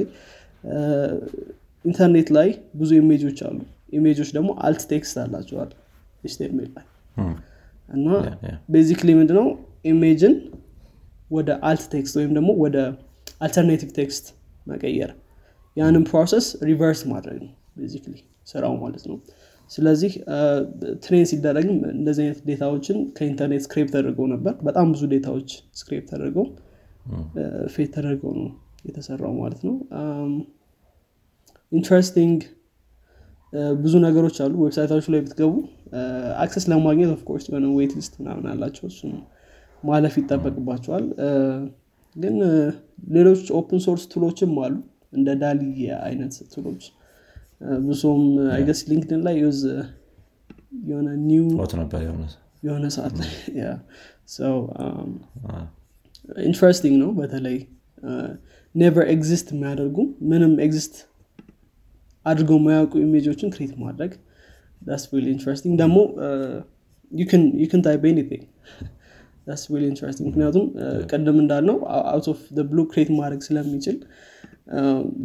ኢንተርኔት 1.84 2.28
ላይ 2.36 2.48
ብዙ 2.80 2.90
image 3.00 3.21
ኦች 3.21 3.38
አሉ። 3.46 3.58
image 3.92 4.12
ኦች 4.12 4.28
ደግሞ 4.36 4.50
alt 4.66 4.82
text 4.92 5.16
አላቸዋል 5.24 5.70
HTML 6.24 6.70
ላይ 6.76 6.86
እና 7.88 8.06
basically 8.74 9.10
ምንድነው? 9.20 9.46
image 9.90 10.22
ን 10.22 10.34
ወደ 11.30 11.50
alt 11.68 11.84
text 11.94 12.14
ወይም 12.18 12.32
ደግሞ 12.38 12.50
ወደ 12.64 12.76
alternative 13.44 13.90
text 13.98 14.26
መቀየር። 14.66 15.10
ያንን 15.76 16.04
process 16.10 16.46
reverse 16.68 17.00
ማድረግ 17.12 17.38
ነው 17.44 17.52
basically 17.78 18.14
ስራው 18.50 18.74
ማለት 18.82 19.04
ነው 19.10 19.16
ስለዚህ 19.74 20.12
train 21.04 21.24
ሲደረግም 21.30 21.78
እንደዚህ 21.94 22.22
አይነት 22.24 22.40
data 22.48 22.68
ዎችን 22.68 22.98
ከኢንተርኔት 23.16 23.62
scrape 23.66 23.88
ተደርገው 23.94 24.26
ነበር። 24.34 24.54
በጣም 24.66 24.86
ብዙ 24.94 25.02
data 25.12 25.31
ዎች 25.31 25.50
scrape 25.80 26.04
ተደርገው 26.10 26.46
feed 27.74 27.88
ተደርገው 27.96 28.32
ነው 28.38 28.48
የተሰራው 28.84 29.32
ማለት 29.40 29.62
ነው። 29.68 29.74
interesting 31.72 32.40
ብዙ 33.80 33.94
ነገሮች 34.04 34.36
አሉ። 34.44 34.54
website 34.62 34.86
ኣችሁ 34.86 35.10
ላይ 35.14 35.20
ብትገቡ 35.24 35.52
access 36.44 36.64
ለማግኘት 36.70 37.10
of 37.16 37.23
course 37.23 37.44
የሆነ 37.48 37.66
wait 37.76 37.92
list 37.98 38.14
ምናምን 38.20 38.46
አላቸው። 38.52 38.84
እሱም 38.90 39.12
ማለፍ 39.82 40.14
ይጠበቅባቸዋል። 40.20 41.04
ግን 42.16 42.36
ሌሎች 43.08 43.44
open 43.58 43.80
source 43.86 44.04
tool 44.12 44.28
ኦችም 44.28 44.52
አሉ። 44.64 44.74
እንደ 45.12 45.30
DALL-E 45.40 45.60
አይነት 46.06 46.34
tool 46.54 46.69
ኦች 46.69 46.84
ብዙም 47.86 48.22
I 48.54 48.59
guess 48.59 48.80
LinkedIn 48.90 49.20
ላይ 49.26 49.34
use 49.42 49.60
የሆነ 50.86 51.08
new 51.28 51.46
ነበር 51.82 52.00
የሆነ 52.66 52.84
ሰዓት 52.96 53.14
ላይ 53.20 53.32
interesting 56.46 56.94
ነው 57.02 57.10
በተለይ 57.18 57.56
never 58.74 59.04
exist 59.12 59.48
የሚያደርጉ 59.54 59.96
ምንም 60.30 60.52
exist 60.66 60.94
አድርገው 62.26 62.58
የማያውቁ 62.60 62.94
image 63.04 63.26
ኦችን 63.26 63.52
create 63.54 63.72
ማድረግ 63.82 64.12
it's 64.96 65.04
interesting 65.32 65.74
ደግሞ 65.82 65.98
you 67.64 67.73
can 67.73 67.82
type 67.86 68.02
anything 68.12 68.44
it's 69.54 69.64
interesting 69.88 70.26
ምክንያቱም 70.30 70.66
ቅድም 71.10 71.38
እንዳልነው 71.42 71.76
out 72.12 72.26
of 72.32 72.40
blue 72.70 72.80
create 72.92 73.10
ማድረግ 73.18 73.40
ስለሚችል 73.48 73.96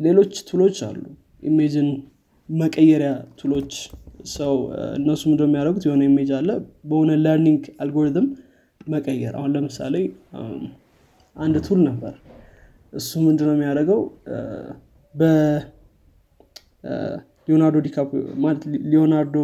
ሌሎች 0.06 0.34
tool 0.50 0.64
ኦች 0.64 0.78
አሉ. 0.88 0.98
image 1.44 1.77
ን 1.77 1.90
መቀየሪያ 2.50 3.12
tool 3.40 3.56
ኦች 3.56 3.72
so 4.34 4.54
እነሱ 4.98 5.22
ምንደ 5.30 5.42
የሚያደርጉት? 5.48 5.84
የሆነ 5.88 6.02
image 6.10 6.30
አለ። 6.38 6.50
በሆነ 6.90 7.12
learning 7.24 7.64
algorithm 7.84 8.28
መቀየር። 8.88 9.34
አሁን 9.40 9.50
ለምሳሌ 9.56 9.96
አንድ 11.36 11.56
tool 11.68 11.80
ነበር። 11.90 12.14
እሱ 12.94 13.12
ምንድነው 13.26 13.54
የሚያደርገው? 13.56 14.00
በሊዮናርዶ 15.16 15.76
ዲካፕሪዮ 17.88 18.24
ማለት 18.44 18.62
ሊዮናርዶ 18.92 19.36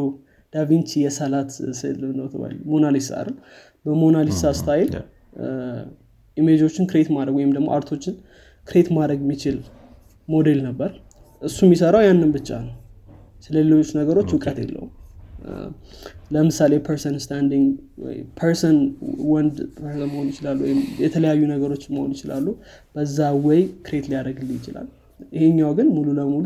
ዳቪንቺ 0.54 0.90
የሰላት 1.04 1.50
ስዕል 1.80 1.98
ነው 2.20 2.28
ተባል 2.34 2.54
ሞናሊሳ 2.72 3.10
አይደል? 3.20 3.36
በሞናሊሳ 3.86 4.42
style 4.60 4.92
image 6.38 6.59
ኦችን 6.59 6.86
create 6.92 7.10
ማድረግ 7.16 7.36
ወይም 7.40 7.52
ደግሞ 7.56 7.68
art 7.76 7.89
ኦችን 7.89 8.16
create 8.68 8.88
ማድረግ 8.98 9.20
የሚችል 9.26 9.58
ሞዴል 10.28 10.60
ነበር። 10.68 10.92
እሱ 11.42 11.58
የሚሰራው 11.66 12.02
ያንን 12.08 12.30
ብቻ 12.36 12.50
ነው 12.66 12.74
ስለ 13.46 13.56
ሌሎች 13.64 13.90
ነገሮች 14.00 14.30
እውቀት 14.36 14.58
የለውም። 14.64 14.92
ለምሳሌ 16.34 16.74
person 16.86 17.16
standing 17.24 17.66
person 18.38 18.78
ወንድ 19.32 19.58
person 19.78 20.08
መሆን 20.12 20.28
ይችላሉ 20.32 20.60
ወይም 20.66 20.80
የተለያዩ 21.04 21.42
ነገሮች 21.52 21.84
መሆን 21.96 22.12
ይችላሉ። 22.16 22.46
በዛ 22.96 23.18
way 23.46 23.62
create 23.88 24.08
ሊያደርግልህ 24.12 24.56
ይችላል። 24.60 24.88
ይሄኛው 25.34 25.72
ግን 25.78 25.88
ሙሉ 25.98 26.08
ለሙሉ 26.20 26.46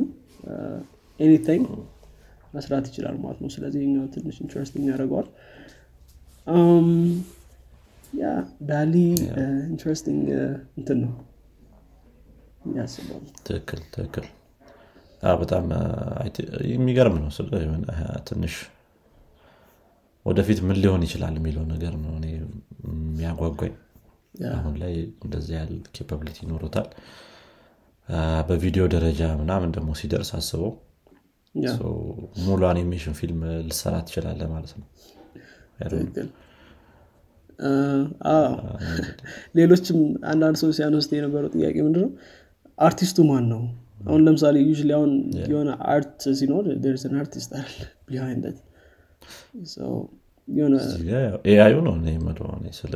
anything 1.20 1.66
መስራት 2.54 2.86
ይችላል 2.92 3.16
ማለት 3.24 3.40
ነው። 3.44 3.50
ስለዚህ 3.56 3.82
ይኛው 3.86 4.06
ትንሽ 4.14 4.38
interesting 4.44 4.86
ያደርገዋል። 4.92 5.28
ያ 8.14 8.28
DALL-E 8.70 8.94
interesting 9.72 10.24
እንትን 10.80 11.00
ነው 11.04 11.14
ያስባል 12.78 13.24
ትክክል 13.48 13.82
ትክክል 13.96 14.26
በጣም 15.40 15.66
የሚገርም 16.74 17.16
ነው 17.22 17.30
ስለ 17.38 17.50
ትንሽ 18.28 18.56
ወደፊት 20.26 20.60
ምን 20.68 20.78
ሊሆን 20.84 21.02
ይችላል 21.08 21.36
የሚለው 21.40 21.64
ነገር 21.72 21.94
ነው 22.04 22.12
እኔ 22.20 22.26
የሚያጓጓኝ። 22.88 23.74
አሁን 24.54 24.74
ላይ 24.82 24.94
እንደዚህ 25.26 25.54
ያህል 25.58 25.74
capability 25.96 26.38
ይኖሩታል። 26.46 26.88
በቪዲዮ 28.48 28.84
ደረጃ 28.94 29.22
ምናምን 29.42 29.70
ደግሞ 29.76 29.90
ሲደርስ 30.00 30.32
አስበው። 30.38 30.72
ሙሉ 32.46 32.62
አኒሜሽን 32.72 33.16
ፊልም 33.20 33.40
ልትሰራ 33.68 33.96
ትችላለህ 34.08 34.42
ማለት 34.54 34.74
ነው። 34.80 34.88
ሌሎችም 39.58 39.98
አንዳንድ 40.32 40.58
ሰው 40.62 40.70
ሲያነስት 40.78 41.12
የነበረው 41.18 41.50
ጥያቄ 41.56 41.76
ምንድነው? 41.88 42.10
አርቲስቱ 42.78 43.20
ማን 43.30 43.46
ነው 43.54 43.62
አሁን 44.00 44.22
ለምሳሌ 44.26 44.56
you 44.64 44.74
አሁን 44.98 45.12
የሆነ 45.52 45.70
art 45.94 46.22
ሲኖር 46.40 46.66
an 47.08 47.18
artist 47.22 47.52
አለ 47.60 47.72
behind 48.08 48.46
AI 51.50 51.63
ዩ 51.63 51.76
ነው 51.88 51.96
ስለ 52.80 52.94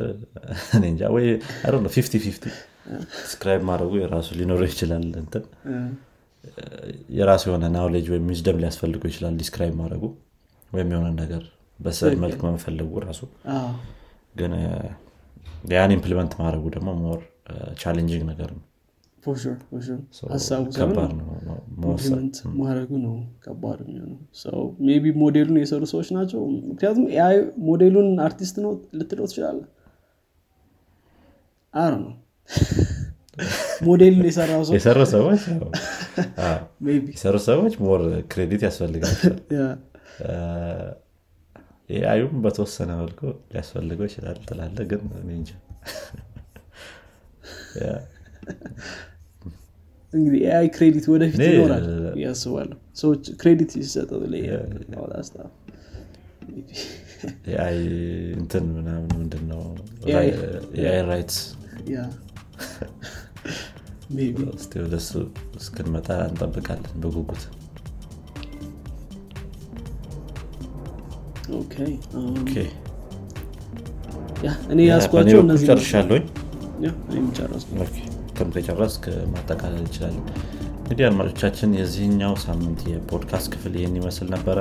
እንጃ 0.88 1.10
ወይ 1.16 1.26
fifty 1.96 2.14
fifty 2.24 2.44
describe 3.32 3.62
ማድረጉ 3.68 3.92
የራሱ 4.02 4.28
ሊኖረው 4.40 4.68
ይችላል 4.72 5.04
እንትን 5.22 5.44
የራሱ 7.18 7.44
የሆነ 7.50 7.68
knowledge 7.76 8.06
ወይም 8.12 8.26
wisdom 8.32 8.58
ሊያስፈልገው 8.62 9.08
ይችላል 9.12 9.34
describe 9.42 9.74
ማድረጉ 9.82 10.04
ወይም 10.70 10.90
የሆነ 10.94 11.08
ነገር 11.22 11.42
በስዕል 11.80 12.16
መልክ 12.24 12.40
መፈለጉ 12.48 12.92
ራሱ 13.06 13.22
ግን 14.40 14.52
ያን 15.74 15.94
implement 15.96 16.32
ማድረጉ 16.42 16.64
ደግሞ 16.76 16.90
more 17.04 17.20
challenging 17.82 18.22
ነገር 18.32 18.50
ነው 18.56 18.62
ሀሳቡ 20.32 20.64
implement 20.66 22.36
ማድረጉ 22.60 22.90
ነው 23.04 23.14
ከባድ 23.44 23.78
የሚሆነው 23.84 24.18
ሰው 24.42 24.58
ቢ 25.04 25.12
ሞዴሉን 25.22 25.58
የሰሩ 25.62 25.84
ሰዎች 25.92 26.10
ናቸው 26.16 26.40
ምክንያቱም 26.70 27.06
AI 27.14 27.38
model 27.68 27.91
ኡን 27.91 28.10
አርቲስት 28.26 28.58
ነው 28.64 28.72
ልትለው 28.98 29.26
ትችላለ 29.30 29.60
አረ 31.74 31.92
ነው 32.04 32.12
ሞዴሉን 33.86 34.26
የሰራው 34.28 34.62
ሰው 34.66 34.74
የሰሩ 34.76 35.00
ሰዎች 35.14 35.42
የሰሩ 37.14 37.36
ሰዎች 37.48 37.74
more 37.86 38.02
credit 38.32 38.62
ያስፈልጋቸዋል 38.68 39.38
AI 41.94 42.07
ዩም 42.07 42.34
በተወሰነ 42.44 42.90
መልኩ 43.00 43.20
ሊያስፈልገው 43.52 44.06
ይችላል 44.08 44.38
ትላለህ 44.48 44.76
ግን 44.90 45.02
እንጃ 45.32 45.50
እንግዲህ 50.14 50.40
AI 50.46 50.66
credit 50.68 51.06
ወደፊት 51.12 51.40
ይኖራል 51.46 51.86
ያስባለሁ 52.22 52.78
ሰዎች 52.96 53.24
credit 53.40 53.70
ሲሰጠው 53.76 54.20
AI 57.50 57.78
እንትን 58.38 58.64
ምናምን 58.76 59.10
ምንድነው? 59.18 59.62
AI 60.08 60.28
rights 61.08 61.38
ወደሱ 64.82 65.10
እስክንመጣ 65.56 66.08
እንጠብቃለን 66.28 66.96
በጉጉት። 67.02 67.44
እኔ 74.72 74.80
ያስኳቸው 74.88 75.38
እነዚህ 75.40 75.66
ጨርሻለኝ 75.70 76.24
ጨረስ 77.38 77.64
ከም 78.36 78.50
ከጨረስክ 78.54 79.04
ማጠቃለል 79.32 79.82
እንችላለን። 79.82 80.24
እንግዲህ 80.78 81.04
አድማጮቻችን 81.06 81.76
የዚህኛው 81.78 82.34
ሳምንት 82.42 82.80
የፖድካስት 82.90 83.48
ክፍል 83.54 83.74
ይህን 83.78 83.98
ይመስል 84.00 84.28
ነበረ። 84.34 84.58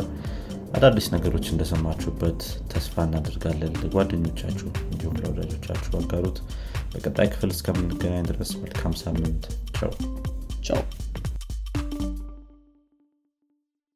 አዳዲስ 0.73 1.07
ነገሮች 1.13 1.45
እንደሰማችሁበት 1.49 2.39
ተስፋ 2.71 3.03
እናደርጋለን። 3.07 3.73
ለጓደኞቻችሁ 3.81 4.69
እንዲሁም 4.85 5.17
ለወዳጆቻችሁ 5.21 5.93
አጋሩት። 5.99 6.39
በቀጣይ 6.93 7.29
ክፍል 7.33 7.51
እስከምንገናኝ 7.55 8.25
ድረስ 8.31 8.51
መልካም 8.63 8.95
ሳምንት። 9.03 9.45
ቻው። 9.77 9.93
ቻው 10.63 10.81